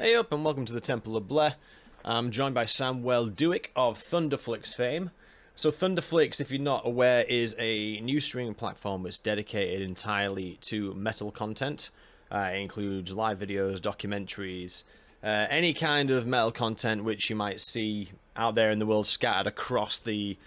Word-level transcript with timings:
Hey 0.00 0.14
up 0.14 0.32
and 0.32 0.44
welcome 0.44 0.64
to 0.64 0.72
the 0.72 0.80
Temple 0.80 1.16
of 1.16 1.26
Blair. 1.26 1.56
I'm 2.04 2.30
joined 2.30 2.54
by 2.54 2.66
Samuel 2.66 3.30
Douek 3.30 3.70
of 3.74 3.98
Thunderflix 3.98 4.72
fame. 4.72 5.10
So 5.56 5.72
Thunderflix, 5.72 6.40
if 6.40 6.52
you're 6.52 6.60
not 6.60 6.86
aware, 6.86 7.24
is 7.24 7.56
a 7.58 7.98
new 7.98 8.20
streaming 8.20 8.54
platform 8.54 9.02
that's 9.02 9.18
dedicated 9.18 9.82
entirely 9.82 10.56
to 10.60 10.94
metal 10.94 11.32
content. 11.32 11.90
Uh, 12.30 12.50
it 12.52 12.58
includes 12.58 13.10
live 13.10 13.40
videos, 13.40 13.80
documentaries, 13.80 14.84
uh, 15.24 15.48
any 15.50 15.74
kind 15.74 16.12
of 16.12 16.28
metal 16.28 16.52
content 16.52 17.02
which 17.02 17.28
you 17.28 17.34
might 17.34 17.58
see 17.58 18.12
out 18.36 18.54
there 18.54 18.70
in 18.70 18.78
the 18.78 18.86
world 18.86 19.08
scattered 19.08 19.48
across 19.48 19.98
the 19.98 20.38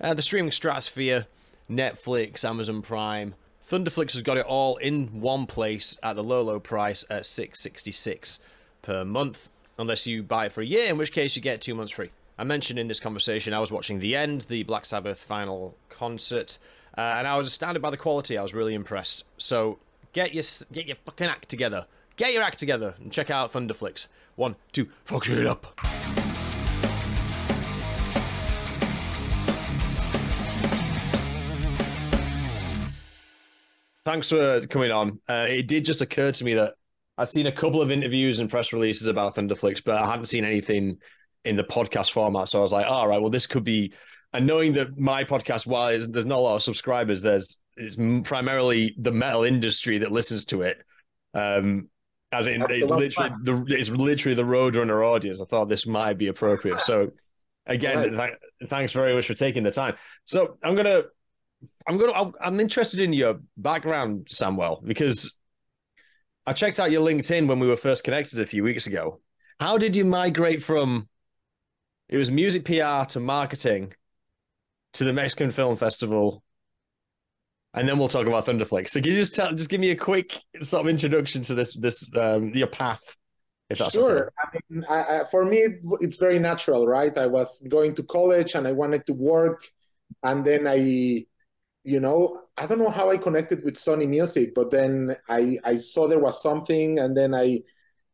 uh, 0.00 0.14
the 0.14 0.22
streaming 0.22 0.50
stratosphere, 0.50 1.26
Netflix, 1.70 2.42
Amazon 2.42 2.80
Prime. 2.80 3.34
Thunderflix 3.68 4.14
has 4.14 4.22
got 4.22 4.38
it 4.38 4.46
all 4.46 4.78
in 4.78 5.20
one 5.20 5.44
place 5.44 5.98
at 6.02 6.16
the 6.16 6.24
low 6.24 6.40
low 6.40 6.58
price 6.58 7.04
at 7.10 7.26
666 7.26 8.38
per 8.84 9.04
month, 9.04 9.50
unless 9.78 10.06
you 10.06 10.22
buy 10.22 10.46
it 10.46 10.52
for 10.52 10.60
a 10.60 10.66
year, 10.66 10.88
in 10.88 10.98
which 10.98 11.10
case 11.10 11.34
you 11.34 11.42
get 11.42 11.60
two 11.60 11.74
months 11.74 11.92
free. 11.92 12.10
I 12.38 12.44
mentioned 12.44 12.78
in 12.78 12.86
this 12.86 13.00
conversation 13.00 13.54
I 13.54 13.58
was 13.58 13.72
watching 13.72 13.98
The 13.98 14.14
End, 14.14 14.42
the 14.42 14.62
Black 14.62 14.84
Sabbath 14.84 15.24
final 15.24 15.74
concert, 15.88 16.58
uh, 16.96 17.00
and 17.00 17.26
I 17.26 17.36
was 17.36 17.46
astounded 17.46 17.82
by 17.82 17.90
the 17.90 17.96
quality. 17.96 18.36
I 18.36 18.42
was 18.42 18.54
really 18.54 18.74
impressed. 18.74 19.24
So 19.38 19.78
get 20.12 20.34
your 20.34 20.44
get 20.72 20.86
your 20.86 20.96
fucking 21.04 21.26
act 21.26 21.48
together. 21.48 21.86
Get 22.16 22.32
your 22.32 22.42
act 22.42 22.58
together 22.58 22.94
and 23.00 23.10
check 23.10 23.30
out 23.30 23.52
Thunderflix. 23.52 24.06
One, 24.36 24.56
two, 24.72 24.88
fuck 25.04 25.28
it 25.28 25.46
up. 25.46 25.80
Thanks 34.04 34.28
for 34.28 34.66
coming 34.66 34.90
on. 34.90 35.20
Uh, 35.26 35.46
it 35.48 35.66
did 35.66 35.86
just 35.86 36.02
occur 36.02 36.30
to 36.32 36.44
me 36.44 36.54
that 36.54 36.74
I've 37.16 37.28
seen 37.28 37.46
a 37.46 37.52
couple 37.52 37.80
of 37.80 37.90
interviews 37.90 38.40
and 38.40 38.50
press 38.50 38.72
releases 38.72 39.06
about 39.06 39.34
Thunderflix, 39.36 39.82
but 39.84 39.98
I 39.98 40.06
hadn't 40.06 40.26
seen 40.26 40.44
anything 40.44 40.98
in 41.44 41.56
the 41.56 41.64
podcast 41.64 42.12
format. 42.12 42.48
So 42.48 42.58
I 42.58 42.62
was 42.62 42.72
like, 42.72 42.86
all 42.86 43.06
right, 43.06 43.20
well, 43.20 43.30
this 43.30 43.46
could 43.46 43.64
be. 43.64 43.92
And 44.32 44.46
knowing 44.46 44.72
that 44.72 44.98
my 44.98 45.22
podcast, 45.22 45.66
while 45.66 45.86
there's 45.86 46.26
not 46.26 46.38
a 46.38 46.40
lot 46.40 46.56
of 46.56 46.62
subscribers, 46.62 47.22
there's 47.22 47.58
it's 47.76 47.96
primarily 48.28 48.94
the 48.98 49.12
metal 49.12 49.44
industry 49.44 49.98
that 49.98 50.12
listens 50.12 50.44
to 50.46 50.62
it. 50.62 50.82
Um, 51.34 51.88
as 52.32 52.48
in, 52.48 52.64
it's 52.68 52.90
literally 52.90 53.30
the 53.42 53.64
it's 53.68 53.90
literally 53.90 54.34
the 54.34 54.42
Roadrunner 54.42 55.06
audience. 55.06 55.40
I 55.40 55.44
thought 55.44 55.68
this 55.68 55.86
might 55.86 56.18
be 56.18 56.26
appropriate. 56.26 56.80
So, 56.80 57.12
again, 57.66 58.16
right. 58.16 58.34
th- 58.60 58.70
thanks 58.70 58.92
very 58.92 59.14
much 59.14 59.26
for 59.26 59.34
taking 59.34 59.62
the 59.62 59.70
time. 59.70 59.94
So 60.24 60.58
I'm 60.64 60.74
gonna, 60.74 61.02
I'm 61.86 61.96
gonna, 61.96 62.32
I'm 62.40 62.58
interested 62.58 62.98
in 62.98 63.12
your 63.12 63.40
background, 63.56 64.26
Samuel, 64.30 64.82
because 64.84 65.36
I 66.46 66.52
checked 66.52 66.78
out 66.78 66.90
your 66.90 67.06
LinkedIn 67.06 67.48
when 67.48 67.58
we 67.58 67.66
were 67.66 67.76
first 67.76 68.04
connected 68.04 68.38
a 68.38 68.46
few 68.46 68.62
weeks 68.62 68.86
ago. 68.86 69.20
How 69.58 69.78
did 69.78 69.96
you 69.96 70.04
migrate 70.04 70.62
from 70.62 71.08
it 72.08 72.18
was 72.18 72.30
music 72.30 72.64
PR 72.64 73.04
to 73.08 73.20
marketing 73.20 73.94
to 74.94 75.04
the 75.04 75.12
Mexican 75.12 75.50
Film 75.50 75.76
Festival? 75.76 76.42
And 77.72 77.88
then 77.88 77.98
we'll 77.98 78.08
talk 78.08 78.26
about 78.26 78.46
Thunderflix. 78.46 78.90
So 78.90 79.00
can 79.00 79.10
you 79.10 79.16
just 79.16 79.34
tell 79.34 79.52
just 79.52 79.70
give 79.70 79.80
me 79.80 79.90
a 79.90 79.96
quick 79.96 80.38
sort 80.60 80.82
of 80.82 80.88
introduction 80.88 81.42
to 81.44 81.54
this 81.54 81.74
this 81.74 82.14
um, 82.16 82.50
your 82.54 82.68
path? 82.68 83.16
If 83.70 83.78
that's 83.78 83.94
sure. 83.94 84.30
Okay. 84.46 84.58
I 84.58 84.72
mean, 84.72 84.84
I, 84.88 85.20
I, 85.20 85.24
for 85.24 85.44
me, 85.44 85.66
it's 86.00 86.18
very 86.18 86.38
natural, 86.38 86.86
right? 86.86 87.16
I 87.16 87.26
was 87.26 87.66
going 87.68 87.94
to 87.94 88.02
college 88.02 88.54
and 88.54 88.68
I 88.68 88.72
wanted 88.72 89.06
to 89.06 89.14
work, 89.14 89.66
and 90.22 90.44
then 90.44 90.68
I 90.68 91.24
you 91.84 92.00
know 92.00 92.40
i 92.56 92.66
don't 92.66 92.78
know 92.78 92.90
how 92.90 93.10
i 93.10 93.16
connected 93.16 93.62
with 93.62 93.74
sony 93.74 94.08
music 94.08 94.54
but 94.54 94.70
then 94.70 95.14
i 95.28 95.58
i 95.64 95.76
saw 95.76 96.08
there 96.08 96.18
was 96.18 96.42
something 96.42 96.98
and 96.98 97.16
then 97.16 97.34
i 97.34 97.60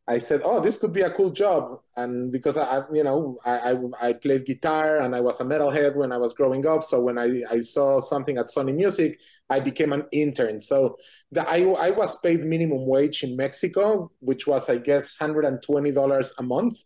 i 0.09 0.19
said 0.19 0.41
oh 0.45 0.61
this 0.61 0.77
could 0.77 0.93
be 0.93 1.03
a 1.03 1.11
cool 1.11 1.31
job. 1.31 1.79
And 1.97 2.33
because 2.33 2.59
i 2.59 2.83
you 2.93 3.05
know 3.05 3.39
i 3.45 3.73
i, 3.73 4.09
I 4.09 4.13
played 4.15 4.45
guitar 4.45 4.99
and 4.99 5.15
i 5.15 5.21
was 5.21 5.41
a 5.41 5.45
metalhead 5.45 5.95
when 5.95 6.11
i 6.11 6.17
was 6.17 6.33
growing 6.33 6.67
up 6.67 6.83
so 6.83 7.01
when 7.01 7.17
i 7.19 7.43
i 7.49 7.61
saw 7.61 8.01
something 8.01 8.37
at 8.37 8.47
sony 8.47 8.75
music 8.75 9.21
i 9.49 9.61
became 9.61 9.93
an 9.93 10.05
intern. 10.11 10.61
So 10.61 10.97
the, 11.31 11.49
i 11.49 11.61
i 11.61 11.91
was 11.91 12.17
paid 12.21 12.41
minimum 12.41 12.87
wage 12.87 13.23
in 13.23 13.37
mexico 13.37 14.11
which 14.19 14.47
was 14.49 14.69
i 14.69 14.79
guess 14.79 15.17
$120 15.17 16.33
a 16.39 16.43
month. 16.43 16.85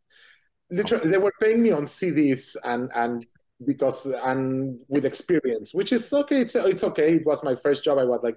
Literally 0.71 1.11
they 1.11 1.19
were 1.19 1.33
paying 1.41 1.63
me 1.63 1.71
on 1.71 1.85
cds 1.85 2.57
and 2.65 2.91
and 2.95 3.27
because 3.67 4.07
and 4.07 4.81
with 4.89 5.05
experience 5.05 5.75
which 5.75 5.93
is 5.93 6.13
okay 6.13 6.41
it's, 6.41 6.55
it's 6.55 6.85
okay 6.85 7.15
it 7.15 7.27
was 7.27 7.43
my 7.43 7.55
first 7.55 7.85
job 7.85 7.99
i 7.99 8.05
was 8.05 8.21
like 8.23 8.37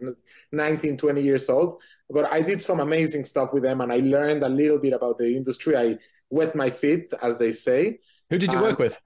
19 0.51 0.97
20 0.97 1.21
years 1.21 1.49
old 1.49 1.81
but 2.09 2.25
i 2.31 2.41
did 2.41 2.61
some 2.61 2.79
amazing 2.79 3.23
stuff 3.23 3.53
with 3.53 3.63
them 3.63 3.81
and 3.81 3.91
i 3.91 3.97
learned 3.97 4.43
a 4.43 4.49
little 4.49 4.79
bit 4.79 4.93
about 4.93 5.17
the 5.17 5.35
industry 5.35 5.77
i 5.77 5.97
wet 6.29 6.55
my 6.55 6.69
feet 6.69 7.13
as 7.21 7.37
they 7.37 7.53
say 7.53 7.99
who 8.29 8.37
did 8.37 8.51
you 8.51 8.61
work 8.61 8.79
with 8.79 8.97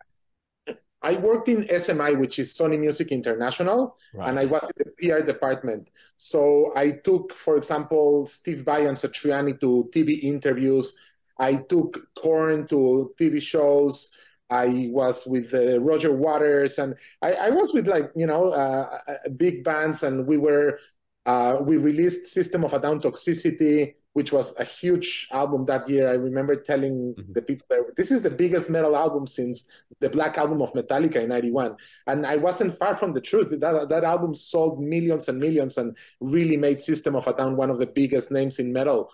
I 1.03 1.13
worked 1.13 1.49
in 1.49 1.63
SMI, 1.63 2.17
which 2.19 2.37
is 2.37 2.55
Sony 2.55 2.79
Music 2.79 3.11
International, 3.11 3.97
right. 4.13 4.29
and 4.29 4.39
I 4.39 4.45
was 4.45 4.69
in 4.77 4.85
the 4.85 4.91
PR 5.09 5.25
department. 5.25 5.89
So 6.15 6.73
I 6.75 6.91
took, 6.91 7.33
for 7.33 7.57
example, 7.57 8.27
Steve 8.27 8.63
Vai 8.63 8.85
and 8.85 8.95
Satriani 8.95 9.59
to 9.61 9.89
TV 9.91 10.21
interviews. 10.21 10.95
I 11.39 11.55
took 11.55 11.99
Korn 12.15 12.67
to 12.67 13.15
TV 13.19 13.41
shows. 13.41 14.11
I 14.51 14.89
was 14.91 15.25
with 15.25 15.53
uh, 15.53 15.79
Roger 15.79 16.11
Waters, 16.11 16.77
and 16.77 16.93
I, 17.21 17.33
I, 17.33 17.49
was 17.51 17.73
with 17.73 17.87
like 17.87 18.11
you 18.15 18.27
know 18.27 18.49
uh, 18.49 18.99
uh, 19.07 19.29
big 19.37 19.63
bands, 19.63 20.03
and 20.03 20.27
we 20.27 20.37
were 20.37 20.77
uh, 21.25 21.57
we 21.61 21.77
released 21.77 22.25
System 22.25 22.65
of 22.65 22.73
a 22.73 22.79
Down 22.79 22.99
Toxicity, 22.99 23.93
which 24.11 24.33
was 24.33 24.53
a 24.59 24.65
huge 24.65 25.29
album 25.31 25.65
that 25.67 25.87
year. 25.89 26.09
I 26.09 26.15
remember 26.15 26.57
telling 26.57 27.15
mm-hmm. 27.17 27.31
the 27.31 27.41
people 27.41 27.65
there, 27.69 27.85
this 27.95 28.11
is 28.11 28.23
the 28.23 28.29
biggest 28.29 28.69
metal 28.69 28.97
album 28.97 29.25
since 29.25 29.67
the 30.01 30.09
Black 30.09 30.37
Album 30.37 30.61
of 30.61 30.73
Metallica 30.73 31.23
in 31.23 31.29
'91, 31.29 31.77
and 32.07 32.25
I 32.25 32.35
wasn't 32.35 32.75
far 32.75 32.93
from 32.93 33.13
the 33.13 33.21
truth. 33.21 33.57
That 33.57 33.87
that 33.87 34.03
album 34.03 34.35
sold 34.35 34.83
millions 34.83 35.29
and 35.29 35.39
millions, 35.39 35.77
and 35.77 35.95
really 36.19 36.57
made 36.57 36.81
System 36.81 37.15
of 37.15 37.25
a 37.25 37.33
Down 37.33 37.55
one 37.55 37.69
of 37.69 37.79
the 37.79 37.87
biggest 37.87 38.31
names 38.31 38.59
in 38.59 38.73
metal 38.73 39.11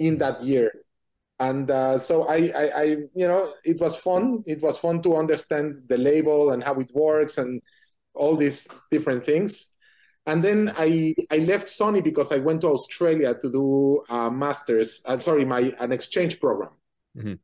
in 0.00 0.18
that 0.18 0.42
year 0.42 0.72
and 1.40 1.70
uh, 1.70 1.98
so 1.98 2.28
I, 2.28 2.52
I, 2.54 2.70
I, 2.76 2.84
you 3.14 3.26
know, 3.26 3.54
it 3.64 3.80
was 3.80 3.96
fun. 3.96 4.44
It 4.46 4.60
was 4.60 4.76
fun 4.76 5.00
to 5.02 5.16
understand 5.16 5.84
the 5.88 5.96
label 5.96 6.50
and 6.50 6.62
how 6.62 6.74
it 6.74 6.90
works 6.94 7.38
and 7.38 7.62
all 8.12 8.36
these 8.36 8.68
different 8.90 9.24
things. 9.24 9.70
And 10.26 10.44
then 10.44 10.70
I, 10.76 11.14
I 11.30 11.38
left 11.38 11.68
Sony 11.68 12.04
because 12.04 12.30
I 12.30 12.36
went 12.36 12.60
to 12.60 12.68
Australia 12.68 13.34
to 13.40 13.50
do 13.50 14.04
a 14.10 14.30
master's. 14.30 15.00
Uh, 15.06 15.18
sorry, 15.18 15.46
my 15.46 15.74
an 15.80 15.92
exchange 15.92 16.38
program. 16.40 16.72
Mm-hmm. 17.16 17.34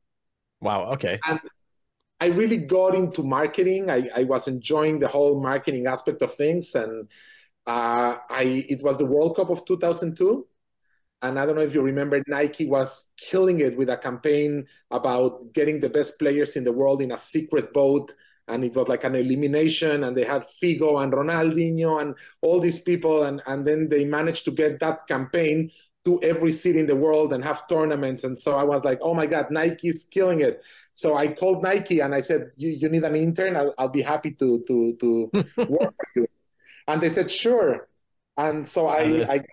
Wow. 0.60 0.92
Okay. 0.92 1.18
And 1.26 1.40
I 2.20 2.26
really 2.26 2.58
got 2.58 2.94
into 2.94 3.22
marketing. 3.22 3.90
I, 3.90 4.10
I 4.14 4.24
was 4.24 4.46
enjoying 4.46 4.98
the 4.98 5.08
whole 5.08 5.40
marketing 5.40 5.86
aspect 5.86 6.20
of 6.20 6.34
things, 6.34 6.74
and 6.74 7.08
uh, 7.66 8.18
I 8.28 8.66
it 8.68 8.82
was 8.82 8.98
the 8.98 9.06
World 9.06 9.36
Cup 9.36 9.48
of 9.48 9.64
2002 9.64 10.46
and 11.22 11.38
I 11.38 11.46
don't 11.46 11.56
know 11.56 11.62
if 11.62 11.74
you 11.74 11.82
remember, 11.82 12.22
Nike 12.26 12.66
was 12.66 13.06
killing 13.16 13.60
it 13.60 13.76
with 13.76 13.88
a 13.88 13.96
campaign 13.96 14.66
about 14.90 15.52
getting 15.54 15.80
the 15.80 15.88
best 15.88 16.18
players 16.18 16.56
in 16.56 16.64
the 16.64 16.72
world 16.72 17.00
in 17.00 17.12
a 17.12 17.18
secret 17.18 17.72
boat. 17.72 18.12
And 18.48 18.64
it 18.64 18.76
was 18.76 18.86
like 18.86 19.02
an 19.02 19.16
elimination, 19.16 20.04
and 20.04 20.16
they 20.16 20.22
had 20.22 20.42
Figo 20.42 21.02
and 21.02 21.12
Ronaldinho 21.12 22.00
and 22.00 22.14
all 22.42 22.60
these 22.60 22.78
people. 22.80 23.24
And, 23.24 23.42
and 23.46 23.64
then 23.64 23.88
they 23.88 24.04
managed 24.04 24.44
to 24.44 24.52
get 24.52 24.78
that 24.80 25.08
campaign 25.08 25.70
to 26.04 26.22
every 26.22 26.52
city 26.52 26.78
in 26.78 26.86
the 26.86 26.94
world 26.94 27.32
and 27.32 27.42
have 27.42 27.66
tournaments. 27.66 28.22
And 28.22 28.38
so 28.38 28.56
I 28.56 28.62
was 28.62 28.84
like, 28.84 29.00
oh 29.02 29.12
my 29.12 29.26
God, 29.26 29.50
Nike's 29.50 30.04
killing 30.04 30.40
it. 30.40 30.62
So 30.94 31.16
I 31.16 31.26
called 31.26 31.64
Nike 31.64 31.98
and 31.98 32.14
I 32.14 32.20
said, 32.20 32.52
you, 32.56 32.70
you 32.70 32.88
need 32.88 33.02
an 33.02 33.16
intern? 33.16 33.56
I'll, 33.56 33.74
I'll 33.76 33.88
be 33.88 34.02
happy 34.02 34.30
to, 34.34 34.62
to, 34.68 34.96
to 35.00 35.30
work 35.68 35.94
for 35.96 36.08
you. 36.14 36.28
And 36.86 37.00
they 37.00 37.08
said, 37.08 37.28
sure. 37.28 37.88
And 38.36 38.68
so 38.68 38.86
I, 38.86 39.02
I, 39.28 39.44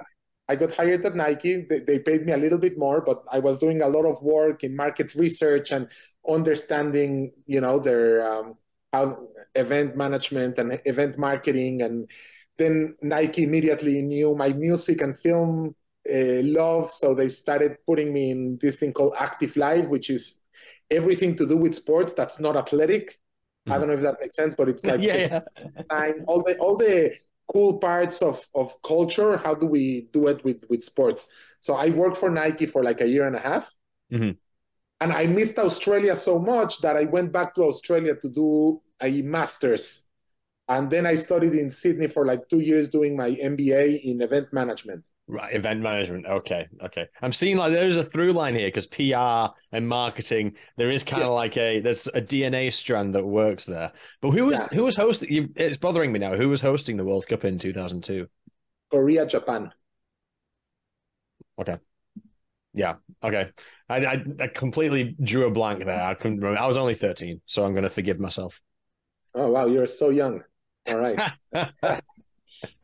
I 0.49 0.55
got 0.55 0.75
hired 0.75 1.05
at 1.05 1.15
Nike. 1.15 1.65
They, 1.69 1.79
they, 1.79 1.99
paid 1.99 2.25
me 2.25 2.33
a 2.33 2.37
little 2.37 2.57
bit 2.57 2.77
more, 2.77 3.01
but 3.01 3.23
I 3.31 3.39
was 3.39 3.57
doing 3.57 3.81
a 3.81 3.87
lot 3.87 4.05
of 4.05 4.21
work 4.21 4.63
in 4.63 4.75
market 4.75 5.15
research 5.15 5.71
and 5.71 5.87
understanding, 6.27 7.31
you 7.45 7.61
know, 7.61 7.79
their 7.79 8.27
um, 8.27 8.55
how 8.91 9.27
event 9.55 9.95
management 9.95 10.59
and 10.59 10.79
event 10.85 11.17
marketing. 11.17 11.81
And 11.81 12.09
then 12.57 12.95
Nike 13.01 13.43
immediately 13.43 14.01
knew 14.01 14.35
my 14.35 14.49
music 14.49 15.01
and 15.01 15.17
film 15.17 15.75
uh, 16.09 16.43
love, 16.43 16.91
so 16.91 17.15
they 17.15 17.29
started 17.29 17.77
putting 17.87 18.11
me 18.11 18.31
in 18.31 18.57
this 18.61 18.75
thing 18.75 18.91
called 18.91 19.13
Active 19.17 19.55
Life, 19.55 19.87
which 19.87 20.09
is 20.09 20.41
everything 20.91 21.35
to 21.37 21.47
do 21.47 21.55
with 21.55 21.73
sports 21.73 22.13
that's 22.13 22.39
not 22.39 22.57
athletic. 22.57 23.11
Mm-hmm. 23.11 23.71
I 23.71 23.77
don't 23.77 23.87
know 23.87 23.93
if 23.93 24.01
that 24.01 24.17
makes 24.19 24.35
sense, 24.35 24.53
but 24.55 24.67
it's 24.67 24.85
like 24.85 25.01
yeah, 25.01 25.41
yeah. 25.91 26.11
all 26.27 26.43
the 26.43 26.57
all 26.57 26.75
the 26.75 27.15
cool 27.51 27.77
parts 27.77 28.21
of, 28.21 28.47
of 28.55 28.81
culture 28.81 29.37
how 29.37 29.53
do 29.53 29.65
we 29.65 30.07
do 30.11 30.27
it 30.27 30.43
with, 30.43 30.63
with 30.69 30.83
sports? 30.83 31.27
So 31.61 31.75
i 31.75 31.89
worked 31.89 32.17
for 32.17 32.29
nike 32.29 32.65
for 32.65 32.83
like 32.83 33.01
a 33.01 33.07
year 33.07 33.27
and 33.27 33.35
a 33.35 33.39
half. 33.39 33.73
Mm-hmm. 34.11 34.31
and 35.01 35.11
i 35.11 35.25
missed 35.25 35.57
australia 35.57 36.15
so 36.15 36.37
much 36.37 36.79
that 36.81 36.95
i 36.95 37.05
went 37.05 37.31
back 37.31 37.55
to 37.55 37.63
australia 37.63 38.15
to 38.15 38.29
do 38.29 38.81
a 39.01 39.21
master's. 39.21 40.07
And 40.67 40.89
then 40.89 41.05
i 41.05 41.15
studied 41.15 41.53
in 41.53 41.71
sydney 41.71 42.07
for 42.07 42.25
like 42.25 42.47
two 42.47 42.59
years 42.59 42.89
doing 42.89 43.17
my 43.17 43.31
mba 43.31 44.01
in 44.03 44.21
event 44.21 44.53
management 44.53 45.03
Right, 45.25 45.55
event 45.55 45.81
management. 45.81 46.25
Okay, 46.25 46.67
okay. 46.81 47.07
I'm 47.21 47.31
seeing 47.31 47.55
like 47.55 47.71
there's 47.71 47.95
a 47.95 48.03
through 48.03 48.33
line 48.33 48.55
here 48.55 48.67
because 48.67 48.87
PR 48.87 49.55
and 49.71 49.87
marketing. 49.87 50.55
There 50.75 50.89
is 50.89 51.05
kind 51.05 51.23
of 51.23 51.27
yeah. 51.27 51.33
like 51.33 51.55
a 51.55 51.79
there's 51.79 52.07
a 52.07 52.21
DNA 52.21 52.73
strand 52.73 53.15
that 53.15 53.25
works 53.25 53.65
there. 53.65 53.93
But 54.21 54.31
who 54.31 54.45
was 54.45 54.59
yeah. 54.59 54.77
who 54.77 54.83
was 54.83 54.97
hosting? 54.97 55.53
It's 55.55 55.77
bothering 55.77 56.11
me 56.11 56.19
now. 56.19 56.35
Who 56.35 56.49
was 56.49 56.59
hosting 56.59 56.97
the 56.97 57.05
World 57.05 57.25
Cup 57.27 57.45
in 57.45 57.57
2002? 57.57 58.27
Korea, 58.91 59.25
Japan. 59.25 59.71
Okay. 61.57 61.77
Yeah. 62.73 62.95
Okay. 63.23 63.49
I, 63.87 63.97
I, 64.05 64.25
I 64.41 64.47
completely 64.47 65.15
drew 65.23 65.45
a 65.45 65.51
blank 65.51 65.85
there. 65.85 66.03
I 66.03 66.15
couldn't 66.15 66.39
remember. 66.39 66.59
I 66.59 66.67
was 66.67 66.77
only 66.77 66.95
13, 66.95 67.41
so 67.45 67.63
I'm 67.63 67.73
going 67.73 67.83
to 67.83 67.89
forgive 67.89 68.19
myself. 68.19 68.59
Oh 69.35 69.49
wow, 69.51 69.67
you're 69.67 69.87
so 69.87 70.09
young. 70.09 70.43
All 70.87 70.97
right. 70.97 71.31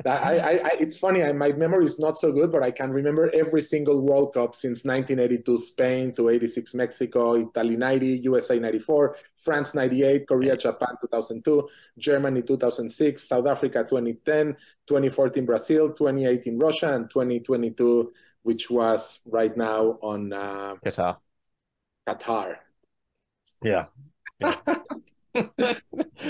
I, 0.06 0.10
I, 0.10 0.52
I, 0.52 0.72
it's 0.80 0.98
funny. 0.98 1.24
I, 1.24 1.32
my 1.34 1.52
memory 1.52 1.86
is 1.86 2.00
not 2.00 2.18
so 2.18 2.32
good, 2.32 2.52
but 2.52 2.64
I 2.64 2.72
can 2.72 2.92
remember 2.92 3.32
every 3.34 3.62
single 3.62 4.02
World 4.02 4.34
Cup 4.34 4.56
since 4.56 4.84
1982 4.86 5.58
Spain 5.58 6.14
to 6.16 6.30
86 6.30 6.74
Mexico, 6.74 7.36
Italy 7.36 7.76
90, 7.76 8.20
USA 8.24 8.60
94, 8.60 9.18
France 9.38 9.74
98, 9.76 10.28
Korea, 10.28 10.58
Japan 10.58 10.96
2002, 11.02 11.68
Germany 11.98 12.42
2006, 12.42 13.28
South 13.28 13.48
Africa 13.48 13.80
2010, 13.80 14.56
2014 14.88 15.46
Brazil, 15.46 15.88
2018 15.90 16.58
Russia, 16.58 16.96
and 16.96 17.10
2022, 17.10 18.12
which 18.44 18.70
was 18.70 19.20
right 19.26 19.56
now 19.56 19.98
on 20.02 20.34
uh, 20.34 20.76
Qatar. 20.86 21.18
Qatar. 22.08 22.56
Yeah. 23.64 23.86
yeah. 24.40 24.54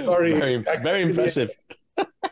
Sorry. 0.01 0.33
Very, 0.33 0.57
very 0.57 1.01
impressive. 1.03 1.51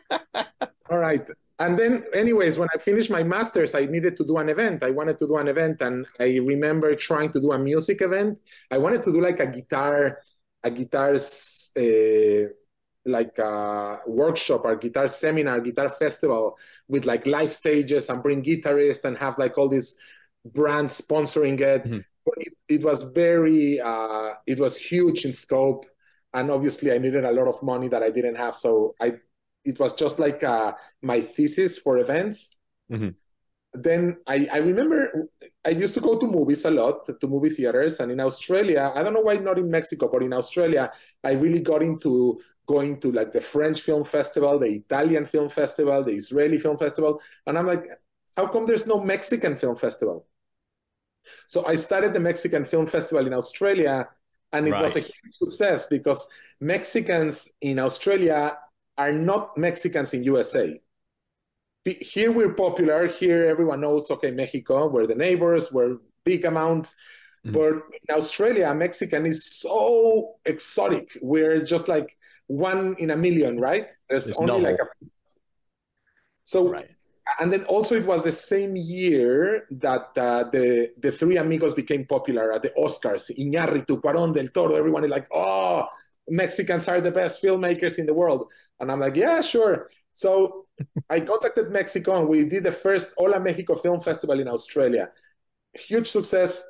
All 0.89 0.97
right. 0.97 1.27
And 1.59 1.77
then, 1.77 2.03
anyways, 2.13 2.59
when 2.59 2.69
I 2.73 2.77
finished 2.77 3.09
my 3.09 3.23
master's, 3.23 3.73
I 3.73 3.85
needed 3.85 4.15
to 4.17 4.25
do 4.25 4.37
an 4.37 4.49
event. 4.49 4.83
I 4.83 4.91
wanted 4.91 5.17
to 5.19 5.27
do 5.27 5.37
an 5.37 5.47
event, 5.47 5.81
and 5.81 6.05
I 6.19 6.37
remember 6.37 6.93
trying 6.95 7.31
to 7.31 7.41
do 7.41 7.51
a 7.51 7.57
music 7.57 8.01
event. 8.01 8.39
I 8.69 8.77
wanted 8.77 9.01
to 9.03 9.11
do 9.11 9.21
like 9.21 9.39
a 9.39 9.47
guitar, 9.47 10.19
a 10.63 10.69
guitar's 10.69 11.71
uh, 11.75 12.53
like 13.05 13.37
a 13.39 13.99
workshop 14.05 14.65
or 14.65 14.75
guitar 14.75 15.07
seminar, 15.07 15.59
guitar 15.61 15.89
festival 15.89 16.57
with 16.87 17.05
like 17.05 17.25
live 17.25 17.51
stages 17.51 18.09
and 18.09 18.21
bring 18.21 18.43
guitarists 18.43 19.05
and 19.05 19.17
have 19.17 19.37
like 19.39 19.57
all 19.57 19.69
these 19.69 19.97
brands 20.45 21.01
sponsoring 21.01 21.59
it. 21.59 21.83
Mm-hmm. 21.85 21.99
It, 22.37 22.53
it, 22.67 22.83
was 22.83 23.03
very, 23.03 23.79
uh, 23.79 24.33
it 24.45 24.59
was 24.59 24.77
huge 24.77 25.25
in 25.25 25.33
scope, 25.33 25.85
and 26.33 26.51
obviously 26.51 26.91
I 26.91 26.97
needed 26.97 27.23
a 27.23 27.31
lot 27.31 27.47
of 27.47 27.63
money 27.63 27.87
that 27.87 28.03
I 28.03 28.09
didn't 28.11 28.35
have. 28.35 28.55
So 28.55 28.93
I 28.99 29.13
it 29.67 29.79
was 29.79 29.93
just 29.93 30.17
like 30.17 30.43
uh, 30.43 30.73
my 31.01 31.19
thesis 31.21 31.77
for 31.77 31.99
events. 31.99 32.55
Mm-hmm. 32.91 33.09
Then 33.73 34.17
I, 34.25 34.47
I 34.51 34.57
remember 34.57 35.27
I 35.63 35.69
used 35.69 35.93
to 35.95 35.99
go 35.99 36.17
to 36.17 36.25
movies 36.25 36.63
a 36.65 36.71
lot, 36.71 37.05
to 37.19 37.27
movie 37.27 37.49
theaters. 37.49 37.99
And 37.99 38.11
in 38.11 38.19
Australia, 38.19 38.91
I 38.95 39.03
don't 39.03 39.13
know 39.13 39.27
why 39.29 39.35
not 39.35 39.59
in 39.59 39.69
Mexico, 39.69 40.09
but 40.11 40.23
in 40.23 40.33
Australia, 40.33 40.89
I 41.23 41.31
really 41.33 41.59
got 41.59 41.83
into 41.83 42.39
going 42.65 42.99
to 43.01 43.11
like 43.11 43.31
the 43.33 43.41
French 43.41 43.81
Film 43.81 44.03
Festival, 44.03 44.57
the 44.57 44.67
Italian 44.67 45.25
Film 45.25 45.49
Festival, 45.49 46.03
the 46.03 46.13
Israeli 46.13 46.57
Film 46.57 46.77
Festival. 46.77 47.21
And 47.45 47.57
I'm 47.57 47.67
like, 47.67 47.85
how 48.37 48.47
come 48.47 48.65
there's 48.65 48.87
no 48.87 48.99
Mexican 49.01 49.55
Film 49.55 49.75
Festival? 49.75 50.25
So 51.45 51.65
I 51.65 51.75
started 51.75 52.13
the 52.13 52.19
Mexican 52.21 52.63
Film 52.63 52.85
Festival 52.85 53.27
in 53.27 53.33
Australia, 53.33 54.07
and 54.53 54.67
it 54.67 54.71
right. 54.71 54.83
was 54.83 54.95
a 54.95 55.01
huge 55.01 55.33
success 55.33 55.87
because 55.87 56.27
Mexicans 56.61 57.49
in 57.59 57.79
Australia 57.79 58.57
are 58.97 59.11
not 59.11 59.57
Mexicans 59.57 60.13
in 60.13 60.23
USA. 60.23 60.79
Here 61.85 62.31
we're 62.31 62.53
popular. 62.53 63.07
Here 63.07 63.45
everyone 63.45 63.81
knows, 63.81 64.11
okay, 64.11 64.31
Mexico, 64.31 64.87
we're 64.87 65.07
the 65.07 65.15
neighbors, 65.15 65.71
we're 65.71 65.97
big 66.25 66.43
amounts. 66.43 66.95
Mm-hmm. 67.45 67.53
But 67.53 67.73
in 68.09 68.15
Australia, 68.15 68.73
Mexican 68.73 69.25
is 69.25 69.45
so 69.45 70.35
exotic. 70.45 71.17
We're 71.21 71.61
just 71.61 71.87
like 71.87 72.17
one 72.47 72.95
in 72.97 73.11
a 73.11 73.15
million, 73.15 73.59
right? 73.59 73.89
There's 74.09 74.27
it's 74.27 74.39
only 74.39 74.53
novel. 74.53 74.71
like 74.71 74.79
a. 74.79 75.05
So, 76.43 76.69
right. 76.69 76.89
and 77.39 77.51
then 77.51 77.63
also 77.65 77.95
it 77.95 78.05
was 78.05 78.23
the 78.23 78.31
same 78.31 78.75
year 78.75 79.67
that 79.71 80.17
uh, 80.17 80.45
the 80.49 80.91
the 80.97 81.11
three 81.11 81.37
amigos 81.37 81.73
became 81.73 82.05
popular 82.05 82.51
at 82.53 82.63
the 82.63 82.71
Oscars. 82.77 83.29
Iñárritu, 83.37 84.01
Cuarón, 84.01 84.33
Del 84.33 84.49
Toro. 84.49 84.75
Everyone 84.75 85.03
is 85.03 85.09
like, 85.09 85.27
oh, 85.33 85.85
Mexicans 86.27 86.87
are 86.87 87.01
the 87.01 87.11
best 87.11 87.41
filmmakers 87.41 87.99
in 87.99 88.05
the 88.05 88.13
world. 88.13 88.51
And 88.79 88.91
I'm 88.91 88.99
like, 88.99 89.15
yeah, 89.15 89.41
sure. 89.41 89.89
So 90.13 90.65
I 91.09 91.21
contacted 91.21 91.71
Mexico 91.71 92.19
and 92.19 92.27
we 92.27 92.45
did 92.45 92.63
the 92.63 92.71
first 92.71 93.13
Hola 93.17 93.39
Mexico 93.39 93.75
Film 93.75 93.99
Festival 93.99 94.39
in 94.39 94.47
Australia. 94.47 95.09
Huge 95.73 96.07
success. 96.07 96.63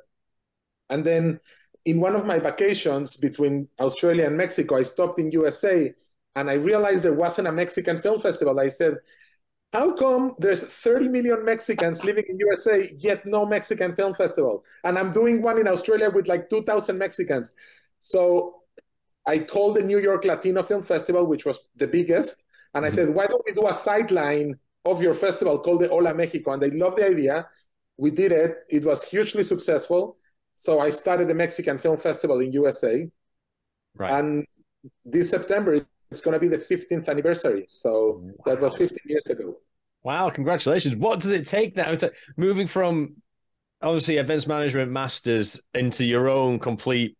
And 0.90 1.04
then 1.04 1.40
in 1.84 2.00
one 2.00 2.14
of 2.14 2.26
my 2.26 2.38
vacations 2.38 3.16
between 3.16 3.68
Australia 3.80 4.26
and 4.26 4.36
Mexico, 4.36 4.76
I 4.76 4.82
stopped 4.82 5.18
in 5.18 5.30
USA 5.32 5.94
and 6.36 6.50
I 6.50 6.54
realized 6.54 7.02
there 7.04 7.14
wasn't 7.14 7.48
a 7.48 7.52
Mexican 7.52 7.98
film 7.98 8.18
festival. 8.20 8.60
I 8.60 8.68
said, 8.68 8.94
how 9.72 9.92
come 9.92 10.34
there's 10.38 10.62
30 10.62 11.08
million 11.08 11.44
Mexicans 11.44 12.04
living 12.04 12.24
in 12.28 12.38
USA, 12.38 12.90
yet 12.98 13.26
no 13.26 13.44
Mexican 13.44 13.92
film 13.92 14.14
festival? 14.14 14.64
And 14.84 14.98
I'm 14.98 15.12
doing 15.12 15.42
one 15.42 15.58
in 15.58 15.68
Australia 15.68 16.10
with 16.10 16.26
like 16.26 16.48
2,000 16.48 16.96
Mexicans. 16.96 17.52
So 18.00 18.62
I 19.28 19.38
called 19.40 19.76
the 19.76 19.82
New 19.82 19.98
York 19.98 20.24
Latino 20.24 20.62
Film 20.62 20.80
Festival, 20.80 21.26
which 21.26 21.44
was 21.44 21.60
the 21.76 21.86
biggest, 21.86 22.42
and 22.74 22.84
I 22.84 22.88
mm-hmm. 22.88 22.94
said, 22.94 23.08
why 23.14 23.26
don't 23.26 23.44
we 23.46 23.52
do 23.52 23.68
a 23.68 23.74
sideline 23.74 24.54
of 24.86 25.02
your 25.02 25.12
festival 25.12 25.58
called 25.58 25.82
the 25.82 25.88
Hola 25.88 26.14
Mexico? 26.14 26.52
And 26.52 26.62
they 26.62 26.70
loved 26.70 26.96
the 26.96 27.06
idea. 27.06 27.46
We 27.98 28.10
did 28.10 28.32
it. 28.32 28.56
It 28.70 28.84
was 28.86 29.04
hugely 29.04 29.44
successful. 29.44 30.16
So 30.54 30.80
I 30.80 30.88
started 30.88 31.28
the 31.28 31.34
Mexican 31.34 31.76
Film 31.76 31.98
Festival 31.98 32.40
in 32.40 32.52
USA. 32.52 33.06
Right. 33.96 34.12
And 34.12 34.46
this 35.04 35.28
September, 35.28 35.84
it's 36.10 36.22
going 36.22 36.32
to 36.32 36.40
be 36.40 36.48
the 36.48 36.56
15th 36.56 37.06
anniversary. 37.08 37.66
So 37.68 38.22
wow. 38.22 38.32
that 38.46 38.62
was 38.62 38.74
15 38.76 38.98
years 39.04 39.26
ago. 39.26 39.56
Wow, 40.04 40.30
congratulations. 40.30 40.96
What 40.96 41.20
does 41.20 41.32
it 41.32 41.46
take 41.46 41.76
now 41.76 41.94
to 41.96 42.12
moving 42.38 42.66
from 42.66 43.16
obviously 43.82 44.16
events 44.16 44.46
management 44.46 44.90
masters 44.90 45.60
into 45.74 46.06
your 46.06 46.28
own 46.28 46.58
complete 46.58 47.18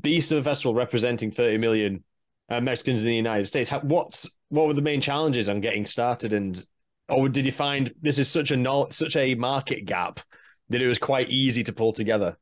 beast 0.00 0.32
of 0.32 0.38
a 0.38 0.42
festival 0.42 0.74
representing 0.74 1.30
30 1.30 1.58
million 1.58 2.04
uh, 2.48 2.60
Mexicans 2.60 3.02
in 3.02 3.08
the 3.08 3.16
United 3.16 3.46
States. 3.46 3.70
How, 3.70 3.80
what's 3.80 4.28
what 4.48 4.66
were 4.66 4.74
the 4.74 4.82
main 4.82 5.00
challenges 5.00 5.48
on 5.48 5.60
getting 5.60 5.86
started, 5.86 6.32
and 6.32 6.64
or 7.08 7.28
did 7.28 7.46
you 7.46 7.52
find 7.52 7.92
this 8.00 8.18
is 8.18 8.28
such 8.28 8.50
a 8.50 8.56
not 8.56 8.92
such 8.92 9.16
a 9.16 9.34
market 9.34 9.84
gap 9.84 10.20
that 10.68 10.82
it 10.82 10.88
was 10.88 10.98
quite 10.98 11.30
easy 11.30 11.62
to 11.62 11.72
pull 11.72 11.92
together? 11.92 12.36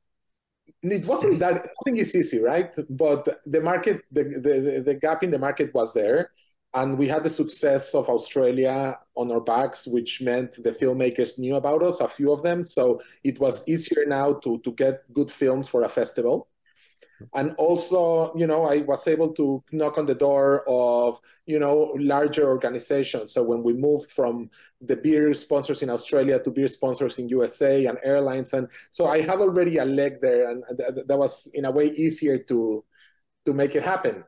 It 0.82 1.04
wasn't 1.04 1.38
that 1.40 1.56
I 1.56 1.84
think 1.84 1.98
it's 1.98 2.14
easy, 2.14 2.40
right? 2.40 2.74
But 2.88 3.40
the 3.46 3.60
market, 3.60 4.02
the, 4.10 4.24
the 4.24 4.82
the 4.84 4.94
gap 4.94 5.22
in 5.22 5.30
the 5.30 5.38
market 5.38 5.74
was 5.74 5.92
there, 5.92 6.30
and 6.74 6.96
we 6.96 7.06
had 7.06 7.22
the 7.22 7.30
success 7.30 7.94
of 7.94 8.08
Australia 8.08 8.98
on 9.14 9.30
our 9.30 9.40
backs, 9.40 9.86
which 9.86 10.20
meant 10.20 10.62
the 10.62 10.70
filmmakers 10.70 11.38
knew 11.38 11.56
about 11.56 11.82
us, 11.82 12.00
a 12.00 12.08
few 12.08 12.32
of 12.32 12.42
them. 12.42 12.64
So 12.64 13.00
it 13.22 13.38
was 13.38 13.68
easier 13.68 14.04
now 14.06 14.34
to 14.34 14.58
to 14.58 14.72
get 14.72 15.12
good 15.12 15.30
films 15.30 15.68
for 15.68 15.82
a 15.82 15.88
festival 15.88 16.49
and 17.34 17.54
also 17.56 18.32
you 18.36 18.46
know 18.46 18.64
i 18.64 18.78
was 18.78 19.06
able 19.06 19.32
to 19.32 19.62
knock 19.72 19.98
on 19.98 20.06
the 20.06 20.14
door 20.14 20.64
of 20.68 21.20
you 21.46 21.58
know 21.58 21.94
larger 21.98 22.48
organizations 22.48 23.32
so 23.32 23.42
when 23.42 23.62
we 23.62 23.72
moved 23.72 24.10
from 24.10 24.50
the 24.80 24.96
beer 24.96 25.32
sponsors 25.34 25.82
in 25.82 25.90
australia 25.90 26.38
to 26.38 26.50
beer 26.50 26.68
sponsors 26.68 27.18
in 27.18 27.28
usa 27.28 27.86
and 27.86 27.98
airlines 28.02 28.52
and 28.52 28.68
so 28.90 29.06
i 29.06 29.20
have 29.20 29.40
already 29.40 29.78
a 29.78 29.84
leg 29.84 30.20
there 30.20 30.50
and 30.50 30.64
th- 30.76 31.06
that 31.06 31.16
was 31.16 31.46
in 31.54 31.64
a 31.64 31.70
way 31.70 31.86
easier 31.90 32.38
to 32.38 32.84
to 33.44 33.52
make 33.52 33.74
it 33.74 33.82
happen 33.82 34.24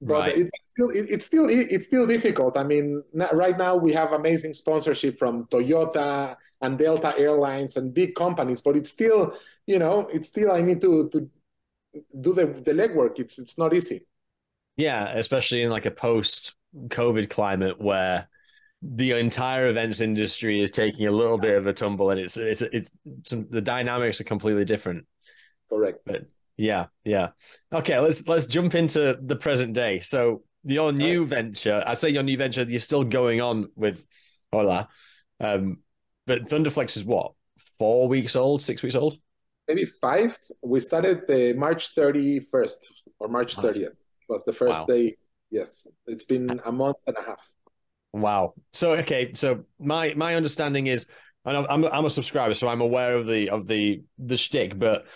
but 0.00 0.20
right. 0.20 0.38
it, 0.38 0.50
still, 0.74 0.90
it, 0.90 1.06
it's 1.08 1.26
still 1.26 1.46
it's 1.48 1.86
still 1.86 2.06
difficult. 2.06 2.58
I 2.58 2.64
mean, 2.64 3.02
right 3.32 3.56
now 3.56 3.76
we 3.76 3.92
have 3.92 4.12
amazing 4.12 4.52
sponsorship 4.52 5.18
from 5.18 5.46
Toyota 5.46 6.36
and 6.60 6.76
Delta 6.76 7.14
Airlines 7.16 7.76
and 7.76 7.94
big 7.94 8.14
companies, 8.14 8.60
but 8.60 8.76
it's 8.76 8.90
still, 8.90 9.34
you 9.66 9.78
know, 9.78 10.08
it's 10.12 10.28
still 10.28 10.52
I 10.52 10.60
need 10.60 10.80
to 10.82 11.08
to 11.10 11.30
do 12.20 12.32
the, 12.32 12.46
the 12.46 12.72
legwork. 12.72 13.18
It's 13.18 13.38
it's 13.38 13.58
not 13.58 13.74
easy. 13.74 14.06
Yeah, 14.76 15.10
especially 15.10 15.62
in 15.62 15.70
like 15.70 15.86
a 15.86 15.90
post 15.90 16.54
COVID 16.74 17.30
climate 17.30 17.80
where 17.80 18.28
the 18.82 19.12
entire 19.12 19.68
events 19.68 20.00
industry 20.00 20.60
is 20.60 20.70
taking 20.70 21.06
a 21.06 21.10
little 21.10 21.38
bit 21.38 21.56
of 21.56 21.66
a 21.66 21.72
tumble 21.72 22.10
and 22.10 22.20
it's 22.20 22.36
it's 22.36 22.60
it's 22.62 22.90
some, 23.22 23.46
the 23.50 23.60
dynamics 23.60 24.20
are 24.20 24.24
completely 24.24 24.64
different. 24.64 25.06
Correct. 25.70 26.00
But 26.04 26.26
yeah, 26.56 26.86
yeah. 27.04 27.30
Okay, 27.72 27.98
let's 27.98 28.28
let's 28.28 28.46
jump 28.46 28.74
into 28.74 29.18
the 29.22 29.36
present 29.36 29.74
day. 29.74 30.00
So 30.00 30.42
your 30.64 30.92
new 30.92 31.20
right. 31.20 31.30
venture, 31.30 31.82
I 31.86 31.94
say 31.94 32.10
your 32.10 32.22
new 32.22 32.36
venture, 32.36 32.62
you're 32.62 32.80
still 32.80 33.04
going 33.04 33.40
on 33.40 33.68
with 33.76 34.04
Hola. 34.52 34.88
Um, 35.40 35.78
but 36.26 36.46
Thunderflix 36.46 36.96
is 36.96 37.04
what, 37.04 37.32
four 37.78 38.08
weeks 38.08 38.34
old, 38.36 38.62
six 38.62 38.82
weeks 38.82 38.94
old? 38.94 39.18
Maybe 39.68 39.84
five. 39.84 40.36
We 40.62 40.80
started 40.80 41.26
the 41.26 41.54
March 41.54 41.94
31st 41.94 42.76
or 43.20 43.28
March 43.28 43.56
30th 43.56 43.96
was 44.28 44.44
the 44.44 44.52
first 44.52 44.80
wow. 44.80 44.86
day. 44.86 45.16
Yes, 45.50 45.86
it's 46.06 46.24
been 46.24 46.60
a 46.64 46.72
month 46.72 46.96
and 47.06 47.16
a 47.16 47.22
half. 47.22 47.52
Wow. 48.12 48.54
So 48.72 48.92
okay, 48.92 49.32
so 49.34 49.64
my 49.78 50.14
my 50.14 50.34
understanding 50.34 50.86
is 50.86 51.06
and 51.44 51.56
I'm, 51.56 51.66
I'm 51.68 51.84
I'm 51.84 52.04
a 52.04 52.10
subscriber, 52.10 52.54
so 52.54 52.68
I'm 52.68 52.80
aware 52.80 53.14
of 53.14 53.26
the 53.26 53.50
of 53.50 53.66
the 53.66 54.02
the 54.18 54.36
shtick, 54.36 54.78
but 54.78 55.06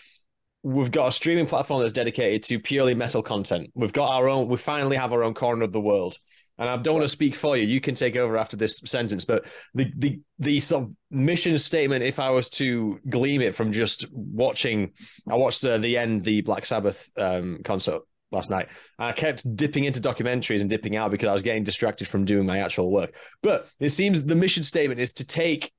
we've 0.62 0.90
got 0.90 1.08
a 1.08 1.12
streaming 1.12 1.46
platform 1.46 1.80
that's 1.80 1.92
dedicated 1.92 2.42
to 2.44 2.58
purely 2.58 2.94
metal 2.94 3.22
content. 3.22 3.70
We've 3.74 3.92
got 3.92 4.10
our 4.10 4.28
own. 4.28 4.48
We 4.48 4.56
finally 4.56 4.96
have 4.96 5.12
our 5.12 5.22
own 5.22 5.34
corner 5.34 5.64
of 5.64 5.72
the 5.72 5.80
world. 5.80 6.18
And 6.58 6.68
I 6.68 6.76
don't 6.76 6.94
want 6.94 7.04
to 7.04 7.08
speak 7.08 7.36
for 7.36 7.56
you. 7.56 7.64
You 7.64 7.80
can 7.80 7.94
take 7.94 8.16
over 8.16 8.36
after 8.36 8.56
this 8.56 8.80
sentence. 8.84 9.24
But 9.24 9.46
the 9.74 9.92
the 9.96 10.20
the 10.38 10.60
sort 10.60 10.84
of 10.84 10.90
mission 11.10 11.58
statement, 11.58 12.02
if 12.02 12.18
I 12.18 12.30
was 12.30 12.48
to 12.50 12.98
glean 13.08 13.42
it 13.42 13.54
from 13.54 13.72
just 13.72 14.06
watching, 14.12 14.92
I 15.28 15.36
watched 15.36 15.64
uh, 15.64 15.78
the 15.78 15.96
end 15.96 16.24
the 16.24 16.40
Black 16.40 16.64
Sabbath 16.64 17.10
um, 17.16 17.60
concert 17.64 18.02
last 18.30 18.50
night, 18.50 18.68
and 18.98 19.08
I 19.08 19.12
kept 19.12 19.56
dipping 19.56 19.84
into 19.84 20.00
documentaries 20.00 20.60
and 20.60 20.68
dipping 20.68 20.96
out 20.96 21.10
because 21.10 21.28
I 21.28 21.32
was 21.32 21.42
getting 21.42 21.64
distracted 21.64 22.08
from 22.08 22.24
doing 22.24 22.46
my 22.46 22.58
actual 22.58 22.90
work. 22.90 23.14
But 23.42 23.72
it 23.80 23.90
seems 23.90 24.24
the 24.24 24.36
mission 24.36 24.64
statement 24.64 25.00
is 25.00 25.12
to 25.14 25.26
take 25.26 25.72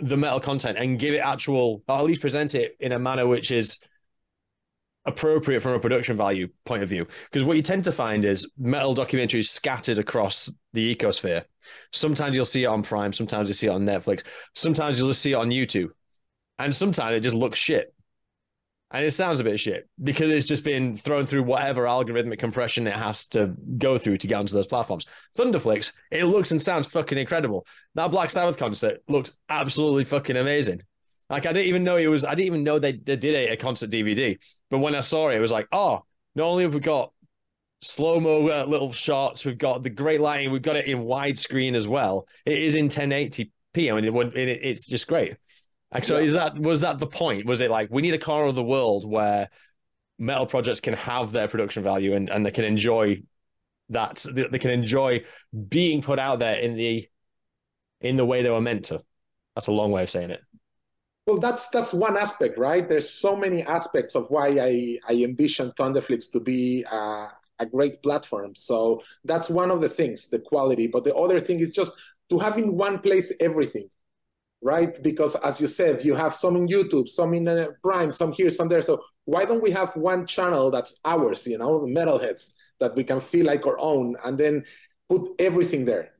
the 0.00 0.16
metal 0.16 0.40
content 0.40 0.78
and 0.78 0.98
give 0.98 1.14
it 1.14 1.18
actual, 1.18 1.82
or 1.88 1.98
at 1.98 2.04
least 2.04 2.20
present 2.20 2.54
it 2.54 2.76
in 2.80 2.92
a 2.92 2.98
manner 2.98 3.26
which 3.26 3.50
is 3.50 3.78
appropriate 5.06 5.60
from 5.60 5.72
a 5.72 5.80
production 5.80 6.16
value 6.16 6.48
point 6.64 6.82
of 6.82 6.88
view. 6.88 7.06
Because 7.24 7.44
what 7.44 7.56
you 7.56 7.62
tend 7.62 7.84
to 7.84 7.92
find 7.92 8.24
is 8.24 8.50
metal 8.58 8.94
documentaries 8.94 9.48
scattered 9.48 9.98
across 9.98 10.50
the 10.72 10.94
ecosphere. 10.94 11.44
Sometimes 11.92 12.34
you'll 12.34 12.44
see 12.44 12.64
it 12.64 12.68
on 12.68 12.82
Prime, 12.82 13.12
sometimes 13.12 13.48
you 13.48 13.54
see 13.54 13.66
it 13.66 13.70
on 13.70 13.84
Netflix, 13.84 14.22
sometimes 14.54 14.98
you'll 14.98 15.08
just 15.08 15.22
see 15.22 15.32
it 15.32 15.36
on 15.36 15.50
YouTube. 15.50 15.90
And 16.58 16.74
sometimes 16.74 17.16
it 17.16 17.20
just 17.20 17.36
looks 17.36 17.58
shit. 17.58 17.92
And 18.90 19.04
it 19.04 19.10
sounds 19.10 19.40
a 19.40 19.44
bit 19.44 19.58
shit 19.58 19.88
because 20.02 20.30
it's 20.30 20.46
just 20.46 20.62
been 20.62 20.96
thrown 20.96 21.26
through 21.26 21.42
whatever 21.42 21.82
algorithmic 21.82 22.38
compression 22.38 22.86
it 22.86 22.94
has 22.94 23.26
to 23.28 23.52
go 23.76 23.98
through 23.98 24.18
to 24.18 24.28
get 24.28 24.36
onto 24.36 24.54
those 24.54 24.68
platforms. 24.68 25.06
Thunderflix, 25.36 25.94
it 26.12 26.26
looks 26.26 26.52
and 26.52 26.62
sounds 26.62 26.86
fucking 26.86 27.18
incredible. 27.18 27.66
That 27.96 28.12
Black 28.12 28.30
Sabbath 28.30 28.56
concert 28.56 29.02
looks 29.08 29.36
absolutely 29.48 30.04
fucking 30.04 30.36
amazing. 30.36 30.82
Like 31.30 31.46
I 31.46 31.52
didn't 31.52 31.68
even 31.68 31.84
know 31.84 31.96
it 31.96 32.06
was. 32.06 32.24
I 32.24 32.34
didn't 32.34 32.46
even 32.46 32.64
know 32.64 32.78
they, 32.78 32.92
they 32.92 33.16
did 33.16 33.34
a, 33.34 33.52
a 33.52 33.56
concert 33.56 33.90
DVD. 33.90 34.38
But 34.70 34.78
when 34.78 34.94
I 34.94 35.00
saw 35.00 35.28
it, 35.30 35.36
it 35.36 35.40
was 35.40 35.52
like, 35.52 35.68
oh, 35.72 36.04
not 36.34 36.44
only 36.44 36.64
have 36.64 36.74
we 36.74 36.80
got 36.80 37.12
slow 37.80 38.20
mo 38.20 38.48
uh, 38.48 38.64
little 38.66 38.92
shots, 38.92 39.44
we've 39.44 39.58
got 39.58 39.82
the 39.82 39.90
great 39.90 40.20
lighting, 40.20 40.50
we've 40.50 40.62
got 40.62 40.76
it 40.76 40.86
in 40.86 41.04
widescreen 41.04 41.74
as 41.74 41.88
well. 41.88 42.26
It 42.44 42.58
is 42.58 42.76
in 42.76 42.88
1080p. 42.88 43.50
I 43.76 44.00
mean, 44.00 44.04
it, 44.04 44.36
it, 44.36 44.60
it's 44.62 44.86
just 44.86 45.06
great. 45.06 45.36
Like, 45.92 46.04
so 46.04 46.18
yeah. 46.18 46.24
is 46.24 46.32
that 46.32 46.58
was 46.58 46.80
that 46.80 46.98
the 46.98 47.06
point? 47.06 47.46
Was 47.46 47.60
it 47.60 47.70
like 47.70 47.88
we 47.90 48.02
need 48.02 48.14
a 48.14 48.18
corner 48.18 48.46
of 48.46 48.54
the 48.54 48.64
world 48.64 49.08
where 49.08 49.48
metal 50.18 50.46
projects 50.46 50.80
can 50.80 50.94
have 50.94 51.32
their 51.32 51.48
production 51.48 51.82
value 51.82 52.14
and, 52.14 52.28
and 52.30 52.44
they 52.44 52.50
can 52.50 52.64
enjoy 52.64 53.22
that 53.90 54.24
they 54.34 54.58
can 54.58 54.70
enjoy 54.70 55.22
being 55.68 56.02
put 56.02 56.18
out 56.18 56.38
there 56.38 56.56
in 56.56 56.74
the 56.76 57.08
in 58.00 58.16
the 58.16 58.24
way 58.24 58.42
they 58.42 58.50
were 58.50 58.60
meant 58.60 58.86
to. 58.86 59.02
That's 59.54 59.68
a 59.68 59.72
long 59.72 59.92
way 59.92 60.02
of 60.02 60.10
saying 60.10 60.30
it. 60.30 60.40
Well, 61.26 61.38
that's 61.38 61.68
that's 61.68 61.94
one 61.94 62.18
aspect, 62.18 62.58
right? 62.58 62.86
There's 62.86 63.08
so 63.08 63.34
many 63.34 63.62
aspects 63.62 64.14
of 64.14 64.26
why 64.28 64.48
I, 64.60 64.98
I 65.08 65.14
envision 65.14 65.72
Thunderflix 65.72 66.30
to 66.32 66.40
be 66.40 66.84
uh, 66.90 67.28
a 67.58 67.66
great 67.66 68.02
platform. 68.02 68.54
So 68.54 69.02
that's 69.24 69.48
one 69.48 69.70
of 69.70 69.80
the 69.80 69.88
things, 69.88 70.26
the 70.26 70.38
quality. 70.38 70.86
But 70.86 71.04
the 71.04 71.14
other 71.14 71.40
thing 71.40 71.60
is 71.60 71.70
just 71.70 71.92
to 72.28 72.38
have 72.38 72.58
in 72.58 72.76
one 72.76 72.98
place 72.98 73.32
everything, 73.40 73.88
right? 74.60 75.02
Because 75.02 75.34
as 75.36 75.62
you 75.62 75.68
said, 75.68 76.04
you 76.04 76.14
have 76.14 76.34
some 76.34 76.56
in 76.56 76.68
YouTube, 76.68 77.08
some 77.08 77.32
in 77.32 77.48
uh, 77.48 77.68
Prime, 77.82 78.12
some 78.12 78.32
here, 78.32 78.50
some 78.50 78.68
there. 78.68 78.82
So 78.82 79.02
why 79.24 79.46
don't 79.46 79.62
we 79.62 79.70
have 79.70 79.96
one 79.96 80.26
channel 80.26 80.70
that's 80.70 81.00
ours, 81.06 81.46
you 81.46 81.56
know, 81.56 81.80
metalheads 81.80 82.52
that 82.80 82.94
we 82.96 83.04
can 83.04 83.20
feel 83.20 83.46
like 83.46 83.66
our 83.66 83.78
own, 83.78 84.16
and 84.24 84.36
then 84.36 84.64
put 85.08 85.30
everything 85.38 85.86
there. 85.86 86.10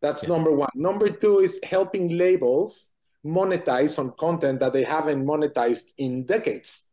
That's 0.00 0.22
yeah. 0.22 0.30
number 0.30 0.52
one. 0.52 0.70
Number 0.74 1.10
two 1.10 1.40
is 1.40 1.60
helping 1.62 2.16
labels 2.16 2.90
monetize 3.24 3.98
on 3.98 4.12
content 4.18 4.60
that 4.60 4.72
they 4.72 4.84
haven't 4.84 5.24
monetized 5.24 5.92
in 5.98 6.24
decades. 6.26 6.88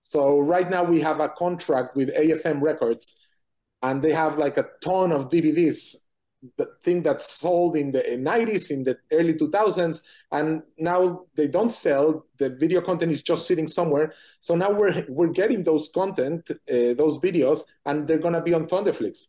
So 0.00 0.38
right 0.38 0.70
now 0.70 0.84
we 0.84 1.00
have 1.00 1.20
a 1.20 1.28
contract 1.28 1.96
with 1.96 2.14
AFM 2.14 2.60
Records, 2.62 3.20
and 3.82 4.00
they 4.02 4.12
have 4.12 4.38
like 4.38 4.56
a 4.56 4.66
ton 4.80 5.12
of 5.12 5.28
DVDs, 5.28 5.96
the 6.56 6.68
thing 6.84 7.02
that 7.02 7.20
sold 7.20 7.76
in 7.76 7.90
the 7.90 8.02
90s, 8.02 8.70
in 8.70 8.84
the 8.84 8.96
early 9.12 9.34
2000s, 9.34 10.00
and 10.30 10.62
now 10.78 11.24
they 11.34 11.48
don't 11.48 11.70
sell. 11.70 12.26
The 12.38 12.50
video 12.50 12.80
content 12.80 13.10
is 13.12 13.22
just 13.22 13.46
sitting 13.46 13.66
somewhere. 13.66 14.12
So 14.40 14.54
now 14.54 14.70
we're 14.70 15.04
we're 15.08 15.32
getting 15.32 15.64
those 15.64 15.90
content, 15.92 16.48
uh, 16.50 16.94
those 16.94 17.18
videos, 17.18 17.62
and 17.84 18.06
they're 18.06 18.18
gonna 18.18 18.42
be 18.42 18.54
on 18.54 18.64
Thunderflix. 18.66 19.26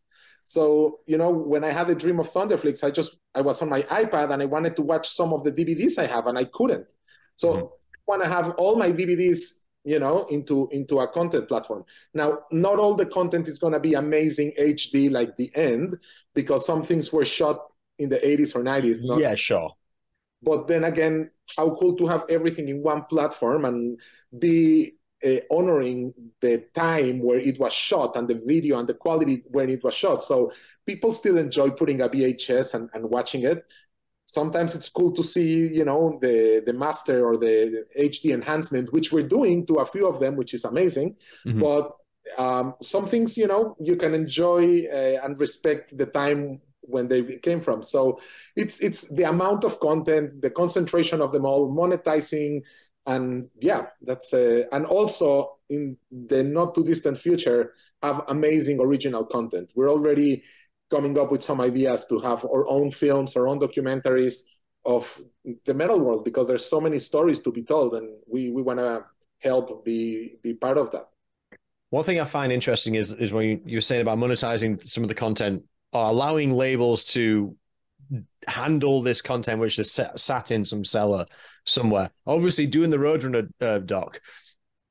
So, 0.47 1.01
you 1.05 1.17
know, 1.17 1.29
when 1.29 1.65
I 1.65 1.71
had 1.71 1.89
a 1.89 1.95
dream 1.95 2.21
of 2.21 2.31
Thunderflix, 2.31 2.81
I 2.81 2.89
just 2.89 3.19
I 3.35 3.41
was 3.41 3.61
on 3.61 3.67
my 3.67 3.81
iPad 3.81 4.31
and 4.31 4.41
I 4.41 4.45
wanted 4.45 4.77
to 4.77 4.81
watch 4.81 5.09
some 5.09 5.33
of 5.33 5.43
the 5.43 5.51
DVDs 5.51 5.99
I 5.99 6.05
have 6.05 6.25
and 6.25 6.37
I 6.37 6.45
couldn't. 6.45 6.87
So 7.35 7.47
mm-hmm. 7.51 7.65
I 7.65 7.99
want 8.07 8.23
to 8.23 8.29
have 8.29 8.51
all 8.51 8.77
my 8.77 8.89
DVDs, 8.89 9.41
you 9.83 9.99
know, 9.99 10.23
into 10.29 10.69
into 10.71 11.01
a 11.01 11.07
content 11.09 11.49
platform. 11.49 11.83
Now, 12.13 12.39
not 12.49 12.79
all 12.79 12.95
the 12.95 13.05
content 13.05 13.49
is 13.49 13.59
going 13.59 13.73
to 13.73 13.79
be 13.81 13.95
amazing 13.95 14.53
HD 14.57 15.11
like 15.11 15.35
the 15.35 15.51
end 15.53 15.97
because 16.33 16.65
some 16.65 16.81
things 16.81 17.11
were 17.11 17.25
shot 17.25 17.59
in 17.99 18.07
the 18.07 18.19
80s 18.19 18.55
or 18.55 18.63
90s. 18.63 18.99
Not, 19.01 19.19
yeah, 19.19 19.35
sure. 19.35 19.71
But 20.41 20.69
then 20.69 20.85
again, 20.85 21.29
how 21.57 21.75
cool 21.75 21.97
to 21.97 22.07
have 22.07 22.23
everything 22.29 22.69
in 22.69 22.81
one 22.81 23.03
platform 23.03 23.65
and 23.65 23.99
be 24.39 24.96
uh, 25.25 25.37
honoring 25.49 26.13
the 26.41 26.65
time 26.73 27.19
where 27.19 27.39
it 27.39 27.59
was 27.59 27.73
shot 27.73 28.15
and 28.15 28.27
the 28.27 28.35
video 28.45 28.79
and 28.79 28.87
the 28.87 28.93
quality 28.93 29.43
when 29.47 29.69
it 29.69 29.83
was 29.83 29.93
shot. 29.93 30.23
So 30.23 30.51
people 30.85 31.13
still 31.13 31.37
enjoy 31.37 31.71
putting 31.71 32.01
a 32.01 32.09
VHS 32.09 32.73
and, 32.75 32.89
and 32.93 33.09
watching 33.09 33.43
it. 33.43 33.65
Sometimes 34.25 34.75
it's 34.75 34.89
cool 34.89 35.13
to 35.13 35.23
see, 35.23 35.67
you 35.67 35.85
know, 35.85 36.19
the 36.21 36.61
the 36.65 36.73
master 36.73 37.25
or 37.25 37.37
the 37.37 37.85
HD 37.97 38.33
enhancement, 38.33 38.91
which 38.91 39.11
we're 39.13 39.27
doing 39.27 39.65
to 39.67 39.75
a 39.75 39.85
few 39.85 40.05
of 40.05 40.19
them, 40.19 40.35
which 40.35 40.53
is 40.53 40.65
amazing. 40.65 41.15
Mm-hmm. 41.45 41.61
But 41.61 41.95
um, 42.37 42.75
some 42.81 43.07
things, 43.07 43.37
you 43.37 43.47
know, 43.47 43.77
you 43.79 43.95
can 43.95 44.13
enjoy 44.13 44.85
uh, 44.91 45.23
and 45.23 45.39
respect 45.39 45.97
the 45.97 46.05
time 46.05 46.59
when 46.81 47.07
they 47.07 47.37
came 47.37 47.59
from. 47.59 47.83
So 47.83 48.19
it's 48.55 48.79
it's 48.79 49.13
the 49.13 49.23
amount 49.23 49.63
of 49.63 49.79
content, 49.79 50.41
the 50.41 50.49
concentration 50.49 51.21
of 51.21 51.31
them 51.31 51.45
all, 51.45 51.73
monetizing 51.73 52.63
and 53.07 53.47
yeah 53.59 53.87
that's 54.01 54.33
uh, 54.33 54.63
and 54.71 54.85
also 54.85 55.57
in 55.69 55.97
the 56.11 56.43
not 56.43 56.75
too 56.75 56.83
distant 56.83 57.17
future 57.17 57.73
have 58.03 58.21
amazing 58.27 58.79
original 58.79 59.25
content. 59.25 59.71
We're 59.75 59.89
already 59.89 60.43
coming 60.91 61.17
up 61.17 61.31
with 61.31 61.41
some 61.41 61.59
ideas 61.59 62.05
to 62.05 62.19
have 62.19 62.45
our 62.45 62.67
own 62.67 62.91
films 62.91 63.35
our 63.35 63.47
own 63.47 63.59
documentaries 63.59 64.41
of 64.85 65.19
the 65.65 65.73
metal 65.73 65.99
world 65.99 66.23
because 66.23 66.47
there's 66.47 66.65
so 66.65 66.79
many 66.79 66.99
stories 66.99 67.39
to 67.41 67.51
be 67.51 67.63
told 67.63 67.95
and 67.95 68.07
we 68.31 68.51
we 68.51 68.61
want 68.61 68.79
to 68.79 69.03
help 69.39 69.83
be 69.83 70.35
be 70.43 70.53
part 70.53 70.77
of 70.77 70.91
that. 70.91 71.07
One 71.89 72.03
thing 72.03 72.19
i 72.19 72.25
find 72.25 72.51
interesting 72.51 72.95
is 72.95 73.13
is 73.13 73.31
when 73.31 73.45
you, 73.47 73.61
you 73.65 73.77
were 73.77 73.81
saying 73.89 74.01
about 74.01 74.17
monetizing 74.17 74.85
some 74.85 75.03
of 75.03 75.09
the 75.09 75.15
content 75.15 75.63
or 75.93 76.05
allowing 76.05 76.51
labels 76.53 77.03
to 77.05 77.55
handle 78.47 79.01
this 79.01 79.21
content 79.21 79.59
which 79.59 79.79
is 79.79 79.99
sat 80.15 80.51
in 80.51 80.65
some 80.65 80.83
cellar 80.83 81.25
somewhere. 81.65 82.09
Obviously, 82.25 82.67
doing 82.67 82.89
the 82.89 82.97
Roadrunner 82.97 83.49
uh, 83.61 83.79
doc, 83.79 84.21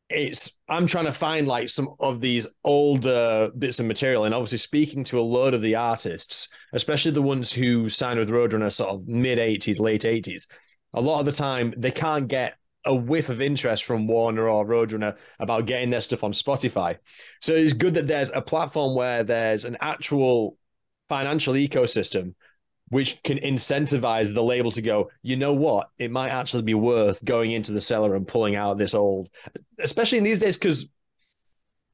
it's 0.09 0.57
I'm 0.69 0.87
trying 0.87 1.07
to 1.07 1.13
find 1.13 1.49
like 1.49 1.69
some 1.69 1.89
of 1.99 2.21
these 2.21 2.47
older 2.65 3.51
bits 3.59 3.81
of 3.81 3.87
material, 3.87 4.25
and 4.25 4.35
obviously 4.35 4.59
speaking 4.59 5.05
to 5.05 5.19
a 5.19 5.23
load 5.23 5.55
of 5.55 5.63
the 5.63 5.75
artists, 5.75 6.49
especially 6.73 7.11
the 7.11 7.23
ones 7.23 7.53
who 7.53 7.89
signed 7.89 8.19
with 8.19 8.29
Roadrunner 8.29 8.73
sort 8.73 8.91
of 8.91 9.09
mid 9.09 9.39
'80s, 9.39 9.81
late 9.81 10.03
'80s. 10.03 10.47
A 10.95 11.01
lot 11.01 11.21
of 11.21 11.27
the 11.27 11.33
time, 11.33 11.75
they 11.77 11.91
can't 11.91 12.29
get 12.29 12.57
a 12.85 12.95
whiff 12.95 13.29
of 13.29 13.41
interest 13.41 13.85
from 13.85 14.07
Warner 14.07 14.49
or 14.49 14.65
Roadrunner 14.65 15.17
about 15.41 15.67
getting 15.67 15.91
their 15.91 16.01
stuff 16.01 16.23
on 16.23 16.33
Spotify. 16.33 16.97
So 17.41 17.53
it's 17.53 17.73
good 17.73 17.95
that 17.95 18.07
there's 18.07 18.31
a 18.31 18.41
platform 18.41 18.95
where 18.95 19.25
there's 19.25 19.65
an 19.65 19.77
actual 19.81 20.57
financial 21.09 21.55
ecosystem 21.55 22.35
which 22.89 23.23
can 23.23 23.39
incentivize 23.39 24.33
the 24.33 24.43
label 24.43 24.71
to 24.71 24.83
go, 24.83 25.11
you 25.23 25.37
know 25.37 25.53
what, 25.53 25.89
it 25.99 26.11
might 26.11 26.29
actually 26.29 26.63
be 26.63 26.75
worth 26.75 27.25
going 27.25 27.53
into 27.53 27.73
the 27.73 27.81
cellar 27.81 28.15
and 28.15 28.29
pulling 28.29 28.55
out 28.55 28.79
this 28.79 28.95
old, 28.95 29.29
especially 29.81 30.19
in 30.19 30.25
these 30.25 30.39
days, 30.39 30.57
because 30.57 30.89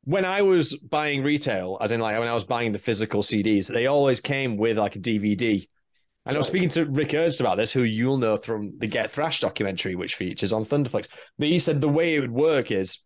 when 0.05 0.25
I 0.25 0.43
was 0.43 0.77
buying 0.77 1.23
retail, 1.23 1.79
as 1.81 1.93
in 1.93 2.01
like 2.01 2.19
when 2.19 2.29
I 2.29 2.35
was 2.35 2.45
buying 2.45 2.73
the 2.73 2.79
physical 2.79 3.23
CDs, 3.23 3.69
they 3.69 3.87
always 3.87 4.21
came 4.21 4.57
with 4.57 4.79
like 4.79 4.97
a 4.97 5.01
DVD. 5.01 5.67
And 6.25 6.37
I 6.37 6.39
was 6.39 6.47
speaking 6.47 6.69
to 6.71 6.85
Rick 6.85 7.15
Ernst 7.15 7.41
about 7.41 7.57
this, 7.57 7.73
who 7.73 7.83
you'll 7.83 8.19
know 8.19 8.37
from 8.37 8.79
the 8.79 8.87
Get 8.87 9.11
Thrash 9.11 9.41
documentary, 9.41 9.97
which 9.97 10.15
features 10.15 10.53
on 10.53 10.65
Thunderflix. 10.65 11.09
But 11.39 11.49
he 11.49 11.59
said 11.59 11.81
the 11.81 11.89
way 11.89 12.15
it 12.15 12.21
would 12.21 12.33
work 12.33 12.71
is 12.71 13.05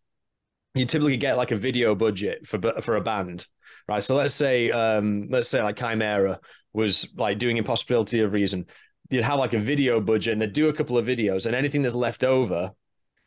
you 0.75 0.85
typically 0.85 1.17
get 1.17 1.39
like 1.39 1.51
a 1.51 1.57
video 1.57 1.95
budget 1.95 2.47
for 2.47 2.61
for 2.83 2.97
a 2.97 3.01
band, 3.01 3.47
right? 3.89 4.05
So 4.05 4.17
let's 4.17 4.35
say 4.35 4.71
um, 4.71 5.29
let's 5.31 5.49
say 5.49 5.63
like 5.63 5.77
Chimaira 5.77 6.39
was 6.77 7.09
like 7.17 7.39
doing 7.39 7.57
Impossibility 7.57 8.21
of 8.21 8.33
Reason, 8.33 8.67
you'd 9.11 9.25
have 9.25 9.39
like 9.39 9.55
a 9.55 9.59
video 9.59 10.01
budget 10.01 10.35
and 10.35 10.43
they'd 10.43 10.53
do 10.53 10.69
a 10.69 10.73
couple 10.73 10.99
of 10.99 11.07
videos, 11.07 11.47
and 11.47 11.55
anything 11.55 11.83
that's 11.83 11.95
left 11.95 12.23
over, 12.23 12.71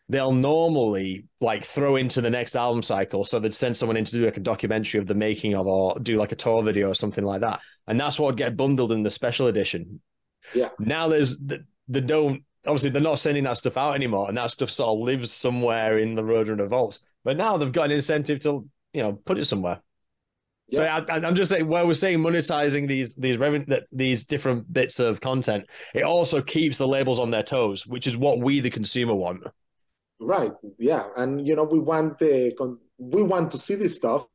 they'll 0.07 0.31
normally 0.31 1.25
like 1.41 1.65
throw 1.65 1.95
into 1.95 2.21
the 2.21 2.29
next 2.29 2.55
album 2.55 2.81
cycle. 2.81 3.23
So 3.25 3.39
they'd 3.39 3.53
send 3.53 3.75
someone 3.75 3.97
in 3.97 4.05
to 4.05 4.11
do 4.11 4.25
like 4.25 4.37
a 4.37 4.41
documentary 4.41 4.99
of 4.99 5.07
the 5.07 5.15
making 5.15 5.55
of, 5.55 5.67
or 5.67 5.97
do 5.99 6.17
like 6.17 6.31
a 6.31 6.35
tour 6.35 6.63
video 6.63 6.89
or 6.89 6.93
something 6.93 7.23
like 7.23 7.41
that. 7.41 7.59
And 7.87 7.99
that's 7.99 8.19
what 8.19 8.27
would 8.27 8.37
get 8.37 8.55
bundled 8.55 8.91
in 8.91 9.03
the 9.03 9.09
special 9.09 9.47
edition. 9.47 9.99
Yeah. 10.53 10.69
Now 10.79 11.07
there's 11.07 11.37
the, 11.39 11.65
the 11.87 12.01
don't 12.01 12.43
obviously 12.65 12.89
they're 12.89 13.01
not 13.01 13.19
sending 13.19 13.45
that 13.45 13.57
stuff 13.57 13.77
out 13.77 13.95
anymore, 13.95 14.27
and 14.27 14.37
that 14.37 14.51
stuff 14.51 14.69
sort 14.69 14.89
of 14.89 15.05
lives 15.05 15.31
somewhere 15.31 15.97
in 15.97 16.15
the 16.15 16.21
Roadrunner 16.21 16.67
vaults. 16.67 16.99
But 17.23 17.37
now 17.37 17.57
they've 17.57 17.71
got 17.71 17.85
an 17.85 17.91
incentive 17.91 18.39
to 18.41 18.67
you 18.93 19.01
know 19.01 19.13
put 19.13 19.37
it 19.37 19.45
somewhere. 19.45 19.81
So 20.71 20.83
I, 20.83 21.27
am 21.27 21.35
just 21.35 21.49
saying, 21.49 21.67
where 21.67 21.85
we're 21.85 21.93
saying 21.93 22.19
monetizing 22.19 22.87
these 22.87 23.15
these 23.15 23.37
revenue 23.37 23.79
these 23.91 24.23
different 24.23 24.71
bits 24.71 24.99
of 24.99 25.21
content, 25.21 25.65
it 25.93 26.03
also 26.03 26.41
keeps 26.41 26.77
the 26.77 26.87
labels 26.87 27.19
on 27.19 27.31
their 27.31 27.43
toes, 27.43 27.87
which 27.87 28.07
is 28.07 28.15
what 28.17 28.39
we 28.39 28.59
the 28.59 28.69
consumer 28.69 29.15
want. 29.15 29.43
Right. 30.19 30.53
Yeah, 30.77 31.07
and 31.17 31.45
you 31.47 31.55
know 31.55 31.63
we 31.63 31.79
want 31.79 32.19
the 32.19 32.53
we 32.97 33.23
want 33.23 33.51
to 33.51 33.57
see 33.57 33.75
this 33.75 33.95
stuff, 33.95 34.27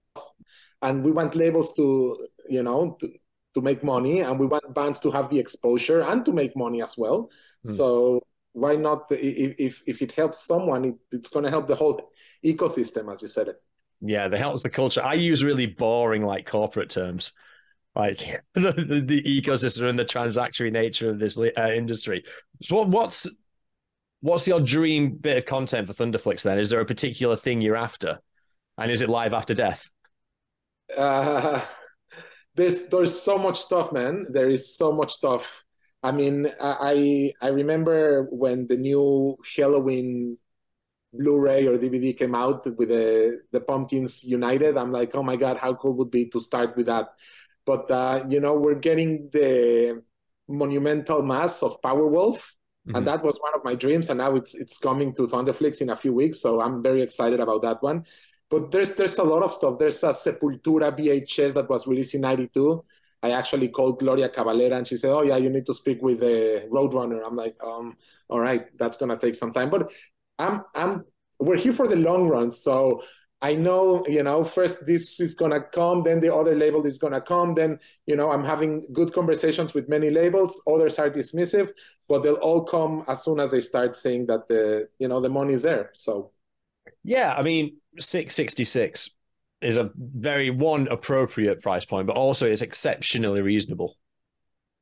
and 0.83 1.05
we 1.05 1.13
want 1.13 1.35
labels 1.35 1.73
to 1.75 2.17
you 2.49 2.63
know 2.63 2.97
to, 3.01 3.13
to 3.55 3.61
make 3.61 3.85
money, 3.85 4.21
and 4.21 4.39
we 4.39 4.47
want 4.47 4.75
bands 4.75 5.01
to 5.01 5.11
have 5.11 5.31
the 5.31 5.39
exposure 5.39 6.01
and 6.01 6.25
to 6.25 6.33
make 6.33 6.57
money 6.57 6.83
as 6.83 6.97
well. 6.97 7.31
Hmm. 7.65 7.73
So 7.73 8.23
why 8.53 8.77
not? 8.77 9.07
If 9.11 9.55
if 9.59 9.83
if 9.87 10.03
it 10.03 10.13
helps 10.13 10.47
someone, 10.47 10.85
it, 10.85 10.95
it's 11.13 11.29
going 11.29 11.45
to 11.45 11.51
help 11.51 11.69
the 11.69 11.75
whole 11.77 12.11
ecosystem, 12.45 13.13
as 13.13 13.23
you 13.23 13.29
said 13.29 13.49
it. 13.49 13.57
Yeah, 14.07 14.29
the 14.29 14.39
helps 14.39 14.63
the 14.63 14.71
culture. 14.71 15.03
I 15.03 15.15
use 15.15 15.43
really 15.43 15.67
boring 15.67 16.25
like 16.25 16.47
corporate 16.47 16.91
terms, 16.91 17.33
like 17.97 18.19
the, 18.55 18.73
the, 18.73 19.01
the 19.01 19.23
ecosystem 19.23 19.89
and 19.89 19.99
the 19.99 20.05
transactory 20.05 20.71
nature 20.71 21.11
of 21.11 21.19
this 21.19 21.39
uh, 21.39 21.71
industry. 21.75 22.25
So 22.63 22.77
what, 22.77 22.89
what's 22.89 23.29
what's 24.21 24.47
your 24.47 24.61
dream 24.61 25.17
bit 25.17 25.39
of 25.39 25.47
content 25.47 25.87
for 25.87 25.95
Thunderflix? 25.95 26.43
Then 26.43 26.59
is 26.59 26.69
there 26.69 26.81
a 26.81 26.87
particular 26.87 27.35
thing 27.35 27.63
you're 27.63 27.77
after, 27.77 28.19
and 28.77 28.91
is 28.91 29.01
it 29.01 29.09
live 29.09 29.33
after 29.33 29.55
death? 29.55 29.89
Uh, 30.95 31.61
there's 32.57 32.85
there's 32.85 33.19
so 33.19 33.39
much 33.39 33.59
stuff, 33.59 33.91
man. 33.91 34.27
There 34.29 34.51
is 34.51 34.77
so 34.77 34.93
much 34.93 35.13
stuff. 35.13 35.65
I 36.03 36.13
mean, 36.13 36.53
I 36.61 37.33
I 37.41 37.49
remember 37.49 38.25
when 38.31 38.67
the 38.67 38.77
new 38.77 39.39
Helloween 39.57 40.37
Blu-ray 41.17 41.67
or 41.67 41.79
DVD 41.79 42.17
came 42.17 42.35
out 42.35 42.67
with 42.77 42.89
the 42.89 43.41
the 43.53 43.61
Pumpkins 43.61 44.25
United, 44.25 44.77
I'm 44.77 44.93
like, 44.93 45.15
oh 45.15 45.23
my 45.23 45.37
god, 45.37 45.59
how 45.59 45.75
cool 45.75 45.97
would 45.97 46.11
be 46.11 46.27
to 46.31 46.41
start 46.41 46.77
with 46.77 46.87
that? 46.87 47.09
But 47.67 47.91
uh, 47.91 48.25
you 48.29 48.41
know, 48.41 48.55
we're 48.55 48.75
getting 48.75 49.31
the 49.33 50.03
monumental 50.49 51.23
mass 51.23 51.63
of 51.63 51.81
Powerwolf, 51.81 52.37
mm-hmm. 52.87 52.97
and 52.97 53.07
that 53.07 53.23
was 53.23 53.37
one 53.41 53.55
of 53.55 53.65
my 53.65 53.75
dreams. 53.75 54.11
And 54.11 54.19
now 54.19 54.35
it's 54.37 54.55
it's 54.55 54.79
coming 54.79 55.15
to 55.15 55.27
Thunderflix 55.27 55.81
in 55.81 55.91
a 55.91 55.97
few 55.97 56.13
weeks, 56.13 56.41
so 56.41 56.61
I'm 56.61 56.83
very 56.83 57.03
excited 57.03 57.41
about 57.41 57.63
that 57.63 57.83
one. 57.83 58.05
But 58.51 58.71
there's 58.71 58.93
there's 58.93 59.19
a 59.19 59.25
lot 59.25 59.43
of 59.43 59.53
stuff. 59.53 59.79
There's 59.79 60.03
a 60.03 60.13
Sepultura 60.13 60.97
VHS 60.97 61.55
that 61.55 61.69
was 61.69 61.87
released 61.87 62.15
in 62.15 62.21
'92. 62.23 62.85
I 63.25 63.31
actually 63.31 63.69
called 63.69 64.01
Gloria 64.01 64.29
Cavalera 64.29 64.77
and 64.77 64.87
she 64.87 64.99
said, 64.99 65.11
"Oh 65.11 65.23
yeah, 65.23 65.39
you 65.39 65.49
need 65.49 65.65
to 65.65 65.73
speak 65.73 66.03
with 66.03 66.21
the 66.21 66.69
Roadrunner." 66.71 67.27
I'm 67.27 67.35
like, 67.35 67.57
um, 67.65 67.97
all 68.29 68.39
right, 68.39 68.67
that's 68.77 68.99
gonna 68.99 69.17
take 69.17 69.35
some 69.35 69.51
time. 69.51 69.71
But 69.71 69.91
I'm 70.39 70.63
I'm 70.75 71.05
we're 71.39 71.59
here 71.59 71.73
for 71.73 71.89
the 71.89 71.97
long 71.97 72.29
run. 72.29 72.51
So 72.51 73.03
I 73.43 73.55
know, 73.55 74.05
you 74.07 74.23
know, 74.23 74.43
first 74.43 74.87
this 74.87 75.21
is 75.21 75.35
gonna 75.35 75.61
come, 75.61 76.03
then 76.03 76.21
the 76.21 76.35
other 76.35 76.55
label 76.55 76.87
is 76.87 76.97
gonna 76.97 77.21
come. 77.21 77.55
Then, 77.55 77.79
you 78.07 78.17
know, 78.17 78.31
I'm 78.31 78.45
having 78.45 78.87
good 78.93 79.13
conversations 79.13 79.75
with 79.75 79.89
many 79.89 80.11
labels. 80.11 80.63
Others 80.67 80.99
are 80.99 81.11
dismissive, 81.11 81.71
but 82.09 82.23
they'll 82.23 82.35
all 82.35 82.65
come 82.65 83.05
as 83.07 83.23
soon 83.23 83.41
as 83.41 83.51
they 83.51 83.61
start 83.61 83.97
saying 83.97 84.27
that 84.27 84.49
the, 84.49 84.89
you 84.99 85.09
know, 85.09 85.21
the 85.21 85.29
money 85.29 85.53
is 85.53 85.63
there. 85.63 85.91
So 85.93 86.33
yeah, 87.03 87.35
I 87.35 87.43
mean, 87.43 87.77
six 87.99 88.35
sixty 88.35 88.65
six 88.65 89.11
is 89.61 89.77
a 89.77 89.91
very 89.97 90.51
one 90.51 90.89
appropriate 90.89 91.61
price 91.61 91.85
point, 91.85 92.07
but 92.07 92.17
also 92.17 92.47
it's 92.47 92.63
exceptionally 92.63 93.43
reasonable. 93.43 93.95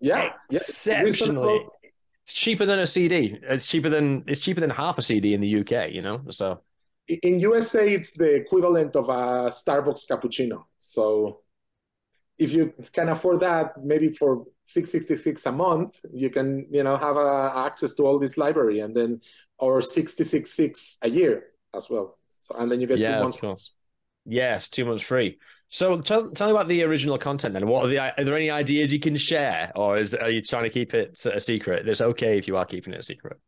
Yeah, 0.01 0.31
exceptionally. 0.51 1.65
It's 2.25 2.33
cheaper 2.33 2.65
than 2.65 2.79
a 2.79 2.87
CD. 2.87 3.39
It's 3.43 3.67
cheaper 3.67 3.89
than 3.89 4.25
it's 4.27 4.41
cheaper 4.41 4.61
than 4.61 4.71
half 4.71 4.99
a 4.99 5.03
CD 5.03 5.35
in 5.35 5.41
the 5.41 5.61
UK. 5.61 5.91
You 5.91 6.03
know, 6.03 6.23
so 6.31 6.61
in 7.09 7.41
USA 7.41 7.93
it's 7.93 8.13
the 8.13 8.35
equivalent 8.35 8.97
of 8.97 9.09
a 9.09 9.51
Starbucks 9.51 10.07
cappuccino. 10.09 10.65
So 10.79 11.41
if 12.39 12.53
you 12.53 12.73
can 12.93 13.09
afford 13.09 13.41
that, 13.41 13.83
maybe 13.83 14.11
for 14.11 14.45
six 14.65 14.91
sixty 14.91 15.17
six 15.17 15.47
a 15.47 15.53
month, 15.53 16.01
you 16.13 16.31
can 16.31 16.67
you 16.71 16.83
know 16.83 16.97
have 16.97 17.17
uh, 17.17 17.53
access 17.67 17.93
to 17.95 18.07
all 18.07 18.19
this 18.19 18.37
library, 18.37 18.81
and 18.81 18.97
then 18.97 19.21
or 19.59 19.83
sixty 19.83 20.25
six 20.25 20.53
six 20.53 20.99
a 21.03 21.11
year 21.11 21.45
as 21.75 21.91
well. 21.91 22.19
So, 22.29 22.55
and 22.57 22.71
then 22.71 22.81
you 22.81 22.87
get 22.87 22.99
yeah, 22.99 23.17
two 23.17 23.23
months. 23.25 23.73
Yes, 24.25 24.69
two 24.69 24.85
months 24.85 25.03
free. 25.03 25.39
So 25.69 26.01
tell, 26.01 26.31
tell 26.31 26.49
me 26.49 26.53
about 26.53 26.69
the 26.69 26.83
original 26.83 27.19
content 27.19 27.55
then. 27.55 27.67
What 27.67 27.87
are 27.87 27.89
the 27.89 27.99
are 27.99 28.25
there 28.25 28.37
any 28.37 28.51
ideas 28.51 28.93
you 28.93 29.01
can 29.01 29.17
share, 29.17 29.73
or 29.75 29.99
is 29.99 30.15
are 30.15 30.31
you 30.31 30.43
trying 30.43 30.65
to 30.65 30.71
keep 30.71 30.95
it 30.95 31.19
a 31.27 31.41
secret? 31.41 31.89
It's 31.89 32.01
okay 32.01 32.39
if 32.39 32.47
you 32.47 32.57
are 32.57 32.67
keeping 32.67 32.93
it 32.93 33.01
a 33.01 33.03
secret. 33.03 33.39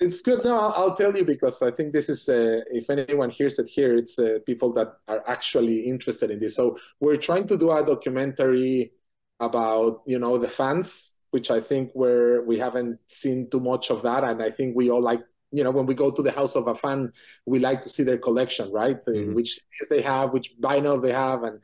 It's 0.00 0.22
good. 0.22 0.44
No, 0.44 0.56
I'll, 0.56 0.72
I'll 0.76 0.96
tell 0.96 1.16
you 1.16 1.24
because 1.24 1.62
I 1.62 1.70
think 1.70 1.92
this 1.92 2.08
is 2.08 2.28
uh, 2.28 2.60
if 2.70 2.90
anyone 2.90 3.30
hears 3.30 3.58
it 3.58 3.68
here, 3.68 3.96
it's 3.96 4.18
uh, 4.18 4.38
people 4.44 4.72
that 4.72 4.94
are 5.06 5.22
actually 5.28 5.80
interested 5.80 6.30
in 6.30 6.40
this. 6.40 6.56
So 6.56 6.76
we're 7.00 7.16
trying 7.16 7.46
to 7.48 7.56
do 7.56 7.70
a 7.70 7.84
documentary 7.84 8.92
about 9.38 10.02
you 10.06 10.18
know 10.18 10.36
the 10.38 10.48
fans, 10.48 11.12
which 11.30 11.50
I 11.50 11.60
think 11.60 11.90
where 11.92 12.42
we 12.42 12.58
haven't 12.58 12.98
seen 13.06 13.48
too 13.50 13.60
much 13.60 13.90
of 13.90 14.02
that, 14.02 14.24
and 14.24 14.42
I 14.42 14.50
think 14.50 14.74
we 14.74 14.90
all 14.90 15.02
like 15.02 15.20
you 15.54 15.64
know 15.64 15.70
when 15.70 15.86
we 15.86 15.94
go 15.94 16.10
to 16.10 16.22
the 16.22 16.32
house 16.32 16.56
of 16.56 16.66
a 16.66 16.74
fan 16.74 17.12
we 17.46 17.58
like 17.58 17.80
to 17.80 17.88
see 17.88 18.02
their 18.02 18.18
collection 18.18 18.70
right? 18.72 19.04
Mm-hmm. 19.04 19.34
which 19.34 19.60
they 19.90 20.02
have 20.02 20.32
which 20.32 20.48
vinyls 20.60 21.02
they 21.02 21.12
have 21.12 21.42
and 21.44 21.60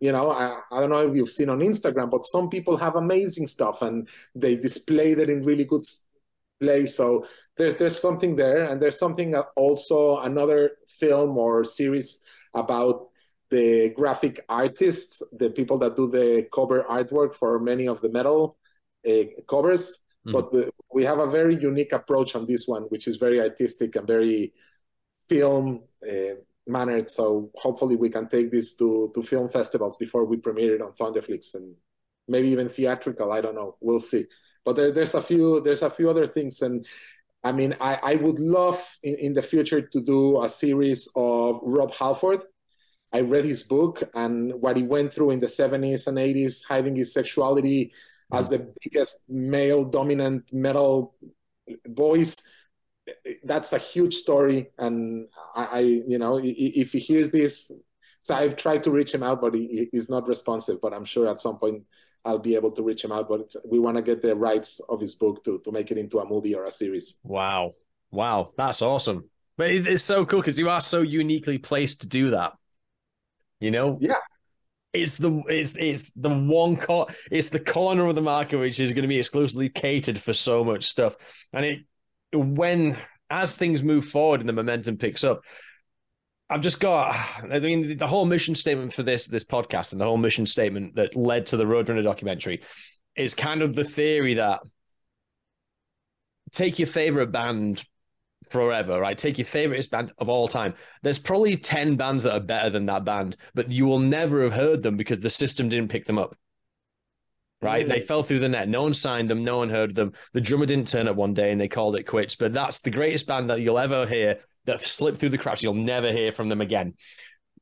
you 0.00 0.12
know 0.12 0.30
I, 0.30 0.60
I 0.70 0.80
don't 0.80 0.90
know 0.90 1.08
if 1.08 1.14
you've 1.16 1.30
seen 1.30 1.48
on 1.48 1.60
instagram 1.60 2.10
but 2.10 2.26
some 2.26 2.48
people 2.48 2.76
have 2.76 2.96
amazing 2.96 3.46
stuff 3.46 3.82
and 3.82 4.08
they 4.34 4.56
display 4.56 5.14
that 5.14 5.30
in 5.30 5.42
really 5.42 5.64
good 5.64 5.84
place. 6.60 6.94
So 6.96 7.26
there's 7.56 7.74
there's 7.74 7.98
something 7.98 8.36
there 8.36 8.70
and 8.70 8.80
there's 8.80 8.98
something 8.98 9.34
also 9.56 10.18
another 10.20 10.72
film 10.88 11.36
or 11.38 11.64
series 11.64 12.20
about 12.54 13.08
the 13.50 13.90
graphic 13.90 14.40
artists 14.48 15.22
the 15.32 15.50
people 15.50 15.78
that 15.78 15.96
do 15.96 16.08
the 16.08 16.46
cover 16.52 16.82
artwork 16.84 17.34
for 17.34 17.58
many 17.58 17.86
of 17.86 18.00
the 18.00 18.08
metal 18.08 18.56
uh, 19.08 19.24
covers 19.46 19.98
Mm. 20.26 20.32
But 20.32 20.52
the, 20.52 20.70
we 20.92 21.04
have 21.04 21.18
a 21.18 21.26
very 21.26 21.56
unique 21.56 21.92
approach 21.92 22.34
on 22.36 22.46
this 22.46 22.66
one, 22.66 22.82
which 22.84 23.06
is 23.06 23.16
very 23.16 23.40
artistic 23.40 23.96
and 23.96 24.06
very 24.06 24.52
film 25.28 25.82
uh, 26.08 26.34
mannered. 26.66 27.10
So 27.10 27.50
hopefully 27.54 27.96
we 27.96 28.08
can 28.08 28.28
take 28.28 28.50
this 28.50 28.74
to, 28.76 29.10
to 29.14 29.22
film 29.22 29.48
festivals 29.48 29.96
before 29.96 30.24
we 30.24 30.36
premiere 30.36 30.76
it 30.76 30.82
on 30.82 30.92
Thunderflix 30.92 31.54
and 31.54 31.74
maybe 32.28 32.48
even 32.48 32.68
theatrical. 32.68 33.32
I 33.32 33.40
don't 33.40 33.54
know. 33.54 33.76
We'll 33.80 34.00
see. 34.00 34.24
But 34.64 34.76
there, 34.76 34.92
there's 34.92 35.14
a 35.14 35.20
few 35.20 35.60
there's 35.60 35.82
a 35.82 35.90
few 35.90 36.08
other 36.08 36.26
things 36.26 36.62
and 36.62 36.86
I 37.44 37.52
mean, 37.52 37.74
I, 37.78 38.00
I 38.02 38.14
would 38.14 38.38
love 38.38 38.82
in, 39.02 39.16
in 39.16 39.32
the 39.34 39.42
future 39.42 39.82
to 39.82 40.00
do 40.00 40.42
a 40.42 40.48
series 40.48 41.06
of 41.14 41.60
Rob 41.62 41.92
Halford. 41.92 42.42
I 43.12 43.20
read 43.20 43.44
his 43.44 43.62
book 43.62 44.02
and 44.14 44.54
what 44.54 44.78
he 44.78 44.82
went 44.82 45.12
through 45.12 45.32
in 45.32 45.40
the 45.40 45.46
70s 45.46 46.06
and 46.06 46.16
80s, 46.16 46.64
hiding 46.66 46.96
his 46.96 47.12
sexuality, 47.12 47.92
as 48.32 48.48
the 48.48 48.72
biggest 48.82 49.20
male 49.28 49.84
dominant 49.84 50.52
metal 50.52 51.14
voice 51.86 52.42
that's 53.44 53.74
a 53.74 53.78
huge 53.78 54.14
story. 54.14 54.70
And 54.78 55.26
I, 55.54 55.64
I, 55.64 55.78
you 55.80 56.18
know 56.18 56.40
if 56.42 56.92
he 56.92 56.98
hears 56.98 57.30
this 57.30 57.70
so 58.22 58.34
i've 58.34 58.56
tried 58.56 58.82
to 58.82 58.90
reach 58.90 59.12
him 59.12 59.22
out 59.22 59.42
but 59.42 59.54
he, 59.54 59.88
he's 59.92 60.08
not 60.08 60.26
responsive 60.26 60.80
but 60.80 60.94
i'm 60.94 61.04
sure 61.04 61.28
at 61.28 61.42
some 61.42 61.58
point 61.58 61.82
i'll 62.24 62.38
be 62.38 62.54
able 62.54 62.70
to 62.72 62.82
reach 62.82 63.04
him 63.04 63.12
out. 63.12 63.28
But 63.28 63.54
we 63.68 63.78
want 63.78 63.96
to 63.96 64.02
get 64.02 64.22
the 64.22 64.34
rights 64.34 64.80
of 64.88 65.00
his 65.00 65.14
book 65.14 65.44
to, 65.44 65.60
to 65.64 65.72
make 65.72 65.90
it 65.90 65.98
into 65.98 66.18
a 66.18 66.26
movie 66.28 66.54
or 66.54 66.64
a 66.64 66.70
series. 66.70 67.16
Wow. 67.22 67.72
Wow. 68.10 68.52
That's 68.56 68.82
awesome. 68.82 69.28
But 69.56 69.70
it's 69.70 70.02
so 70.02 70.26
cool 70.26 70.40
because 70.40 70.58
you 70.58 70.68
are 70.68 70.80
so 70.80 71.02
uniquely 71.02 71.58
placed 71.58 72.00
to 72.00 72.08
do 72.08 72.30
that. 72.30 72.52
You 73.60 73.70
know? 73.70 73.98
Yeah 74.00 74.16
it's 74.94 75.16
the 75.16 75.42
it's 75.48 75.76
it's 75.76 76.10
the 76.12 76.30
one 76.30 76.76
cor- 76.76 77.08
it's 77.30 77.48
the 77.48 77.60
corner 77.60 78.06
of 78.06 78.14
the 78.14 78.22
market 78.22 78.58
which 78.58 78.80
is 78.80 78.92
going 78.92 79.02
to 79.02 79.08
be 79.08 79.18
exclusively 79.18 79.68
catered 79.68 80.18
for 80.18 80.32
so 80.32 80.64
much 80.64 80.84
stuff. 80.84 81.16
And 81.52 81.64
it 81.64 81.80
when 82.32 82.96
as 83.30 83.54
things 83.54 83.82
move 83.82 84.06
forward 84.06 84.40
and 84.40 84.48
the 84.48 84.52
momentum 84.52 84.96
picks 84.96 85.24
up 85.24 85.42
I've 86.50 86.60
just 86.60 86.80
got 86.80 87.14
I 87.42 87.58
mean 87.58 87.96
the 87.96 88.06
whole 88.06 88.24
mission 88.26 88.54
statement 88.54 88.92
for 88.92 89.02
this 89.02 89.26
this 89.28 89.44
podcast 89.44 89.92
and 89.92 90.00
the 90.00 90.04
whole 90.04 90.16
mission 90.16 90.46
statement 90.46 90.94
that 90.96 91.16
led 91.16 91.46
to 91.46 91.56
the 91.56 91.64
Roadrunner 91.64 92.02
documentary 92.02 92.62
is 93.16 93.34
kind 93.34 93.62
of 93.62 93.74
the 93.74 93.84
theory 93.84 94.34
that 94.34 94.60
take 96.52 96.78
your 96.78 96.88
favorite 96.88 97.32
band 97.32 97.84
forever, 98.50 99.00
right? 99.00 99.16
Take 99.16 99.38
your 99.38 99.44
favorite 99.44 99.90
band 99.90 100.12
of 100.18 100.28
all 100.28 100.48
time. 100.48 100.74
There's 101.02 101.18
probably 101.18 101.56
10 101.56 101.96
bands 101.96 102.24
that 102.24 102.34
are 102.34 102.40
better 102.40 102.70
than 102.70 102.86
that 102.86 103.04
band, 103.04 103.36
but 103.54 103.70
you 103.72 103.86
will 103.86 103.98
never 103.98 104.42
have 104.42 104.52
heard 104.52 104.82
them 104.82 104.96
because 104.96 105.20
the 105.20 105.30
system 105.30 105.68
didn't 105.68 105.90
pick 105.90 106.06
them 106.06 106.18
up. 106.18 106.36
Right? 107.62 107.88
They 107.88 108.00
fell 108.00 108.22
through 108.22 108.40
the 108.40 108.48
net. 108.48 108.68
No 108.68 108.82
one 108.82 108.92
signed 108.92 109.30
them. 109.30 109.42
No 109.42 109.56
one 109.56 109.70
heard 109.70 109.94
them. 109.94 110.12
The 110.34 110.40
drummer 110.40 110.66
didn't 110.66 110.88
turn 110.88 111.08
up 111.08 111.16
one 111.16 111.32
day 111.32 111.50
and 111.50 111.58
they 111.58 111.68
called 111.68 111.96
it 111.96 112.02
quits. 112.02 112.34
But 112.34 112.52
that's 112.52 112.82
the 112.82 112.90
greatest 112.90 113.26
band 113.26 113.48
that 113.48 113.62
you'll 113.62 113.78
ever 113.78 114.06
hear 114.06 114.40
that 114.66 114.86
slipped 114.86 115.18
through 115.18 115.30
the 115.30 115.38
cracks. 115.38 115.62
You'll 115.62 115.72
never 115.72 116.12
hear 116.12 116.30
from 116.30 116.50
them 116.50 116.60
again. 116.60 116.92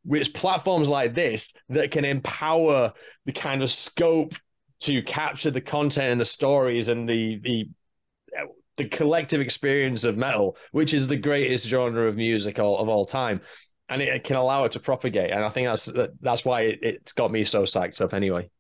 Which 0.05 0.35
platforms 0.35 0.89
like 0.89 1.15
this 1.15 1.55
that 1.69 1.93
can 1.93 2.05
empower 2.05 2.95
the 3.27 3.33
kind 3.33 3.63
of 3.63 3.71
scope 3.71 4.35
to 4.81 5.01
capture 5.03 5.53
the 5.53 5.61
content 5.61 6.11
and 6.11 6.21
the 6.21 6.25
stories 6.25 6.89
and 6.89 7.09
the 7.09 7.39
the 7.39 7.69
the 8.77 8.87
collective 8.87 9.41
experience 9.41 10.05
of 10.05 10.17
metal, 10.17 10.57
which 10.73 10.95
is 10.95 11.07
the 11.07 11.17
greatest 11.17 11.67
genre 11.67 12.09
of 12.09 12.17
music 12.17 12.59
all, 12.59 12.79
of 12.79 12.89
all 12.89 13.05
time, 13.05 13.41
and 13.89 14.01
it, 14.01 14.09
it, 14.09 14.25
can 14.25 14.37
allow 14.37 14.65
it 14.65 14.73
to 14.73 14.81
propagate. 14.81 15.31
And 15.31 15.45
I 15.45 15.51
think 15.51 15.69
that's 15.69 15.91
that's 16.21 16.45
why 16.45 16.63
it, 16.63 16.79
it's 16.83 17.13
got 17.13 17.31
me 17.31 17.45
so 17.45 17.63
psyched 17.63 18.01
up. 18.01 18.15
Anyway, 18.15 18.51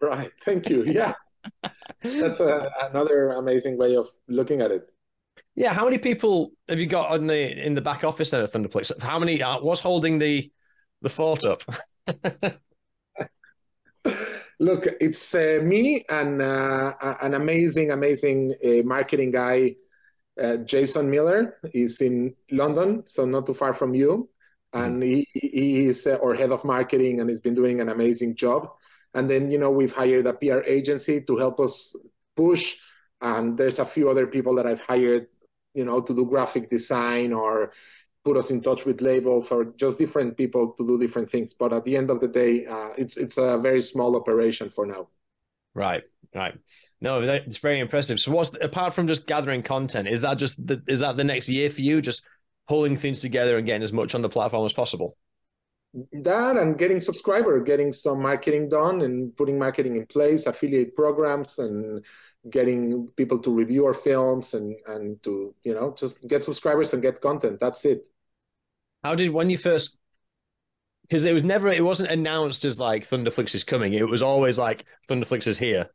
right? 0.00 0.30
Thank 0.44 0.68
you. 0.68 0.84
Yeah, 0.84 1.14
that's 2.02 2.40
a, 2.40 2.70
another 2.82 3.30
amazing 3.30 3.78
way 3.78 3.96
of 3.96 4.08
looking 4.28 4.60
at 4.60 4.70
it. 4.70 4.82
Yeah, 5.54 5.72
how 5.72 5.84
many 5.84 5.98
people 5.98 6.52
have 6.68 6.78
you 6.78 6.86
got 6.86 7.10
on 7.10 7.26
the 7.26 7.66
in 7.66 7.74
the 7.74 7.82
back 7.82 8.04
office 8.04 8.32
at 8.32 8.52
Thunderflix? 8.52 9.00
How 9.00 9.18
many? 9.18 9.42
Uh, 9.42 9.60
what's 9.60 9.80
holding 9.80 10.18
the 10.18 10.50
the 11.02 11.10
fort 11.10 11.44
up? 11.44 11.62
Look, 14.60 14.86
it's 15.00 15.34
uh, 15.34 15.60
me 15.62 16.04
and 16.08 16.42
uh, 16.42 16.94
an 17.22 17.34
amazing, 17.34 17.92
amazing 17.92 18.54
uh, 18.64 18.82
marketing 18.84 19.30
guy, 19.30 19.76
uh, 20.40 20.56
Jason 20.56 21.08
Miller. 21.10 21.58
He's 21.72 22.00
in 22.00 22.34
London, 22.50 23.06
so 23.06 23.24
not 23.24 23.46
too 23.46 23.54
far 23.54 23.72
from 23.72 23.94
you. 23.94 24.28
And 24.72 25.02
he, 25.02 25.28
he 25.32 25.86
is 25.86 26.06
uh, 26.06 26.18
our 26.22 26.34
head 26.34 26.50
of 26.50 26.64
marketing 26.64 27.20
and 27.20 27.30
he's 27.30 27.40
been 27.40 27.54
doing 27.54 27.80
an 27.80 27.88
amazing 27.88 28.34
job. 28.34 28.68
And 29.14 29.30
then, 29.30 29.50
you 29.50 29.58
know, 29.58 29.70
we've 29.70 29.94
hired 29.94 30.26
a 30.26 30.34
PR 30.34 30.60
agency 30.66 31.20
to 31.22 31.36
help 31.36 31.60
us 31.60 31.94
push. 32.36 32.76
And 33.20 33.56
there's 33.56 33.78
a 33.78 33.84
few 33.84 34.10
other 34.10 34.26
people 34.26 34.56
that 34.56 34.66
I've 34.66 34.80
hired, 34.80 35.28
you 35.72 35.84
know, 35.84 36.00
to 36.00 36.14
do 36.14 36.26
graphic 36.26 36.68
design 36.68 37.32
or 37.32 37.72
put 38.28 38.36
us 38.36 38.50
in 38.50 38.60
touch 38.60 38.84
with 38.84 39.00
labels 39.00 39.50
or 39.50 39.64
just 39.76 39.96
different 39.96 40.36
people 40.36 40.72
to 40.76 40.86
do 40.86 40.98
different 40.98 41.30
things. 41.30 41.54
But 41.54 41.72
at 41.72 41.84
the 41.84 41.96
end 41.96 42.10
of 42.10 42.20
the 42.20 42.28
day, 42.28 42.66
uh, 42.66 42.90
it's 42.98 43.16
it's 43.16 43.38
a 43.38 43.56
very 43.56 43.80
small 43.80 44.16
operation 44.16 44.68
for 44.68 44.84
now. 44.84 45.08
Right, 45.74 46.02
right. 46.34 46.54
No, 47.00 47.22
it's 47.22 47.56
very 47.58 47.80
impressive. 47.80 48.20
So, 48.20 48.32
what's 48.32 48.50
apart 48.60 48.92
from 48.92 49.06
just 49.06 49.26
gathering 49.26 49.62
content? 49.62 50.08
Is 50.08 50.20
that 50.20 50.36
just 50.36 50.54
the, 50.66 50.82
is 50.86 51.00
that 51.00 51.16
the 51.16 51.24
next 51.24 51.48
year 51.48 51.70
for 51.70 51.80
you? 51.80 52.02
Just 52.02 52.22
pulling 52.68 52.96
things 52.96 53.22
together 53.22 53.56
and 53.56 53.66
getting 53.66 53.82
as 53.82 53.94
much 53.94 54.14
on 54.14 54.20
the 54.20 54.28
platform 54.28 54.66
as 54.66 54.74
possible. 54.74 55.16
That 56.12 56.58
and 56.58 56.76
getting 56.76 57.00
subscriber, 57.00 57.58
getting 57.62 57.92
some 57.92 58.20
marketing 58.20 58.68
done, 58.68 59.00
and 59.00 59.34
putting 59.38 59.58
marketing 59.58 59.96
in 59.96 60.04
place, 60.04 60.44
affiliate 60.44 60.94
programs, 60.94 61.58
and 61.58 62.04
getting 62.50 63.08
people 63.16 63.38
to 63.38 63.50
review 63.50 63.86
our 63.86 63.94
films 63.94 64.54
and 64.54 64.76
and 64.86 65.22
to 65.22 65.54
you 65.64 65.74
know 65.74 65.94
just 65.96 66.28
get 66.28 66.44
subscribers 66.44 66.92
and 66.92 67.00
get 67.00 67.22
content. 67.22 67.58
That's 67.58 67.84
it. 67.86 68.06
How 69.02 69.14
did 69.14 69.30
when 69.30 69.50
you 69.50 69.58
first? 69.58 69.96
Because 71.02 71.24
it 71.24 71.32
was 71.32 71.44
never, 71.44 71.68
it 71.68 71.84
wasn't 71.84 72.10
announced 72.10 72.64
as 72.64 72.78
like 72.78 73.08
Thunderflix 73.08 73.54
is 73.54 73.64
coming. 73.64 73.94
It 73.94 74.06
was 74.06 74.20
always 74.20 74.58
like 74.58 74.84
Thunderflix 75.08 75.46
is 75.46 75.58
here, 75.58 75.88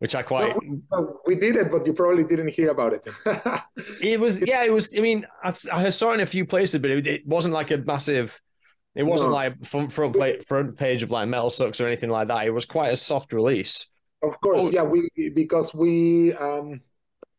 which 0.00 0.14
I 0.14 0.22
quite. 0.22 0.54
No, 0.92 1.20
we 1.24 1.34
did 1.34 1.56
it, 1.56 1.70
but 1.70 1.86
you 1.86 1.94
probably 1.94 2.24
didn't 2.24 2.48
hear 2.48 2.70
about 2.70 2.92
it. 2.92 3.08
it 4.02 4.20
was, 4.20 4.42
yeah, 4.42 4.64
it 4.64 4.72
was. 4.72 4.92
I 4.96 5.00
mean, 5.00 5.26
I, 5.42 5.54
I 5.72 5.90
saw 5.90 6.10
it 6.10 6.14
in 6.14 6.20
a 6.20 6.26
few 6.26 6.44
places, 6.44 6.82
but 6.82 6.90
it, 6.90 7.06
it 7.06 7.26
wasn't 7.26 7.54
like 7.54 7.70
a 7.70 7.78
massive. 7.78 8.38
It 8.94 9.04
wasn't 9.04 9.30
no. 9.30 9.36
like 9.36 9.64
front 9.64 9.92
front, 9.92 10.14
plate, 10.14 10.46
front 10.46 10.76
page 10.76 11.02
of 11.02 11.10
like 11.10 11.28
Metal 11.28 11.48
Sucks 11.48 11.80
or 11.80 11.86
anything 11.86 12.10
like 12.10 12.28
that. 12.28 12.46
It 12.46 12.50
was 12.50 12.66
quite 12.66 12.92
a 12.92 12.96
soft 12.96 13.32
release. 13.32 13.90
Of 14.22 14.38
course, 14.40 14.64
oh. 14.64 14.70
yeah. 14.70 14.82
We 14.82 15.08
because 15.34 15.74
we 15.74 16.34
um 16.34 16.80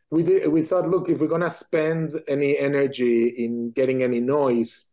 we 0.09 0.23
did 0.23 0.47
we 0.47 0.61
thought, 0.61 0.89
look, 0.89 1.09
if 1.09 1.19
we're 1.19 1.27
gonna 1.27 1.49
spend 1.49 2.19
any 2.27 2.57
energy 2.57 3.27
in 3.27 3.71
getting 3.71 4.01
any 4.01 4.19
noise, 4.19 4.90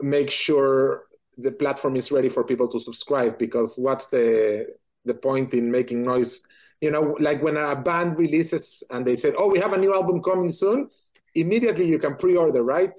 make 0.00 0.30
sure 0.30 1.04
the 1.36 1.52
platform 1.52 1.96
is 1.96 2.10
ready 2.10 2.28
for 2.28 2.44
people 2.44 2.68
to 2.68 2.80
subscribe 2.80 3.38
because 3.38 3.76
what's 3.76 4.06
the 4.06 4.66
the 5.04 5.14
point 5.14 5.54
in 5.54 5.70
making 5.70 6.02
noise? 6.02 6.42
You 6.80 6.90
know 6.90 7.16
like 7.18 7.42
when 7.42 7.56
a 7.56 7.74
band 7.74 8.18
releases 8.18 8.82
and 8.90 9.06
they 9.06 9.14
said 9.14 9.34
oh 9.36 9.48
we 9.48 9.58
have 9.58 9.72
a 9.72 9.78
new 9.78 9.94
album 9.94 10.22
coming 10.22 10.50
soon 10.50 10.88
immediately 11.34 11.86
you 11.86 11.98
can 11.98 12.16
pre-order 12.16 12.62
right? 12.62 12.92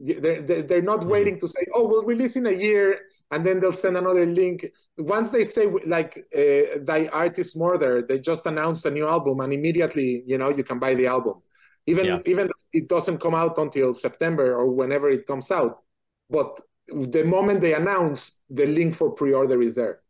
They're, 0.00 0.42
they're 0.62 0.82
not 0.82 1.00
mm-hmm. 1.00 1.08
waiting 1.08 1.40
to 1.40 1.48
say 1.48 1.64
oh 1.74 1.88
we'll 1.88 2.04
release 2.04 2.36
in 2.36 2.46
a 2.46 2.52
year 2.52 3.00
and 3.30 3.44
then 3.44 3.60
they'll 3.60 3.72
send 3.72 3.96
another 3.96 4.24
link. 4.24 4.66
Once 4.96 5.30
they 5.30 5.44
say 5.44 5.66
like 5.86 6.26
uh, 6.34 6.78
Thy 6.82 7.08
Art 7.12 7.38
Is 7.38 7.56
Murder 7.56 8.02
they 8.02 8.18
just 8.18 8.46
announced 8.46 8.86
a 8.86 8.90
new 8.90 9.08
album 9.08 9.40
and 9.40 9.52
immediately 9.52 10.22
you 10.26 10.38
know 10.38 10.50
you 10.50 10.64
can 10.64 10.78
buy 10.78 10.94
the 10.94 11.06
album. 11.06 11.42
Even 11.86 12.04
yeah. 12.04 12.18
even 12.26 12.50
it 12.72 12.88
doesn't 12.88 13.18
come 13.18 13.34
out 13.34 13.56
until 13.58 13.94
september 13.94 14.54
or 14.54 14.66
whenever 14.70 15.08
it 15.08 15.26
comes 15.26 15.50
out 15.50 15.82
but 16.30 16.60
the 16.88 17.24
moment 17.24 17.60
they 17.60 17.74
announce, 17.74 18.38
the 18.50 18.66
link 18.66 18.94
for 18.94 19.10
pre-order 19.10 19.60
is 19.62 19.74
there. 19.74 20.00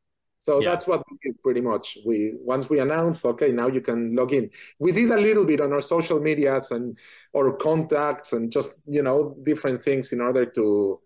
So 0.41 0.61
yeah. 0.61 0.71
that's 0.71 0.87
what 0.87 1.03
we 1.11 1.19
did 1.23 1.43
pretty 1.43 1.61
much. 1.61 1.99
We 2.07 2.35
once 2.41 2.71
we 2.71 2.79
announce, 2.79 3.25
okay, 3.25 3.51
now 3.51 3.67
you 3.67 3.81
can 3.81 4.15
log 4.15 4.33
in. 4.33 4.51
We 4.79 4.93
did 4.93 5.11
a 5.11 5.21
little 5.21 5.45
bit 5.45 5.61
on 5.61 5.73
our 5.73 5.81
social 5.81 6.21
medias 6.21 6.71
and 6.71 6.97
our 7.37 7.53
contacts 7.53 8.33
and 8.33 8.51
just 8.51 8.75
you 8.87 9.03
know 9.03 9.37
different 9.43 9.83
things 9.83 10.13
in 10.13 10.21
order 10.21 10.47
to 10.47 11.01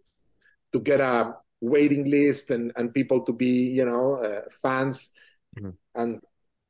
to 0.73 0.81
get 0.81 1.01
a 1.01 1.35
waiting 1.61 2.11
list 2.11 2.51
and 2.51 2.73
and 2.77 2.93
people 2.93 3.23
to 3.23 3.33
be 3.33 3.71
you 3.71 3.87
know 3.87 4.23
uh, 4.23 4.43
fans 4.51 5.15
mm-hmm. 5.59 5.71
and 5.95 6.21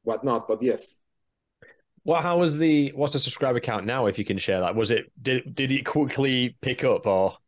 whatnot. 0.05 0.47
But 0.47 0.63
yes. 0.63 0.95
Well, 2.05 2.23
how 2.23 2.39
was 2.39 2.59
the 2.59 2.93
what's 2.95 3.13
the 3.13 3.19
subscriber 3.19 3.59
count 3.59 3.87
now? 3.87 4.07
If 4.07 4.21
you 4.21 4.25
can 4.25 4.39
share 4.39 4.61
that, 4.61 4.77
was 4.77 4.93
it 4.93 5.11
did 5.21 5.53
did 5.53 5.73
it 5.73 5.85
quickly 5.85 6.57
pick 6.61 6.85
up 6.85 7.09
or? 7.09 7.39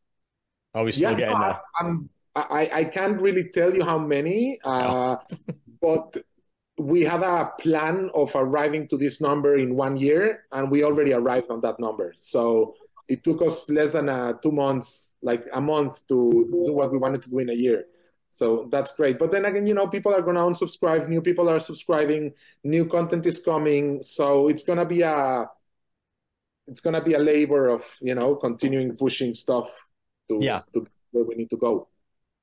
Are 0.74 0.84
we 0.84 0.92
still 0.92 1.12
yeah, 1.12 1.18
getting 1.18 1.40
there? 1.40 1.60
I'm, 1.80 2.10
I, 2.34 2.70
I 2.72 2.84
can't 2.84 3.20
really 3.20 3.50
tell 3.50 3.74
you 3.74 3.84
how 3.84 3.98
many, 3.98 4.58
uh, 4.64 5.16
but 5.80 6.16
we 6.76 7.02
had 7.02 7.22
a 7.22 7.52
plan 7.60 8.10
of 8.14 8.32
arriving 8.34 8.88
to 8.88 8.96
this 8.96 9.20
number 9.20 9.56
in 9.56 9.76
one 9.76 9.96
year, 9.96 10.44
and 10.50 10.70
we 10.70 10.82
already 10.82 11.12
arrived 11.12 11.50
on 11.50 11.60
that 11.60 11.78
number. 11.78 12.12
So 12.16 12.74
it 13.06 13.22
took 13.22 13.40
us 13.42 13.68
less 13.70 13.92
than 13.92 14.08
uh, 14.08 14.32
two 14.34 14.50
months, 14.50 15.14
like 15.22 15.44
a 15.52 15.60
month, 15.60 16.06
to 16.08 16.48
do 16.50 16.72
what 16.72 16.90
we 16.90 16.98
wanted 16.98 17.22
to 17.22 17.30
do 17.30 17.38
in 17.38 17.50
a 17.50 17.54
year. 17.54 17.84
So 18.30 18.66
that's 18.72 18.90
great. 18.96 19.20
But 19.20 19.30
then 19.30 19.44
again, 19.44 19.66
you 19.66 19.74
know, 19.74 19.86
people 19.86 20.12
are 20.12 20.22
going 20.22 20.34
to 20.34 20.42
unsubscribe. 20.42 21.06
New 21.08 21.22
people 21.22 21.48
are 21.48 21.60
subscribing. 21.60 22.32
New 22.64 22.86
content 22.86 23.24
is 23.26 23.38
coming. 23.38 24.02
So 24.02 24.48
it's 24.48 24.64
going 24.64 24.80
to 24.80 24.84
be 24.84 25.02
a 25.02 25.46
it's 26.66 26.80
going 26.80 26.94
to 26.94 27.02
be 27.02 27.12
a 27.12 27.18
labor 27.18 27.68
of 27.68 27.84
you 28.00 28.14
know 28.14 28.34
continuing 28.34 28.96
pushing 28.96 29.34
stuff 29.34 29.86
to, 30.28 30.38
yeah. 30.40 30.62
to 30.72 30.86
where 31.10 31.24
we 31.24 31.34
need 31.34 31.50
to 31.50 31.56
go. 31.56 31.88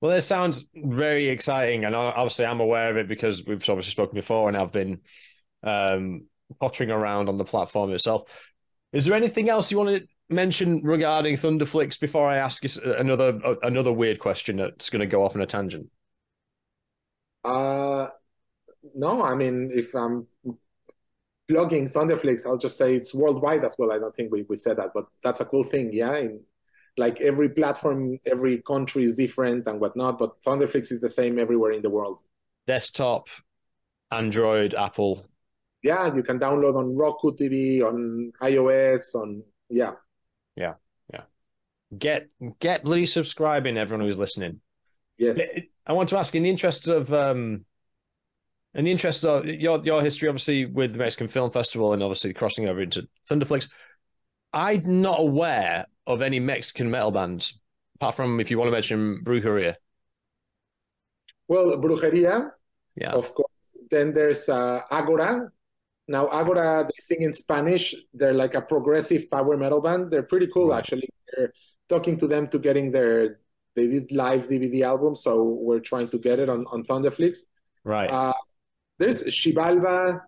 Well, 0.02 0.12
this 0.12 0.26
sounds 0.26 0.66
very 0.74 1.28
exciting, 1.28 1.86
and 1.86 1.96
obviously 1.96 2.46
I'm 2.46 2.60
aware 2.60 2.90
of 2.90 2.98
it 2.98 3.08
because 3.08 3.46
we've 3.46 3.58
obviously 3.58 3.92
spoken 3.92 4.16
before, 4.16 4.48
and 4.48 4.58
I've 4.58 4.72
been 4.72 5.02
um, 5.62 6.26
pottering 6.60 6.90
around 6.90 7.30
on 7.30 7.38
the 7.38 7.46
platform 7.46 7.92
itself. 7.94 8.24
Is 8.94 9.06
there 9.06 9.16
anything 9.16 9.48
else 9.50 9.72
you 9.72 9.78
want 9.78 9.90
to 9.90 10.08
mention 10.28 10.82
regarding 10.84 11.36
Thunderflix 11.36 12.00
before 12.00 12.28
I 12.28 12.38
ask 12.38 12.64
you 12.64 12.94
another 12.94 13.40
another 13.62 13.92
weird 13.94 14.20
question 14.20 14.58
that's 14.58 14.90
going 14.90 15.02
to 15.02 15.06
go 15.06 15.24
off 15.24 15.36
on 15.36 15.42
a 15.42 15.46
tangent? 15.46 15.88
Uh, 17.44 18.08
no. 18.96 19.24
I 19.24 19.36
mean, 19.36 19.72
if 19.74 19.94
I'm 19.94 20.28
plugging 21.48 21.90
Thunderflix, 21.90 22.46
I'll 22.46 22.58
just 22.58 22.78
say 22.78 22.96
it's 22.96 23.14
worldwide 23.14 23.64
as 23.64 23.76
well. 23.78 23.92
I 23.92 24.00
don't 24.00 24.16
think 24.16 24.32
we, 24.32 24.44
we 24.44 24.56
said 24.56 24.78
that, 24.78 24.92
but 24.94 25.06
that's 25.22 25.42
a 25.42 25.46
cool 25.46 25.64
thing. 25.64 25.92
Yeah, 25.94 26.18
in 26.18 26.42
like 26.98 27.22
every 27.22 27.50
platform, 27.50 28.20
every 28.26 28.62
country 28.62 29.04
is 29.04 29.16
different 29.16 29.68
and 29.68 29.80
whatnot, 29.80 30.20
but 30.20 30.42
Thunderflix 30.44 30.92
is 30.92 31.02
the 31.02 31.10
same 31.10 31.40
everywhere 31.40 31.72
in 31.72 31.82
the 31.82 31.90
world. 31.90 32.20
Desktop, 32.68 33.28
Android, 34.12 34.74
Apple. 34.74 35.26
Yeah, 35.84 36.14
you 36.14 36.22
can 36.22 36.40
download 36.40 36.76
on 36.76 36.96
Roku 36.96 37.32
TV, 37.32 37.82
on 37.82 38.32
iOS, 38.42 39.16
on 39.16 39.44
yeah. 39.70 39.94
Yeah, 40.56 40.74
yeah. 41.12 41.24
Get 41.98 42.28
get 42.60 42.84
bloody 42.84 43.06
subscribing, 43.06 43.78
everyone 43.78 44.06
who's 44.06 44.20
listening. 44.20 44.62
Yes. 45.18 45.40
I 45.86 45.94
want 45.94 46.10
to 46.10 46.18
ask, 46.18 46.36
in 46.36 46.44
the 46.44 46.50
interest 46.50 46.88
of 46.88 47.12
um, 47.14 47.66
in 48.74 48.86
the 48.86 48.92
interest 48.92 49.26
of 49.26 49.46
your 49.46 49.82
your 49.84 50.02
history, 50.02 50.30
obviously 50.30 50.66
with 50.66 50.94
the 50.94 51.00
Mexican 51.00 51.28
Film 51.28 51.52
Festival 51.52 51.94
and 51.94 52.04
obviously 52.04 52.34
crossing 52.34 52.68
over 52.68 52.82
into 52.82 53.08
Thunderflix, 53.30 53.70
I'm 54.54 55.02
not 55.02 55.20
aware 55.20 55.86
of 56.08 56.22
any 56.22 56.40
Mexican 56.40 56.92
metal 56.92 57.12
bands, 57.12 57.60
apart 57.96 58.16
from 58.16 58.40
if 58.40 58.52
you 58.52 58.58
want 58.58 58.68
to 58.68 58.72
mention 58.72 59.22
Brujeria. 59.24 59.76
Well, 61.48 61.78
Brujeria, 61.78 62.52
yeah, 62.96 63.12
of 63.12 63.34
course. 63.34 63.48
Then 63.90 64.14
there's 64.14 64.50
uh, 64.50 64.82
Agora. 64.92 65.52
Now, 66.08 66.28
Agora, 66.28 66.84
they 66.84 67.00
sing 67.00 67.22
in 67.22 67.34
Spanish. 67.34 67.96
They're 68.14 68.34
like 68.34 68.56
a 68.56 68.62
progressive 68.62 69.30
power 69.30 69.56
metal 69.58 69.82
band. 69.82 70.12
They're 70.12 70.24
pretty 70.24 70.48
cool, 70.48 70.70
right. 70.70 70.80
actually. 70.80 71.10
We're 71.38 71.54
talking 71.88 72.18
to 72.18 72.28
them 72.28 72.48
to 72.50 72.60
getting 72.60 72.92
their. 72.92 73.40
They 73.76 73.88
did 73.88 74.12
live 74.12 74.50
DVD 74.50 74.82
album, 74.82 75.16
so 75.16 75.44
we're 75.44 75.80
trying 75.80 76.10
to 76.10 76.18
get 76.18 76.40
it 76.40 76.50
on 76.50 76.66
on 76.68 76.84
Thunderflix. 76.84 77.48
Right. 77.86 78.10
Uh, 78.10 78.34
there's 78.98 79.24
Xibalba. 79.24 80.22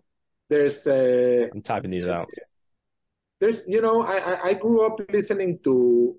There's. 0.47 0.87
Uh, 0.87 1.47
I'm 1.53 1.61
typing 1.61 1.91
these 1.91 2.07
out 2.07 2.29
there's 3.43 3.67
you 3.67 3.81
know 3.81 4.03
I, 4.03 4.51
I 4.51 4.53
grew 4.53 4.85
up 4.87 5.01
listening 5.11 5.59
to 5.65 6.15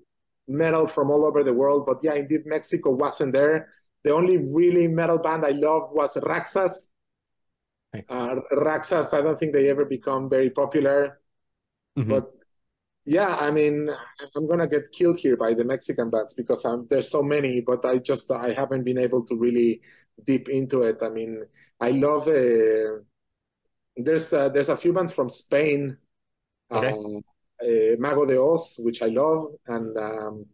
metal 0.47 0.85
from 0.85 1.09
all 1.09 1.25
over 1.25 1.43
the 1.43 1.53
world, 1.53 1.87
but 1.87 1.97
yeah, 2.03 2.13
indeed 2.13 2.45
Mexico 2.45 2.91
wasn't 2.91 3.33
there. 3.33 3.69
The 4.03 4.13
only 4.13 4.37
really 4.53 4.87
metal 4.87 5.17
band 5.17 5.43
I 5.43 5.57
loved 5.57 5.95
was 5.95 6.13
Raxas. 6.17 6.91
Uh, 8.07 8.35
Raxas, 8.53 9.17
I 9.17 9.23
don't 9.23 9.39
think 9.39 9.53
they 9.53 9.71
ever 9.71 9.85
become 9.85 10.29
very 10.29 10.51
popular. 10.51 11.19
Mm-hmm. 11.97 12.11
But 12.11 12.29
yeah, 13.05 13.35
I 13.37 13.49
mean, 13.49 13.89
I'm 14.35 14.47
gonna 14.47 14.67
get 14.67 14.91
killed 14.91 15.17
here 15.17 15.35
by 15.35 15.55
the 15.55 15.63
Mexican 15.63 16.11
bands 16.11 16.35
because 16.35 16.63
I'm, 16.63 16.85
there's 16.91 17.09
so 17.09 17.23
many, 17.23 17.61
but 17.61 17.83
I 17.85 17.97
just 17.97 18.29
I 18.31 18.53
haven't 18.53 18.83
been 18.83 18.99
able 18.99 19.25
to 19.25 19.35
really 19.35 19.81
deep 20.23 20.47
into 20.47 20.83
it. 20.83 21.01
I 21.01 21.09
mean, 21.09 21.41
I 21.81 21.89
love. 21.89 22.27
Uh, 22.27 23.01
there's 23.97 24.31
uh, 24.31 24.49
there's 24.49 24.69
a 24.69 24.77
few 24.77 24.93
bands 24.93 25.11
from 25.11 25.31
Spain, 25.31 25.97
okay. 26.71 26.91
uh, 26.91 27.65
uh, 27.65 27.95
Mago 27.99 28.25
de 28.25 28.41
Oz, 28.41 28.79
which 28.83 29.01
I 29.01 29.07
love, 29.07 29.47
and 29.67 29.97
um, 29.97 30.45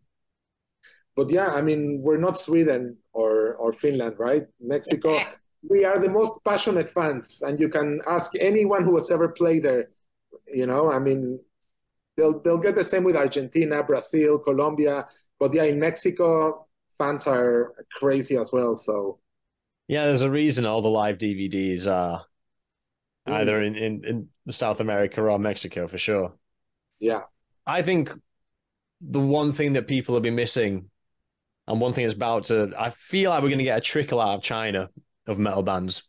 but 1.16 1.30
yeah, 1.30 1.48
I 1.48 1.62
mean, 1.62 2.02
we're 2.02 2.18
not 2.18 2.38
Sweden 2.38 2.98
or 3.14 3.56
or 3.56 3.74
Finland, 3.74 4.16
right? 4.20 4.46
Mexico. 4.60 5.20
we 5.70 5.86
are 5.86 6.00
the 6.00 6.10
most 6.10 6.44
passionate 6.44 6.90
fans, 6.90 7.42
and 7.42 7.60
you 7.60 7.70
can 7.70 8.00
ask 8.08 8.32
anyone 8.40 8.84
who 8.84 8.96
has 8.96 9.12
ever 9.12 9.30
played 9.30 9.64
there. 9.64 9.90
You 10.48 10.66
know, 10.66 10.92
I 10.92 11.00
mean, 11.00 11.40
they'll 12.18 12.40
they'll 12.40 12.58
get 12.58 12.76
the 12.76 12.84
same 12.84 13.04
with 13.04 13.16
Argentina, 13.16 13.84
Brazil, 13.84 14.40
Colombia, 14.40 15.08
but 15.40 15.54
yeah, 15.54 15.64
in 15.64 15.80
Mexico, 15.80 16.68
fans 16.98 17.28
are 17.28 17.74
crazy 17.96 18.38
as 18.38 18.52
well. 18.52 18.76
So 18.76 19.20
yeah, 19.88 20.06
there's 20.06 20.22
a 20.22 20.32
reason 20.32 20.66
all 20.66 20.82
the 20.82 20.90
live 20.90 21.18
DVDs 21.18 21.86
are 21.86 22.26
mm. 23.28 23.34
either 23.34 23.62
in, 23.62 23.76
in 23.76 24.04
in 24.06 24.30
South 24.52 24.80
America 24.80 25.22
or 25.22 25.40
Mexico 25.40 25.88
for 25.88 25.98
sure. 25.98 26.34
Yeah, 27.00 27.24
I 27.66 27.82
think 27.82 28.12
the 29.02 29.20
one 29.20 29.52
thing 29.52 29.74
that 29.74 29.88
people 29.88 30.16
have 30.16 30.24
been 30.24 30.36
missing, 30.36 30.90
and 31.68 31.82
one 31.82 31.94
thing 31.94 32.06
is 32.06 32.14
about 32.14 32.46
to, 32.46 32.74
I 32.78 32.92
feel 32.92 33.32
like 33.32 33.42
we're 33.42 33.50
going 33.50 33.60
to 33.60 33.64
get 33.64 33.78
a 33.78 33.82
trickle 33.82 34.22
out 34.22 34.36
of 34.36 34.44
China 34.44 34.90
of 35.28 35.40
metal 35.40 35.64
bands. 35.64 36.04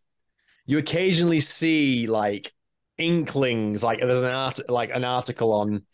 You 0.66 0.78
occasionally 0.78 1.40
see 1.40 2.06
like 2.06 2.52
inklings, 2.98 3.82
like 3.82 4.00
there's 4.00 4.20
an 4.20 4.26
art, 4.26 4.60
like 4.68 4.90
an 4.92 5.04
article 5.04 5.52
on 5.52 5.84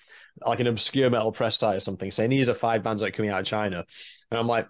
like 0.44 0.60
an 0.60 0.66
obscure 0.66 1.10
metal 1.10 1.32
press 1.32 1.56
site 1.56 1.76
or 1.76 1.80
something 1.80 2.10
saying 2.10 2.30
these 2.30 2.48
are 2.48 2.54
five 2.54 2.82
bands 2.82 3.02
that 3.02 3.08
are 3.08 3.12
coming 3.12 3.30
out 3.30 3.40
of 3.40 3.46
China. 3.46 3.84
And 4.30 4.38
I'm 4.38 4.46
like, 4.46 4.68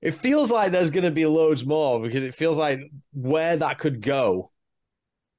it 0.00 0.12
feels 0.12 0.50
like 0.50 0.72
there's 0.72 0.90
going 0.90 1.04
to 1.04 1.10
be 1.10 1.26
loads 1.26 1.64
more 1.64 2.00
because 2.00 2.22
it 2.22 2.34
feels 2.34 2.58
like 2.58 2.80
where 3.12 3.56
that 3.56 3.78
could 3.78 4.02
go 4.02 4.50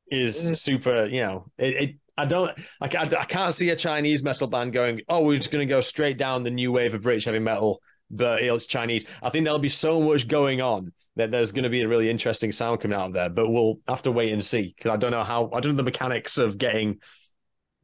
is 0.07 0.51
mm. 0.51 0.57
super, 0.57 1.05
you 1.05 1.21
know, 1.21 1.45
it, 1.57 1.75
it 1.75 1.95
I 2.17 2.25
don't, 2.25 2.51
I, 2.79 2.85
I, 2.85 3.01
I 3.01 3.25
can't 3.25 3.53
see 3.53 3.71
a 3.71 3.75
Chinese 3.75 4.23
metal 4.23 4.47
band 4.47 4.73
going, 4.73 5.01
oh, 5.09 5.21
we're 5.21 5.37
just 5.37 5.51
going 5.51 5.67
to 5.67 5.71
go 5.71 5.81
straight 5.81 6.17
down 6.17 6.43
the 6.43 6.51
new 6.51 6.71
wave 6.71 6.93
of 6.93 7.01
British 7.01 7.25
heavy 7.25 7.39
metal, 7.39 7.81
but 8.11 8.43
it's 8.43 8.67
Chinese. 8.67 9.05
I 9.21 9.29
think 9.29 9.45
there'll 9.45 9.59
be 9.59 9.69
so 9.69 9.99
much 9.99 10.27
going 10.27 10.61
on 10.61 10.93
that 11.15 11.31
there's 11.31 11.51
going 11.51 11.63
to 11.63 11.69
be 11.69 11.81
a 11.81 11.87
really 11.87 12.09
interesting 12.09 12.51
sound 12.51 12.81
coming 12.81 12.97
out 12.97 13.07
of 13.07 13.13
there, 13.13 13.29
but 13.29 13.49
we'll 13.49 13.79
have 13.87 14.03
to 14.03 14.11
wait 14.11 14.31
and 14.31 14.43
see 14.43 14.73
because 14.75 14.91
I 14.91 14.97
don't 14.97 15.11
know 15.11 15.23
how, 15.23 15.49
I 15.53 15.59
don't 15.59 15.73
know 15.73 15.77
the 15.77 15.83
mechanics 15.83 16.37
of 16.37 16.57
getting, 16.57 16.99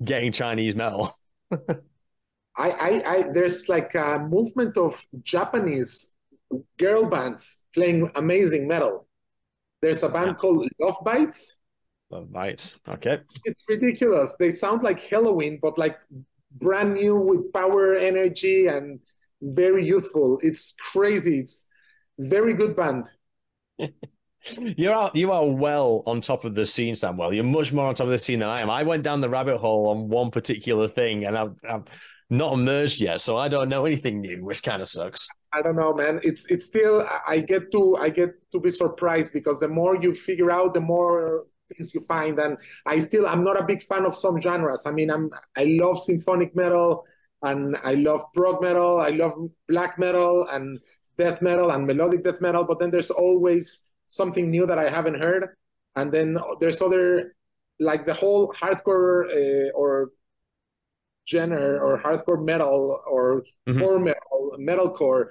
getting 0.03 0.32
Chinese 0.32 0.75
metal. 0.75 1.15
I, 1.51 2.69
I, 2.69 3.03
I, 3.05 3.23
there's 3.32 3.67
like 3.67 3.95
a 3.95 4.19
movement 4.19 4.77
of 4.77 5.01
Japanese 5.23 6.12
girl 6.77 7.05
bands 7.05 7.65
playing 7.73 8.12
amazing 8.15 8.67
metal. 8.67 9.08
There's 9.82 10.03
a 10.03 10.10
band 10.10 10.27
yeah. 10.27 10.34
called 10.34 10.67
Love 10.79 10.97
Bites. 11.03 11.55
Oh, 12.12 12.17
Love 12.17 12.32
Bites. 12.32 12.80
Okay. 12.88 13.19
It's 13.45 13.62
ridiculous. 13.67 14.36
They 14.39 14.50
sound 14.50 14.84
like 14.84 15.00
Helloween, 15.00 15.60
but 15.62 15.78
like 15.78 16.00
brand 16.52 16.93
new 16.93 17.15
with 17.15 17.54
power, 17.54 17.95
energy, 17.95 18.67
and 18.67 19.00
very 19.41 19.86
youthful. 19.86 20.39
It's 20.41 20.74
crazy. 20.74 21.39
It's 21.39 21.67
very 22.17 22.54
good 22.54 22.76
band. 22.76 23.08
You're 24.78 24.93
out, 24.93 25.15
you 25.15 25.32
are 25.32 25.45
well 25.45 26.02
on 26.06 26.22
top 26.22 26.45
of 26.45 26.56
the 26.56 26.65
scene, 26.65 26.95
Samuel. 26.95 27.34
You're 27.34 27.43
much 27.43 27.74
more 27.74 27.88
on 27.88 27.95
top 27.95 28.06
of 28.06 28.12
the 28.12 28.19
scene 28.19 28.39
than 28.39 28.48
I 28.48 28.62
am. 28.62 28.69
I 28.69 28.84
went 28.84 29.04
down 29.04 29.19
the 29.19 29.30
rabbit 29.30 29.58
hole 29.58 29.89
on 29.89 30.08
one 30.08 30.32
particular 30.32 30.88
thing, 30.88 31.26
and 31.26 31.38
I've, 31.38 31.56
I've 31.69 31.84
not 32.30 32.54
emerged 32.54 33.02
yet, 33.02 33.19
so 33.19 33.38
I 33.38 33.50
don't 33.50 33.67
know 33.67 33.86
anything 33.86 34.22
new, 34.22 34.45
which 34.45 34.63
kind 34.63 34.82
of 34.82 34.88
sucks. 34.88 35.28
I 35.52 35.62
don't 35.62 35.76
know, 35.76 35.93
man. 35.93 36.19
It's 36.24 36.45
it's 36.45 36.65
still 36.65 37.06
I 37.28 37.39
get 37.39 37.72
to 37.72 37.98
I 37.98 38.10
get 38.10 38.30
to 38.52 38.60
be 38.60 38.69
surprised 38.69 39.34
because 39.34 39.60
the 39.60 39.67
more 39.67 39.95
you 39.95 40.13
figure 40.13 40.52
out, 40.52 40.74
the 40.74 40.82
more 40.82 41.45
things 41.73 41.93
you 41.93 42.01
find. 42.01 42.39
And 42.39 42.58
I 42.86 42.99
still 42.99 43.27
I'm 43.27 43.43
not 43.43 43.60
a 43.60 43.65
big 43.65 43.82
fan 43.82 44.05
of 44.05 44.15
some 44.15 44.41
genres. 44.41 44.86
I 44.86 44.91
mean, 44.91 45.10
I'm 45.10 45.29
I 45.58 45.65
love 45.65 45.99
symphonic 45.99 46.55
metal 46.55 47.05
and 47.41 47.77
I 47.84 47.95
love 47.95 48.23
prog 48.34 48.62
metal. 48.62 48.99
I 48.99 49.10
love 49.10 49.34
black 49.67 49.97
metal 49.97 50.47
and 50.47 50.79
death 51.17 51.41
metal 51.41 51.71
and 51.71 51.86
melodic 51.86 52.23
death 52.23 52.41
metal. 52.41 52.63
But 52.63 52.79
then 52.79 52.91
there's 52.91 53.12
always 53.12 53.89
something 54.08 54.49
new 54.49 54.65
that 54.65 54.79
I 54.79 54.89
haven't 54.89 55.19
heard. 55.19 55.55
And 55.95 56.12
then 56.12 56.38
there's 56.60 56.82
other, 56.82 57.36
like 57.79 58.05
the 58.05 58.13
whole 58.13 58.51
hardcore 58.53 59.25
uh, 59.29 59.71
or 59.71 60.12
genre 61.29 61.77
or 61.77 62.01
hardcore 62.01 62.43
metal 62.43 63.01
or 63.08 63.43
mm-hmm. 63.67 63.79
core 63.79 63.99
metal, 63.99 64.55
metalcore. 64.60 65.27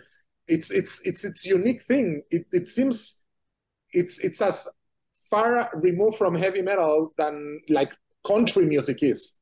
It's 0.46 0.70
it's 0.70 1.00
it's 1.04 1.24
it's 1.24 1.44
unique 1.44 1.82
thing. 1.82 2.22
It 2.30 2.46
it 2.52 2.68
seems 2.68 3.22
it's 3.92 4.18
it's 4.20 4.40
as 4.40 4.66
far 5.30 5.70
removed 5.74 6.16
from 6.16 6.34
heavy 6.34 6.62
metal 6.62 7.12
than 7.16 7.60
like 7.68 7.92
country 8.26 8.66
music 8.66 9.02
is 9.02 9.38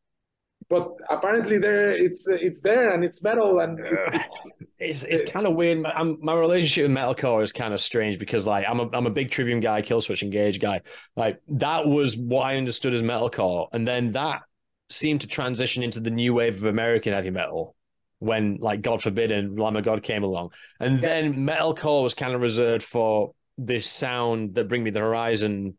but 0.68 0.88
apparently 1.10 1.58
there 1.58 1.90
it's 1.92 2.26
it's 2.28 2.60
there 2.60 2.92
and 2.92 3.04
it's 3.04 3.22
metal 3.22 3.60
and 3.60 3.78
it's 4.78 5.04
it's 5.04 5.30
kind 5.30 5.46
of 5.46 5.54
weird. 5.54 5.80
My, 5.80 6.02
my 6.20 6.34
relationship 6.34 6.88
with 6.88 6.96
metalcore 6.96 7.42
is 7.42 7.52
kind 7.52 7.72
of 7.72 7.80
strange 7.80 8.18
because 8.18 8.46
like 8.46 8.66
I'm 8.68 8.80
a 8.80 8.88
I'm 8.92 9.06
a 9.06 9.10
big 9.10 9.30
Trivium 9.30 9.60
guy, 9.60 9.82
Killswitch 9.82 10.22
Engage 10.22 10.60
guy. 10.60 10.82
Like 11.14 11.40
that 11.48 11.86
was 11.86 12.16
what 12.16 12.42
I 12.42 12.56
understood 12.56 12.94
as 12.94 13.02
metalcore, 13.02 13.68
and 13.72 13.86
then 13.86 14.12
that 14.12 14.42
seemed 14.88 15.22
to 15.22 15.26
transition 15.26 15.82
into 15.82 16.00
the 16.00 16.10
new 16.10 16.34
wave 16.34 16.56
of 16.56 16.64
American 16.64 17.12
heavy 17.12 17.30
metal 17.30 17.74
when 18.18 18.56
like 18.60 18.82
God 18.82 19.02
Forbid 19.02 19.30
and 19.30 19.58
Lamb 19.58 19.76
of 19.76 19.84
God 19.84 20.02
came 20.02 20.24
along, 20.24 20.50
and 20.80 21.00
yes. 21.00 21.02
then 21.02 21.34
metalcore 21.34 22.02
was 22.02 22.14
kind 22.14 22.34
of 22.34 22.40
reserved 22.40 22.82
for 22.82 23.32
this 23.58 23.86
sound 23.90 24.54
that 24.54 24.68
Bring 24.68 24.82
Me 24.84 24.90
the 24.90 25.00
Horizon 25.00 25.76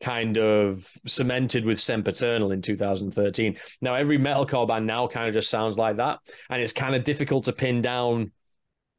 kind 0.00 0.36
of 0.36 0.86
cemented 1.06 1.64
with 1.64 1.80
Sempiternal 1.80 2.52
in 2.52 2.60
2013. 2.60 3.56
Now 3.80 3.94
every 3.94 4.18
metalcore 4.18 4.68
band 4.68 4.86
now 4.86 5.06
kind 5.06 5.28
of 5.28 5.34
just 5.34 5.50
sounds 5.50 5.78
like 5.78 5.96
that, 5.96 6.18
and 6.50 6.60
it's 6.60 6.72
kind 6.72 6.94
of 6.94 7.04
difficult 7.04 7.44
to 7.44 7.52
pin 7.52 7.80
down 7.80 8.32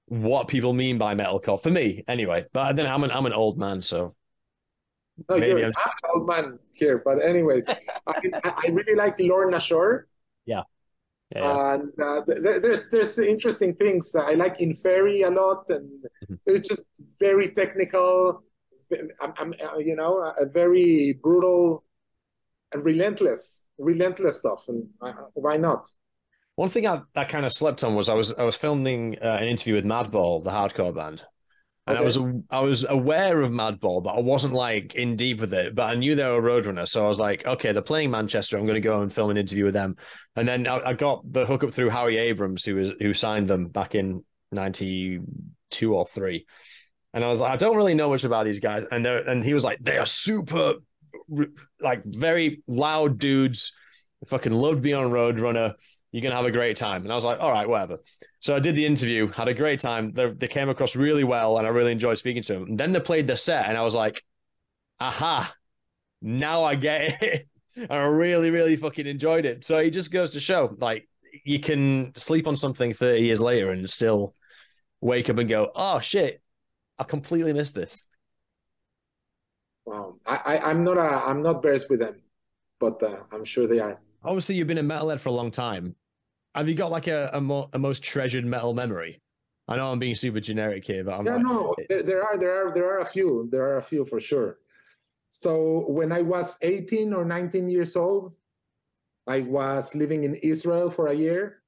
what 0.07 0.47
people 0.47 0.73
mean 0.73 0.97
by 0.97 1.15
metalcore 1.15 1.61
for 1.61 1.69
me, 1.69 2.03
anyway. 2.07 2.45
But 2.53 2.75
then 2.75 2.87
I'm 2.87 3.03
an 3.03 3.11
I'm 3.11 3.25
an 3.25 3.33
old 3.33 3.57
man, 3.57 3.81
so. 3.81 4.15
No, 5.29 5.37
you're 5.37 5.59
I'm... 5.59 5.65
an 5.65 5.73
old 6.13 6.27
man 6.27 6.59
here, 6.73 7.01
but 7.05 7.23
anyways, 7.23 7.69
I, 7.69 7.75
I 8.43 8.67
really 8.67 8.95
like 8.95 9.19
Lorna 9.19 9.59
Shore. 9.59 10.07
Yeah. 10.45 10.63
Yeah. 11.35 11.73
And 11.73 11.91
uh, 12.01 12.21
th- 12.25 12.61
there's 12.61 12.89
there's 12.89 13.19
interesting 13.19 13.75
things. 13.75 14.15
I 14.15 14.35
like 14.35 14.59
Inferi 14.59 15.27
a 15.27 15.29
lot, 15.29 15.65
and 15.69 15.89
mm-hmm. 16.23 16.35
it's 16.45 16.67
just 16.69 16.87
very 17.19 17.49
technical. 17.49 18.43
I'm, 19.21 19.33
I'm, 19.37 19.53
uh, 19.61 19.77
you 19.79 19.95
know, 19.95 20.33
a 20.39 20.45
very 20.45 21.19
brutal 21.21 21.83
and 22.71 22.85
relentless, 22.85 23.67
relentless 23.77 24.37
stuff. 24.37 24.63
And 24.67 24.87
uh, 25.01 25.13
why 25.33 25.57
not? 25.57 25.89
One 26.55 26.69
thing 26.69 26.87
I, 26.87 27.01
I 27.15 27.25
kind 27.25 27.45
of 27.45 27.51
slept 27.51 27.83
on 27.83 27.95
was 27.95 28.07
I 28.07 28.13
was 28.13 28.33
I 28.33 28.43
was 28.43 28.55
filming 28.55 29.17
uh, 29.21 29.37
an 29.41 29.47
interview 29.47 29.75
with 29.75 29.85
Madball, 29.85 30.43
the 30.43 30.51
hardcore 30.51 30.95
band, 30.95 31.25
and 31.87 31.97
okay. 31.97 32.01
I 32.01 32.03
was 32.03 32.17
I 32.49 32.59
was 32.61 32.83
aware 32.83 33.41
of 33.41 33.51
Madball, 33.51 34.01
but 34.01 34.15
I 34.15 34.19
wasn't 34.19 34.53
like 34.53 34.95
in 34.95 35.15
deep 35.15 35.39
with 35.39 35.53
it. 35.53 35.75
But 35.75 35.83
I 35.83 35.95
knew 35.95 36.15
they 36.15 36.25
were 36.25 36.37
a 36.37 36.61
Roadrunner, 36.61 36.87
so 36.87 37.05
I 37.05 37.07
was 37.07 37.19
like, 37.19 37.45
okay, 37.45 37.73
they're 37.73 37.81
playing 37.83 38.09
Manchester. 38.09 38.57
I'm 38.57 38.65
going 38.65 38.75
to 38.75 38.81
go 38.81 39.01
and 39.01 39.13
film 39.13 39.29
an 39.29 39.37
interview 39.37 39.65
with 39.65 39.75
them. 39.75 39.95
And 40.35 40.47
then 40.47 40.65
I, 40.67 40.79
I 40.79 40.93
got 40.93 41.31
the 41.31 41.45
hookup 41.45 41.73
through 41.73 41.91
Howie 41.91 42.17
Abrams, 42.17 42.65
who 42.65 42.75
was 42.75 42.93
who 42.99 43.13
signed 43.13 43.47
them 43.47 43.67
back 43.67 43.93
in 43.93 44.23
'92 44.51 45.93
or 45.93 46.05
three. 46.05 46.47
And 47.13 47.23
I 47.23 47.27
was 47.27 47.39
like, 47.39 47.51
I 47.51 47.57
don't 47.57 47.77
really 47.77 47.93
know 47.93 48.09
much 48.09 48.23
about 48.23 48.45
these 48.45 48.59
guys. 48.59 48.83
And 48.91 49.05
they 49.05 49.21
and 49.27 49.43
he 49.43 49.53
was 49.53 49.63
like, 49.63 49.77
they 49.79 49.99
are 49.99 50.07
super, 50.07 50.75
like 51.79 52.03
very 52.03 52.63
loud 52.67 53.19
dudes. 53.19 53.73
Fucking 54.25 54.51
loved 54.51 54.81
being 54.81 54.95
on 54.95 55.11
Roadrunner. 55.11 55.75
You're 56.15 56.21
gonna 56.21 56.37
have 56.37 56.45
a 56.45 56.51
great 56.51 56.77
time. 56.77 57.03
And 57.03 57.11
I 57.11 57.15
was 57.15 57.25
like, 57.25 57.41
all 57.41 57.51
right, 57.51 57.67
whatever. 57.67 57.97
So 58.39 58.55
I 58.55 58.59
did 58.59 58.73
the 58.73 58.85
interview, 58.85 59.27
had 59.27 59.49
a 59.49 59.53
great 59.53 59.81
time. 59.81 60.13
They, 60.13 60.31
they 60.31 60.47
came 60.47 60.69
across 60.69 60.95
really 60.95 61.25
well, 61.25 61.57
and 61.57 61.67
I 61.67 61.71
really 61.71 61.91
enjoyed 61.91 62.17
speaking 62.17 62.41
to 62.43 62.53
them. 62.53 62.63
And 62.69 62.77
then 62.79 62.93
they 62.93 63.01
played 63.01 63.27
the 63.27 63.35
set, 63.35 63.65
and 63.65 63.77
I 63.77 63.81
was 63.81 63.95
like, 63.95 64.23
aha, 65.01 65.53
now 66.21 66.63
I 66.63 66.75
get 66.75 67.01
it. 67.21 67.49
and 67.75 67.91
I 67.91 68.05
really, 68.05 68.49
really 68.49 68.77
fucking 68.77 69.05
enjoyed 69.05 69.43
it. 69.43 69.65
So 69.65 69.77
it 69.79 69.89
just 69.89 70.09
goes 70.09 70.31
to 70.31 70.39
show, 70.39 70.73
like, 70.79 71.05
you 71.43 71.59
can 71.59 72.13
sleep 72.15 72.47
on 72.47 72.55
something 72.55 72.93
30 72.93 73.19
years 73.19 73.41
later 73.41 73.71
and 73.71 73.89
still 73.89 74.35
wake 75.01 75.29
up 75.29 75.37
and 75.37 75.49
go, 75.49 75.69
oh 75.75 75.99
shit, 75.99 76.41
I 76.97 77.03
completely 77.03 77.51
missed 77.51 77.75
this. 77.75 78.03
Wow, 79.85 80.15
I, 80.25 80.37
I 80.45 80.71
am 80.71 80.85
not 80.85 80.97
a 80.97 81.25
I'm 81.25 81.41
not 81.41 81.61
versed 81.61 81.89
with 81.89 81.99
them, 81.99 82.21
but 82.79 83.03
uh, 83.03 83.17
I'm 83.33 83.43
sure 83.43 83.67
they 83.67 83.79
are. 83.79 83.99
Obviously, 84.23 84.55
you've 84.55 84.67
been 84.67 84.77
in 84.77 84.87
metalhead 84.87 85.19
for 85.19 85.27
a 85.27 85.33
long 85.33 85.51
time. 85.51 85.93
Have 86.55 86.69
you 86.69 86.75
got 86.75 86.89
like 86.89 87.07
a 87.07 87.29
a, 87.33 87.41
mo- 87.41 87.69
a 87.73 87.79
most 87.79 88.01
treasured 88.03 88.45
metal 88.45 88.73
memory? 88.73 89.21
I 89.67 89.75
know 89.77 89.91
I'm 89.91 89.99
being 89.99 90.15
super 90.15 90.39
generic 90.39 90.85
here, 90.85 91.03
but 91.03 91.15
I'm 91.15 91.25
yeah, 91.25 91.35
like... 91.35 91.43
no, 91.43 91.75
there, 91.89 92.03
there 92.03 92.23
are 92.23 92.37
there 92.37 92.65
are 92.65 92.71
there 92.71 92.85
are 92.85 92.99
a 92.99 93.05
few. 93.05 93.49
There 93.51 93.63
are 93.63 93.77
a 93.77 93.81
few 93.81 94.05
for 94.05 94.19
sure. 94.19 94.57
So 95.31 95.85
when 95.89 96.11
I 96.11 96.21
was 96.21 96.57
18 96.61 97.13
or 97.13 97.25
19 97.25 97.69
years 97.69 97.97
old, 97.97 98.33
I 99.27 99.41
was 99.41 99.93
living 99.93 100.23
in 100.23 100.35
Israel 100.35 100.89
for 100.89 101.07
a 101.07 101.13
year. 101.13 101.61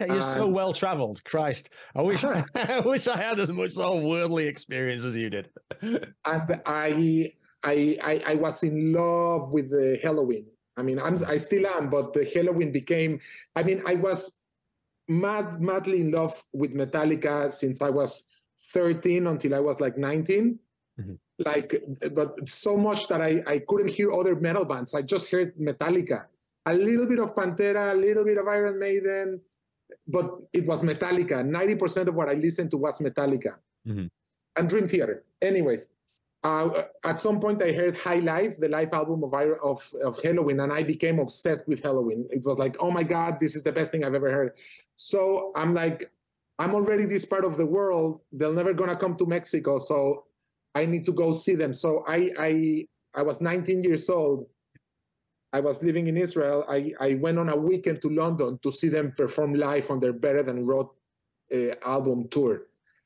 You're 0.00 0.22
so 0.22 0.48
well 0.48 0.72
traveled, 0.72 1.22
Christ! 1.24 1.70
I 1.94 2.02
wish 2.02 2.24
I 2.54 2.80
wish 2.80 3.06
I 3.06 3.16
had 3.16 3.38
as 3.38 3.50
much 3.50 3.72
sort 3.72 3.98
of 3.98 4.02
worldly 4.04 4.46
experience 4.46 5.04
as 5.04 5.14
you 5.14 5.28
did. 5.30 5.50
and 5.82 6.14
I, 6.24 7.32
I, 7.62 7.98
I, 8.02 8.22
I 8.26 8.34
was 8.36 8.62
in 8.62 8.92
love 8.92 9.52
with 9.52 9.70
the 9.70 9.98
Helloween. 10.02 10.46
I 10.76 10.82
mean, 10.82 10.98
I'm, 10.98 11.16
I 11.26 11.36
still 11.36 11.66
am, 11.66 11.88
but 11.88 12.12
the 12.12 12.20
Helloween 12.20 12.72
became. 12.72 13.20
I 13.54 13.62
mean, 13.62 13.82
I 13.86 13.94
was 13.94 14.40
mad, 15.08 15.60
madly 15.60 16.00
in 16.00 16.10
love 16.10 16.42
with 16.52 16.74
Metallica 16.74 17.52
since 17.52 17.80
I 17.82 17.90
was 17.90 18.24
13 18.72 19.26
until 19.26 19.54
I 19.54 19.60
was 19.60 19.80
like 19.80 19.96
19. 19.96 20.58
Mm-hmm. 21.00 21.14
Like, 21.38 21.82
but 22.14 22.48
so 22.48 22.76
much 22.76 23.08
that 23.08 23.20
I, 23.20 23.42
I 23.46 23.58
couldn't 23.68 23.90
hear 23.90 24.12
other 24.12 24.34
metal 24.36 24.64
bands. 24.64 24.94
I 24.94 25.02
just 25.02 25.30
heard 25.30 25.56
Metallica, 25.56 26.26
a 26.64 26.74
little 26.74 27.06
bit 27.06 27.18
of 27.18 27.34
Pantera, 27.34 27.92
a 27.92 27.96
little 27.96 28.24
bit 28.24 28.38
of 28.38 28.48
Iron 28.48 28.78
Maiden, 28.78 29.40
but 30.08 30.30
it 30.52 30.66
was 30.66 30.82
Metallica. 30.82 31.44
90% 31.44 32.08
of 32.08 32.14
what 32.14 32.28
I 32.28 32.34
listened 32.34 32.70
to 32.70 32.78
was 32.78 32.98
Metallica 32.98 33.56
mm-hmm. 33.86 34.06
and 34.56 34.68
Dream 34.68 34.88
Theater. 34.88 35.24
Anyways, 35.42 35.90
uh, 36.44 36.82
at 37.04 37.20
some 37.20 37.40
point 37.40 37.62
I 37.62 37.72
heard 37.72 37.96
High 37.96 38.20
Live, 38.20 38.56
the 38.58 38.68
live 38.68 38.92
album 38.92 39.24
of, 39.24 39.34
of, 39.34 39.94
of 40.04 40.16
Helloween, 40.22 40.62
and 40.62 40.72
I 40.72 40.82
became 40.82 41.18
obsessed 41.18 41.66
with 41.66 41.82
Helloween. 41.82 42.24
It 42.30 42.44
was 42.44 42.58
like, 42.58 42.76
oh 42.78 42.90
my 42.90 43.02
God, 43.02 43.40
this 43.40 43.56
is 43.56 43.62
the 43.62 43.72
best 43.72 43.90
thing 43.90 44.04
I've 44.04 44.14
ever 44.14 44.30
heard. 44.30 44.52
So 44.94 45.52
I'm 45.56 45.74
like, 45.74 46.10
I'm 46.58 46.74
already 46.74 47.04
this 47.04 47.24
part 47.24 47.44
of 47.44 47.56
the 47.56 47.66
world. 47.66 48.20
They're 48.32 48.52
never 48.52 48.72
gonna 48.72 48.96
come 48.96 49.16
to 49.16 49.26
Mexico, 49.26 49.78
so 49.78 50.24
I 50.74 50.86
need 50.86 51.04
to 51.06 51.12
go 51.12 51.32
see 51.32 51.54
them. 51.54 51.74
So 51.74 52.04
I 52.06 52.30
I 52.38 52.86
I 53.14 53.22
was 53.22 53.40
19 53.40 53.82
years 53.82 54.08
old. 54.08 54.46
I 55.52 55.60
was 55.60 55.82
living 55.82 56.06
in 56.06 56.16
Israel. 56.16 56.64
I, 56.68 56.92
I 57.00 57.14
went 57.14 57.38
on 57.38 57.48
a 57.48 57.56
weekend 57.56 58.02
to 58.02 58.08
London 58.08 58.58
to 58.62 58.70
see 58.70 58.88
them 58.88 59.14
perform 59.16 59.54
live 59.54 59.90
on 59.90 60.00
their 60.00 60.12
Better 60.12 60.42
Than 60.42 60.66
Raw 60.66 60.84
uh, 61.54 61.74
album 61.84 62.28
tour. 62.28 62.62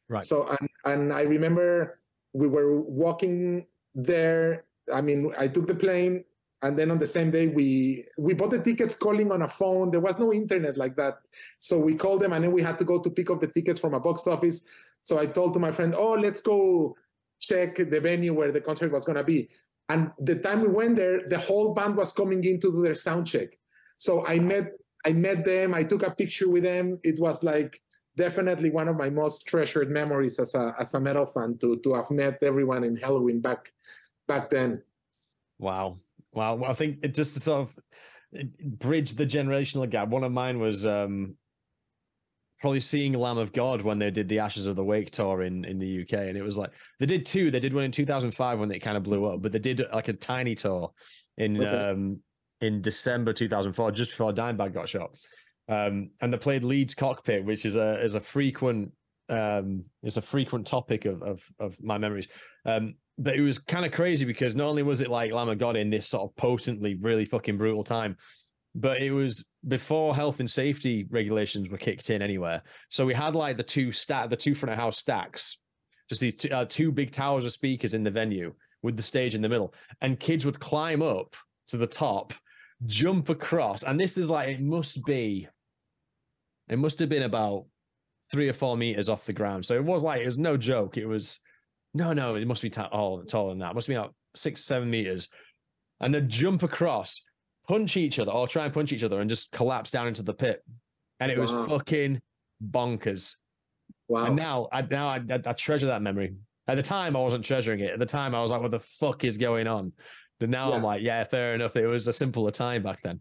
Right. 0.08 0.24
So 0.24 0.48
and 0.48 0.68
and 0.84 1.12
I 1.12 1.22
remember 1.22 1.99
we 2.32 2.46
were 2.46 2.80
walking 2.80 3.66
there. 3.94 4.64
I 4.92 5.00
mean, 5.00 5.32
I 5.38 5.48
took 5.48 5.66
the 5.66 5.74
plane 5.74 6.24
and 6.62 6.78
then 6.78 6.90
on 6.90 6.98
the 6.98 7.06
same 7.06 7.30
day 7.30 7.46
we 7.46 8.04
we 8.18 8.34
bought 8.34 8.50
the 8.50 8.58
tickets 8.58 8.94
calling 8.94 9.32
on 9.32 9.42
a 9.42 9.48
phone. 9.48 9.90
There 9.90 10.00
was 10.00 10.18
no 10.18 10.32
internet 10.32 10.76
like 10.76 10.96
that. 10.96 11.18
So 11.58 11.78
we 11.78 11.94
called 11.94 12.20
them 12.20 12.32
and 12.32 12.44
then 12.44 12.52
we 12.52 12.62
had 12.62 12.78
to 12.78 12.84
go 12.84 12.98
to 13.00 13.10
pick 13.10 13.30
up 13.30 13.40
the 13.40 13.46
tickets 13.46 13.80
from 13.80 13.94
a 13.94 14.00
box 14.00 14.26
office. 14.26 14.62
So 15.02 15.18
i 15.18 15.24
told 15.26 15.54
to 15.54 15.58
my 15.58 15.70
friend 15.70 15.94
oh 15.96 16.12
let's 16.12 16.42
go 16.42 16.96
check 17.40 17.76
the 17.76 18.00
venue 18.00 18.34
where 18.34 18.52
the 18.52 18.60
concert 18.60 18.92
was 18.92 19.06
going 19.06 19.16
to 19.16 19.24
be. 19.24 19.48
And 19.88 20.12
the 20.18 20.36
time 20.36 20.60
we 20.60 20.68
went 20.68 20.96
there 20.96 21.28
the 21.28 21.38
whole 21.38 21.72
band 21.72 21.96
was 21.96 22.12
coming 22.12 22.44
in 22.44 22.60
to 22.60 22.70
do 22.70 22.82
their 22.82 22.94
sound 22.94 23.26
check. 23.26 23.56
So 23.96 24.26
i 24.26 24.38
met 24.38 24.72
i 25.06 25.12
met 25.12 25.44
them. 25.44 25.74
I 25.74 25.84
took 25.84 26.02
a 26.02 26.10
picture 26.10 26.48
with 26.50 26.64
them. 26.64 26.98
It 27.02 27.18
was 27.18 27.42
like 27.42 27.80
definitely 28.24 28.70
one 28.70 28.88
of 28.88 28.96
my 28.96 29.10
most 29.22 29.46
treasured 29.46 29.90
memories 29.90 30.38
as 30.38 30.54
a 30.54 30.64
as 30.78 30.94
a 30.94 31.00
metal 31.00 31.26
fan 31.34 31.56
to 31.58 31.68
to 31.84 31.94
have 31.94 32.10
met 32.10 32.36
everyone 32.42 32.82
in 32.84 32.94
Helloween 32.96 33.40
back 33.48 33.72
back 34.28 34.50
then 34.50 34.82
wow 35.58 35.98
well, 36.32 36.64
I 36.64 36.74
think 36.74 36.98
it 37.02 37.14
just 37.14 37.34
to 37.34 37.40
sort 37.40 37.68
of 37.68 37.78
bridge 38.78 39.14
the 39.14 39.26
generational 39.26 39.88
gap. 39.88 40.08
One 40.08 40.24
of 40.24 40.32
mine 40.32 40.60
was 40.60 40.86
um, 40.86 41.34
probably 42.60 42.80
seeing 42.80 43.12
Lamb 43.14 43.38
of 43.38 43.52
God 43.52 43.82
when 43.82 43.98
they 43.98 44.10
did 44.10 44.28
the 44.28 44.38
Ashes 44.38 44.66
of 44.66 44.76
the 44.76 44.84
Wake 44.84 45.10
tour 45.10 45.42
in 45.42 45.64
in 45.64 45.78
the 45.78 46.02
UK, 46.02 46.12
and 46.12 46.36
it 46.36 46.42
was 46.42 46.56
like 46.56 46.70
they 46.98 47.06
did 47.06 47.26
two. 47.26 47.50
They 47.50 47.60
did 47.60 47.74
one 47.74 47.84
in 47.84 47.92
2005 47.92 48.60
when 48.60 48.70
it 48.70 48.80
kind 48.80 48.96
of 48.96 49.02
blew 49.02 49.26
up, 49.26 49.42
but 49.42 49.52
they 49.52 49.58
did 49.58 49.82
like 49.92 50.08
a 50.08 50.12
tiny 50.12 50.54
tour 50.54 50.92
in 51.36 51.60
okay. 51.60 51.90
um, 51.90 52.20
in 52.60 52.80
December 52.82 53.32
2004, 53.32 53.90
just 53.90 54.10
before 54.10 54.32
Dimebag 54.32 54.74
got 54.74 54.88
shot. 54.88 55.16
Um, 55.70 56.10
and 56.20 56.32
they 56.32 56.38
played 56.38 56.64
Leeds 56.64 56.94
Cockpit, 56.94 57.44
which 57.44 57.64
is 57.64 57.76
a 57.76 58.02
is 58.02 58.14
a 58.16 58.20
frequent 58.20 58.92
um, 59.28 59.84
it's 60.02 60.16
a 60.16 60.22
frequent 60.22 60.66
topic 60.66 61.04
of 61.04 61.22
of, 61.22 61.42
of 61.58 61.76
my 61.82 61.96
memories. 61.96 62.28
Um, 62.66 62.96
but 63.18 63.36
it 63.36 63.42
was 63.42 63.58
kind 63.58 63.84
of 63.84 63.92
crazy 63.92 64.24
because 64.24 64.56
not 64.56 64.66
only 64.66 64.82
was 64.82 65.00
it 65.00 65.10
like 65.10 65.32
Lamb 65.32 65.48
of 65.48 65.58
God 65.58 65.76
in 65.76 65.90
this 65.90 66.08
sort 66.08 66.30
of 66.30 66.36
potently, 66.36 66.94
really 66.94 67.26
fucking 67.26 67.58
brutal 67.58 67.84
time, 67.84 68.16
but 68.74 69.02
it 69.02 69.10
was 69.10 69.44
before 69.68 70.14
health 70.14 70.40
and 70.40 70.50
safety 70.50 71.06
regulations 71.10 71.68
were 71.68 71.76
kicked 71.76 72.10
in 72.10 72.22
anywhere. 72.22 72.62
So 72.88 73.04
we 73.04 73.14
had 73.14 73.34
like 73.34 73.56
the 73.56 73.62
two 73.62 73.92
stat, 73.92 74.30
the 74.30 74.36
two 74.36 74.54
front 74.54 74.72
of 74.72 74.78
house 74.78 74.98
stacks, 74.98 75.58
just 76.08 76.20
these 76.20 76.34
two, 76.34 76.50
uh, 76.50 76.64
two 76.64 76.90
big 76.90 77.10
towers 77.10 77.44
of 77.44 77.52
speakers 77.52 77.94
in 77.94 78.02
the 78.02 78.10
venue 78.10 78.54
with 78.82 78.96
the 78.96 79.02
stage 79.02 79.34
in 79.34 79.42
the 79.42 79.48
middle, 79.48 79.74
and 80.00 80.18
kids 80.18 80.46
would 80.46 80.58
climb 80.58 81.02
up 81.02 81.36
to 81.66 81.76
the 81.76 81.86
top, 81.86 82.32
jump 82.86 83.28
across, 83.28 83.82
and 83.82 84.00
this 84.00 84.16
is 84.16 84.30
like 84.30 84.48
it 84.48 84.62
must 84.62 85.04
be, 85.04 85.46
it 86.70 86.78
must 86.78 86.98
have 87.00 87.08
been 87.08 87.24
about 87.24 87.66
three 88.32 88.48
or 88.48 88.52
four 88.52 88.76
meters 88.76 89.08
off 89.08 89.26
the 89.26 89.32
ground. 89.32 89.66
So 89.66 89.74
it 89.74 89.84
was 89.84 90.02
like 90.02 90.22
it 90.22 90.26
was 90.26 90.38
no 90.38 90.56
joke. 90.56 90.96
It 90.96 91.06
was 91.06 91.40
no, 91.92 92.12
no, 92.12 92.36
it 92.36 92.46
must 92.46 92.62
be 92.62 92.70
t- 92.70 92.80
oh, 92.92 93.22
taller 93.22 93.50
than 93.50 93.58
that. 93.58 93.72
It 93.72 93.74
must 93.74 93.88
be 93.88 93.94
about 93.94 94.14
six, 94.34 94.64
seven 94.64 94.88
meters. 94.88 95.28
And 96.00 96.14
then 96.14 96.28
jump 96.28 96.62
across, 96.62 97.22
punch 97.68 97.96
each 97.96 98.18
other, 98.18 98.30
or 98.30 98.46
try 98.46 98.64
and 98.64 98.72
punch 98.72 98.92
each 98.92 99.02
other 99.02 99.20
and 99.20 99.28
just 99.28 99.50
collapse 99.50 99.90
down 99.90 100.06
into 100.06 100.22
the 100.22 100.32
pit. 100.32 100.64
And 101.18 101.30
it 101.30 101.38
wow. 101.38 101.42
was 101.42 101.68
fucking 101.68 102.20
bonkers. 102.64 103.34
Wow. 104.08 104.26
And 104.26 104.36
now 104.36 104.68
I 104.72 104.82
now 104.82 105.08
I, 105.08 105.16
I, 105.16 105.40
I, 105.44 105.52
treasure 105.52 105.88
that 105.88 106.00
memory. 106.00 106.36
At 106.68 106.76
the 106.76 106.82
time, 106.82 107.16
I 107.16 107.20
wasn't 107.20 107.44
treasuring 107.44 107.80
it. 107.80 107.92
At 107.92 107.98
the 107.98 108.06
time, 108.06 108.34
I 108.34 108.40
was 108.40 108.52
like, 108.52 108.62
what 108.62 108.70
the 108.70 108.80
fuck 108.80 109.24
is 109.24 109.36
going 109.36 109.66
on? 109.66 109.92
But 110.38 110.50
now 110.50 110.70
yeah. 110.70 110.76
I'm 110.76 110.82
like, 110.84 111.02
yeah, 111.02 111.24
fair 111.24 111.54
enough. 111.54 111.74
It 111.74 111.86
was 111.86 112.06
a 112.06 112.12
simpler 112.12 112.52
time 112.52 112.82
back 112.82 113.02
then. 113.02 113.20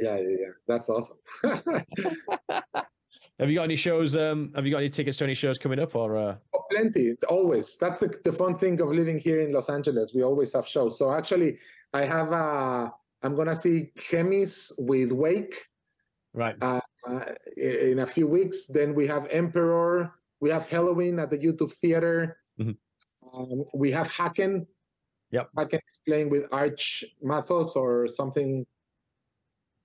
Yeah, 0.00 0.16
yeah, 0.16 0.36
yeah. 0.40 0.52
That's 0.66 0.88
awesome. 0.88 1.18
Have 3.38 3.48
you 3.48 3.54
got 3.54 3.64
any 3.64 3.76
shows? 3.76 4.16
Um, 4.16 4.52
have 4.54 4.66
you 4.66 4.72
got 4.72 4.78
any 4.78 4.90
tickets 4.90 5.16
to 5.18 5.24
any 5.24 5.34
shows 5.34 5.58
coming 5.58 5.78
up? 5.78 5.94
Or 5.94 6.16
uh... 6.16 6.36
oh, 6.54 6.64
plenty, 6.70 7.14
always. 7.28 7.76
That's 7.76 8.00
the, 8.00 8.12
the 8.24 8.32
fun 8.32 8.56
thing 8.56 8.80
of 8.80 8.88
living 8.88 9.18
here 9.18 9.40
in 9.40 9.52
Los 9.52 9.70
Angeles. 9.70 10.12
We 10.14 10.22
always 10.22 10.52
have 10.54 10.66
shows. 10.66 10.98
So 10.98 11.12
actually, 11.12 11.58
I 11.92 12.04
have. 12.04 12.32
Uh, 12.32 12.90
I'm 13.22 13.34
gonna 13.34 13.56
see 13.56 13.90
Khemmis 13.98 14.72
with 14.78 15.12
Wake. 15.12 15.54
Right. 16.34 16.56
Uh, 16.60 16.80
uh, 17.08 17.20
in 17.56 18.00
a 18.00 18.06
few 18.06 18.26
weeks, 18.26 18.66
then 18.66 18.94
we 18.94 19.06
have 19.06 19.26
Emperor. 19.30 20.12
We 20.40 20.50
have 20.50 20.68
Helloween 20.68 21.20
at 21.20 21.30
the 21.30 21.38
YouTube 21.38 21.72
Theater. 21.72 22.38
Mm-hmm. 22.60 23.40
Um, 23.40 23.64
we 23.74 23.90
have 23.90 24.08
Haken. 24.08 24.66
Yep. 25.30 25.50
Haken 25.56 25.80
is 25.88 25.98
playing 26.06 26.30
with 26.30 26.52
Arch 26.52 27.04
Mathos 27.24 27.76
or 27.76 28.06
something 28.06 28.66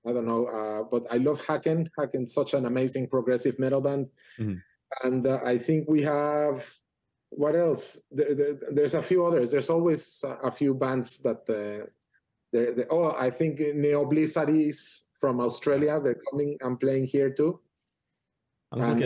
I 0.05 0.11
don't 0.11 0.25
know, 0.25 0.45
uh, 0.47 0.83
but 0.83 1.05
I 1.11 1.17
love 1.17 1.41
Haken. 1.45 1.87
Haken's 1.97 2.33
such 2.33 2.53
an 2.53 2.65
amazing 2.65 3.07
progressive 3.07 3.57
metal 3.57 3.81
band, 3.81 4.07
mm-hmm. 4.37 4.59
and 5.07 5.25
uh, 5.25 5.39
I 5.45 5.57
think 5.57 5.89
we 5.89 6.01
have 6.01 6.67
what 7.35 7.55
else? 7.55 7.99
There, 8.11 8.33
there, 8.35 8.53
there's 8.71 8.93
a 8.93 9.01
few 9.01 9.25
others. 9.25 9.51
There's 9.51 9.69
always 9.69 10.23
a 10.43 10.51
few 10.51 10.73
bands 10.73 11.17
that 11.19 11.41
uh, 11.49 11.85
they're, 12.51 12.73
they're, 12.73 12.93
oh, 12.93 13.15
I 13.17 13.29
think 13.29 13.59
Ne 13.59 13.91
Obliviscaris 13.91 14.69
is 14.69 15.03
from 15.19 15.39
Australia. 15.39 15.99
They're 15.99 16.21
coming 16.29 16.57
and 16.61 16.79
playing 16.79 17.05
here 17.07 17.29
too. 17.29 17.59
and 18.71 19.01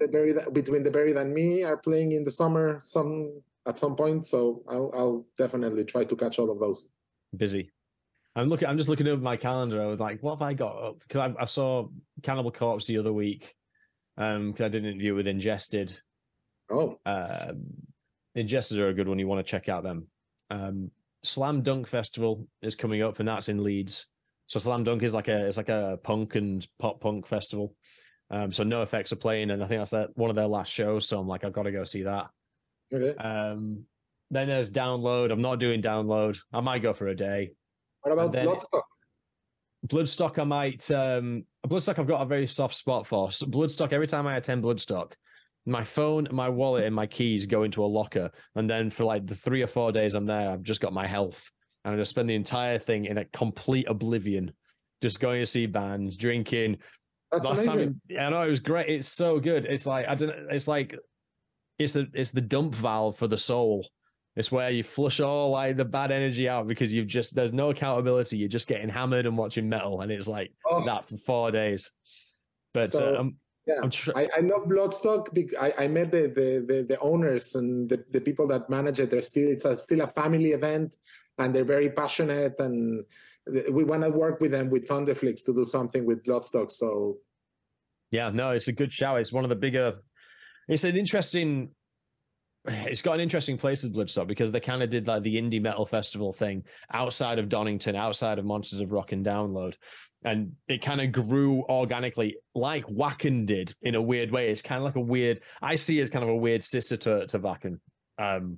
the 0.00 0.08
buried, 0.08 0.36
between 0.52 0.82
the 0.82 0.90
buried 0.90 1.16
and 1.16 1.32
me 1.32 1.62
are 1.62 1.76
playing 1.76 2.12
in 2.12 2.24
the 2.24 2.30
summer 2.30 2.78
some 2.82 3.40
at 3.66 3.78
some 3.78 3.96
point. 3.96 4.26
So 4.26 4.62
I'll, 4.68 4.90
I'll 4.94 5.26
definitely 5.38 5.84
try 5.84 6.04
to 6.04 6.16
catch 6.16 6.38
all 6.38 6.50
of 6.50 6.60
those. 6.60 6.88
Busy. 7.36 7.70
I'm 8.36 8.48
looking. 8.50 8.68
I'm 8.68 8.76
just 8.76 8.90
looking 8.90 9.08
over 9.08 9.22
my 9.22 9.36
calendar. 9.36 9.82
I 9.82 9.86
was 9.86 9.98
like, 9.98 10.22
"What 10.22 10.34
have 10.34 10.42
I 10.42 10.52
got 10.52 10.76
up?" 10.76 10.98
Because 11.00 11.32
I, 11.38 11.42
I, 11.42 11.46
saw 11.46 11.88
Cannibal 12.22 12.52
Corpse 12.52 12.86
the 12.86 12.98
other 12.98 13.12
week. 13.12 13.54
Um, 14.18 14.52
because 14.52 14.66
I 14.66 14.68
did 14.68 14.84
an 14.84 14.90
interview 14.90 15.14
with 15.14 15.26
Ingested. 15.26 15.98
Oh, 16.70 16.98
uh, 17.06 17.52
Ingested 18.34 18.78
are 18.78 18.88
a 18.88 18.94
good 18.94 19.08
one. 19.08 19.18
You 19.18 19.26
want 19.26 19.44
to 19.44 19.50
check 19.50 19.70
out 19.70 19.82
them. 19.82 20.06
Um, 20.50 20.90
Slam 21.22 21.62
Dunk 21.62 21.86
Festival 21.86 22.46
is 22.60 22.76
coming 22.76 23.02
up, 23.02 23.20
and 23.20 23.28
that's 23.28 23.48
in 23.48 23.64
Leeds. 23.64 24.06
So 24.48 24.58
Slam 24.58 24.84
Dunk 24.84 25.02
is 25.02 25.14
like 25.14 25.28
a 25.28 25.46
it's 25.46 25.56
like 25.56 25.70
a 25.70 25.98
punk 26.02 26.34
and 26.34 26.66
pop 26.78 27.00
punk 27.00 27.26
festival. 27.26 27.74
Um, 28.30 28.52
so 28.52 28.64
NOFX 28.64 29.12
are 29.12 29.16
playing, 29.16 29.50
and 29.50 29.62
I 29.62 29.66
think 29.66 29.80
that's 29.80 29.90
their, 29.90 30.08
one 30.14 30.30
of 30.30 30.36
their 30.36 30.46
last 30.46 30.72
shows. 30.72 31.08
So 31.08 31.18
I'm 31.18 31.26
like, 31.28 31.44
I've 31.44 31.52
got 31.52 31.62
to 31.62 31.72
go 31.72 31.84
see 31.84 32.02
that. 32.02 32.26
Okay. 32.92 33.16
Um, 33.16 33.84
then 34.30 34.48
there's 34.48 34.70
Download. 34.70 35.32
I'm 35.32 35.42
not 35.42 35.60
doing 35.60 35.80
Download. 35.80 36.38
I 36.52 36.60
might 36.60 36.82
go 36.82 36.92
for 36.92 37.08
a 37.08 37.16
day. 37.16 37.52
What 38.06 38.12
about 38.12 38.32
Bloodstock? 38.32 38.82
Bloodstock, 39.88 40.38
I 40.38 40.44
might. 40.44 40.90
Um, 40.92 41.44
Bloodstock, 41.66 41.98
I've 41.98 42.06
got 42.06 42.22
a 42.22 42.26
very 42.26 42.46
soft 42.46 42.76
spot 42.76 43.04
for. 43.04 43.32
So 43.32 43.46
Bloodstock, 43.46 43.92
every 43.92 44.06
time 44.06 44.28
I 44.28 44.36
attend 44.36 44.62
Bloodstock, 44.62 45.12
my 45.66 45.82
phone, 45.82 46.28
my 46.30 46.48
wallet, 46.48 46.84
and 46.84 46.94
my 46.94 47.06
keys 47.06 47.46
go 47.46 47.64
into 47.64 47.84
a 47.84 47.86
locker. 47.86 48.30
And 48.54 48.70
then 48.70 48.90
for 48.90 49.02
like 49.02 49.26
the 49.26 49.34
three 49.34 49.60
or 49.60 49.66
four 49.66 49.90
days 49.90 50.14
I'm 50.14 50.24
there, 50.26 50.50
I've 50.50 50.62
just 50.62 50.80
got 50.80 50.92
my 50.92 51.06
health. 51.06 51.50
And 51.84 51.94
I 51.94 51.98
just 51.98 52.10
spend 52.10 52.30
the 52.30 52.36
entire 52.36 52.78
thing 52.78 53.06
in 53.06 53.18
a 53.18 53.24
complete 53.24 53.88
oblivion, 53.88 54.52
just 55.02 55.18
going 55.18 55.40
to 55.40 55.46
see 55.46 55.66
bands, 55.66 56.16
drinking. 56.16 56.78
That's 57.32 57.44
Last 57.44 57.66
amazing. 57.66 58.00
Time, 58.08 58.20
I 58.20 58.30
know 58.30 58.42
it 58.42 58.50
was 58.50 58.60
great. 58.60 58.88
It's 58.88 59.08
so 59.08 59.40
good. 59.40 59.64
It's 59.64 59.84
like 59.84 60.06
I 60.08 60.14
don't. 60.14 60.32
It's 60.50 60.68
like 60.68 60.96
it's 61.80 61.94
the 61.94 62.08
it's 62.14 62.30
the 62.30 62.40
dump 62.40 62.76
valve 62.76 63.16
for 63.16 63.26
the 63.26 63.36
soul 63.36 63.88
It's 64.36 64.52
where 64.52 64.68
you 64.68 64.82
flush 64.82 65.20
all 65.20 65.50
like 65.50 65.76
the 65.76 65.84
bad 65.84 66.12
energy 66.12 66.48
out 66.48 66.66
because 66.66 66.92
you've 66.92 67.06
just 67.06 67.34
there's 67.34 67.54
no 67.54 67.70
accountability. 67.70 68.36
You're 68.36 68.48
just 68.48 68.68
getting 68.68 68.88
hammered 68.88 69.24
and 69.24 69.36
watching 69.36 69.68
metal, 69.68 70.02
and 70.02 70.12
it's 70.12 70.28
like 70.28 70.52
oh. 70.70 70.84
that 70.84 71.08
for 71.08 71.16
four 71.16 71.50
days. 71.50 71.90
But 72.74 72.92
so, 72.92 73.16
um, 73.18 73.36
yeah, 73.66 73.80
tr- 73.90 74.12
I, 74.14 74.28
I, 74.36 74.40
love 74.40 74.68
Bloodstock. 74.68 75.32
Because 75.32 75.56
I, 75.58 75.72
I 75.78 75.88
met 75.88 76.10
the, 76.10 76.28
the, 76.28 76.64
the 76.68 76.86
the 76.86 77.00
owners 77.00 77.54
and 77.54 77.88
the, 77.88 78.04
the 78.10 78.20
people 78.20 78.46
that 78.48 78.68
manage 78.68 79.00
it. 79.00 79.10
They're 79.10 79.22
still 79.22 79.50
it's 79.50 79.64
a, 79.64 79.74
still 79.74 80.02
a 80.02 80.06
family 80.06 80.50
event, 80.50 80.96
and 81.38 81.54
they're 81.54 81.64
very 81.64 81.88
passionate. 81.88 82.60
And 82.60 83.04
we 83.72 83.84
want 83.84 84.02
to 84.02 84.10
work 84.10 84.40
with 84.42 84.50
them 84.50 84.68
with 84.68 84.86
Thunderflix 84.86 85.44
to 85.46 85.54
do 85.54 85.64
something 85.64 86.04
with 86.04 86.22
Bloodstock. 86.24 86.70
So 86.70 87.16
yeah, 88.10 88.30
no, 88.30 88.50
it's 88.50 88.68
a 88.68 88.72
good 88.72 88.92
show. 88.92 89.16
It's 89.16 89.32
one 89.32 89.44
of 89.44 89.50
the 89.50 89.56
bigger. 89.56 89.94
It's 90.68 90.84
an 90.84 90.96
interesting. 90.96 91.70
It's 92.68 93.02
got 93.02 93.14
an 93.14 93.20
interesting 93.20 93.56
place 93.56 93.82
with 93.82 93.94
Bloodstock 93.94 94.26
because 94.26 94.50
they 94.50 94.60
kind 94.60 94.82
of 94.82 94.90
did 94.90 95.06
like 95.06 95.22
the 95.22 95.40
indie 95.40 95.62
metal 95.62 95.86
festival 95.86 96.32
thing 96.32 96.64
outside 96.92 97.38
of 97.38 97.48
Donington, 97.48 97.94
outside 97.94 98.38
of 98.38 98.44
Monsters 98.44 98.80
of 98.80 98.92
Rock 98.92 99.12
and 99.12 99.24
Download, 99.24 99.76
and 100.24 100.52
it 100.66 100.82
kind 100.82 101.00
of 101.00 101.12
grew 101.12 101.62
organically, 101.68 102.36
like 102.54 102.84
Wacken 102.86 103.46
did 103.46 103.74
in 103.82 103.94
a 103.94 104.02
weird 104.02 104.32
way. 104.32 104.48
It's 104.48 104.62
kind 104.62 104.78
of 104.78 104.84
like 104.84 104.96
a 104.96 105.00
weird. 105.00 105.40
I 105.62 105.76
see 105.76 105.98
it 105.98 106.02
as 106.02 106.10
kind 106.10 106.24
of 106.24 106.28
a 106.28 106.36
weird 106.36 106.64
sister 106.64 106.96
to 106.96 107.26
to 107.28 107.38
Wacken. 107.38 107.78
Um, 108.18 108.56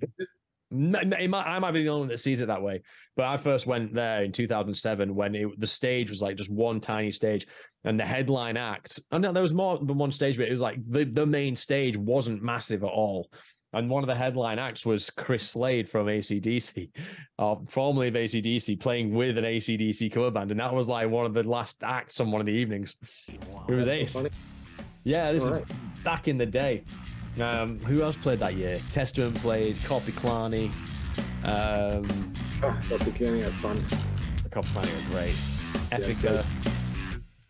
might, 0.70 1.22
I 1.34 1.58
might 1.58 1.72
be 1.72 1.82
the 1.82 1.88
only 1.88 2.00
one 2.00 2.08
that 2.08 2.20
sees 2.20 2.40
it 2.40 2.46
that 2.46 2.62
way, 2.62 2.82
but 3.16 3.26
I 3.26 3.36
first 3.36 3.66
went 3.66 3.94
there 3.94 4.22
in 4.22 4.32
2007 4.32 5.14
when 5.14 5.34
it, 5.34 5.60
the 5.60 5.66
stage 5.66 6.10
was 6.10 6.20
like 6.20 6.36
just 6.36 6.50
one 6.50 6.80
tiny 6.80 7.10
stage, 7.10 7.46
and 7.84 7.98
the 7.98 8.04
headline 8.04 8.56
act. 8.56 9.00
And 9.10 9.24
there 9.24 9.42
was 9.42 9.54
more 9.54 9.78
than 9.78 9.98
one 9.98 10.12
stage, 10.12 10.36
but 10.36 10.48
it 10.48 10.52
was 10.52 10.62
like 10.62 10.78
the 10.88 11.04
the 11.04 11.26
main 11.26 11.56
stage 11.56 11.96
wasn't 11.96 12.42
massive 12.42 12.82
at 12.82 12.90
all. 12.90 13.30
And 13.72 13.90
one 13.90 14.02
of 14.02 14.06
the 14.06 14.14
headline 14.14 14.58
acts 14.58 14.86
was 14.86 15.10
Chris 15.10 15.50
Slade 15.50 15.88
from 15.88 16.06
ACDC, 16.06 16.90
uh, 17.38 17.56
formerly 17.68 18.08
of 18.08 18.14
ACDC, 18.14 18.80
playing 18.80 19.12
with 19.12 19.36
an 19.36 19.44
ACDC 19.44 20.10
cover 20.10 20.30
band, 20.30 20.50
and 20.50 20.58
that 20.58 20.72
was 20.72 20.88
like 20.88 21.10
one 21.10 21.26
of 21.26 21.34
the 21.34 21.42
last 21.42 21.84
acts 21.84 22.18
on 22.20 22.30
one 22.30 22.40
of 22.40 22.46
the 22.46 22.52
evenings. 22.52 22.96
Wow, 23.50 23.66
it 23.68 23.74
was 23.74 23.86
ace. 23.86 24.14
So 24.14 24.28
yeah, 25.04 25.32
this 25.32 25.44
is 25.44 25.50
back 26.02 26.28
in 26.28 26.38
the 26.38 26.46
day. 26.46 26.82
Um, 27.40 27.78
who 27.80 28.02
else 28.02 28.16
played 28.16 28.40
that 28.40 28.54
year? 28.54 28.80
Testament 28.90 29.36
played, 29.36 29.76
Korpiklaani. 29.76 30.72
Um, 31.44 32.34
oh, 32.62 32.80
Korpiklaani 32.84 33.42
had 33.42 33.52
fun. 33.52 33.84
Korpiklaani 34.48 35.04
were 35.04 35.10
great. 35.10 35.30
Epica. 35.90 36.44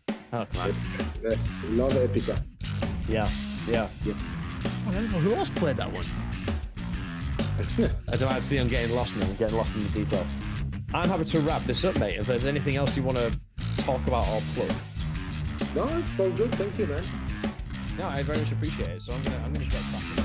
Yeah, 0.03 0.15
oh, 0.33 0.45
come 0.53 0.61
on. 0.63 0.75
Yes, 1.23 1.49
love 1.69 1.93
Epica. 1.93 2.43
Yeah, 3.07 3.29
yeah. 3.67 3.87
yeah. 4.05 4.13
I 4.87 4.91
don't 4.91 5.11
know 5.11 5.19
who 5.19 5.33
else 5.35 5.49
played 5.49 5.77
that 5.77 5.91
one. 5.91 6.05
I 8.07 8.15
don't 8.15 8.31
know. 8.33 8.41
See, 8.41 8.57
I'm 8.57 8.67
getting 8.67 8.95
lost 8.95 9.17
now. 9.17 9.25
I'm 9.25 9.35
getting 9.35 9.57
lost 9.57 9.75
in 9.75 9.83
the 9.83 9.89
detail. 9.89 10.25
I'm 10.93 11.07
happy 11.09 11.25
to 11.25 11.39
wrap 11.41 11.65
this 11.65 11.83
up, 11.83 11.99
mate. 11.99 12.17
If 12.17 12.27
there's 12.27 12.45
anything 12.45 12.75
else 12.75 12.97
you 12.97 13.03
want 13.03 13.17
to 13.17 13.31
talk 13.77 14.05
about 14.07 14.27
or 14.27 14.41
plug. 14.55 14.71
No, 15.75 15.97
it's 15.99 16.11
so 16.13 16.31
good. 16.31 16.53
Thank 16.55 16.79
you, 16.79 16.87
man. 16.87 17.03
No, 17.97 18.07
I 18.07 18.23
very 18.23 18.39
much 18.39 18.51
appreciate 18.51 18.89
it. 18.89 19.01
So 19.01 19.13
I'm 19.13 19.21
gonna 19.23 19.37
I'm 19.37 19.53
gonna 19.53 19.65
get 19.65 19.83
back. 19.91 20.18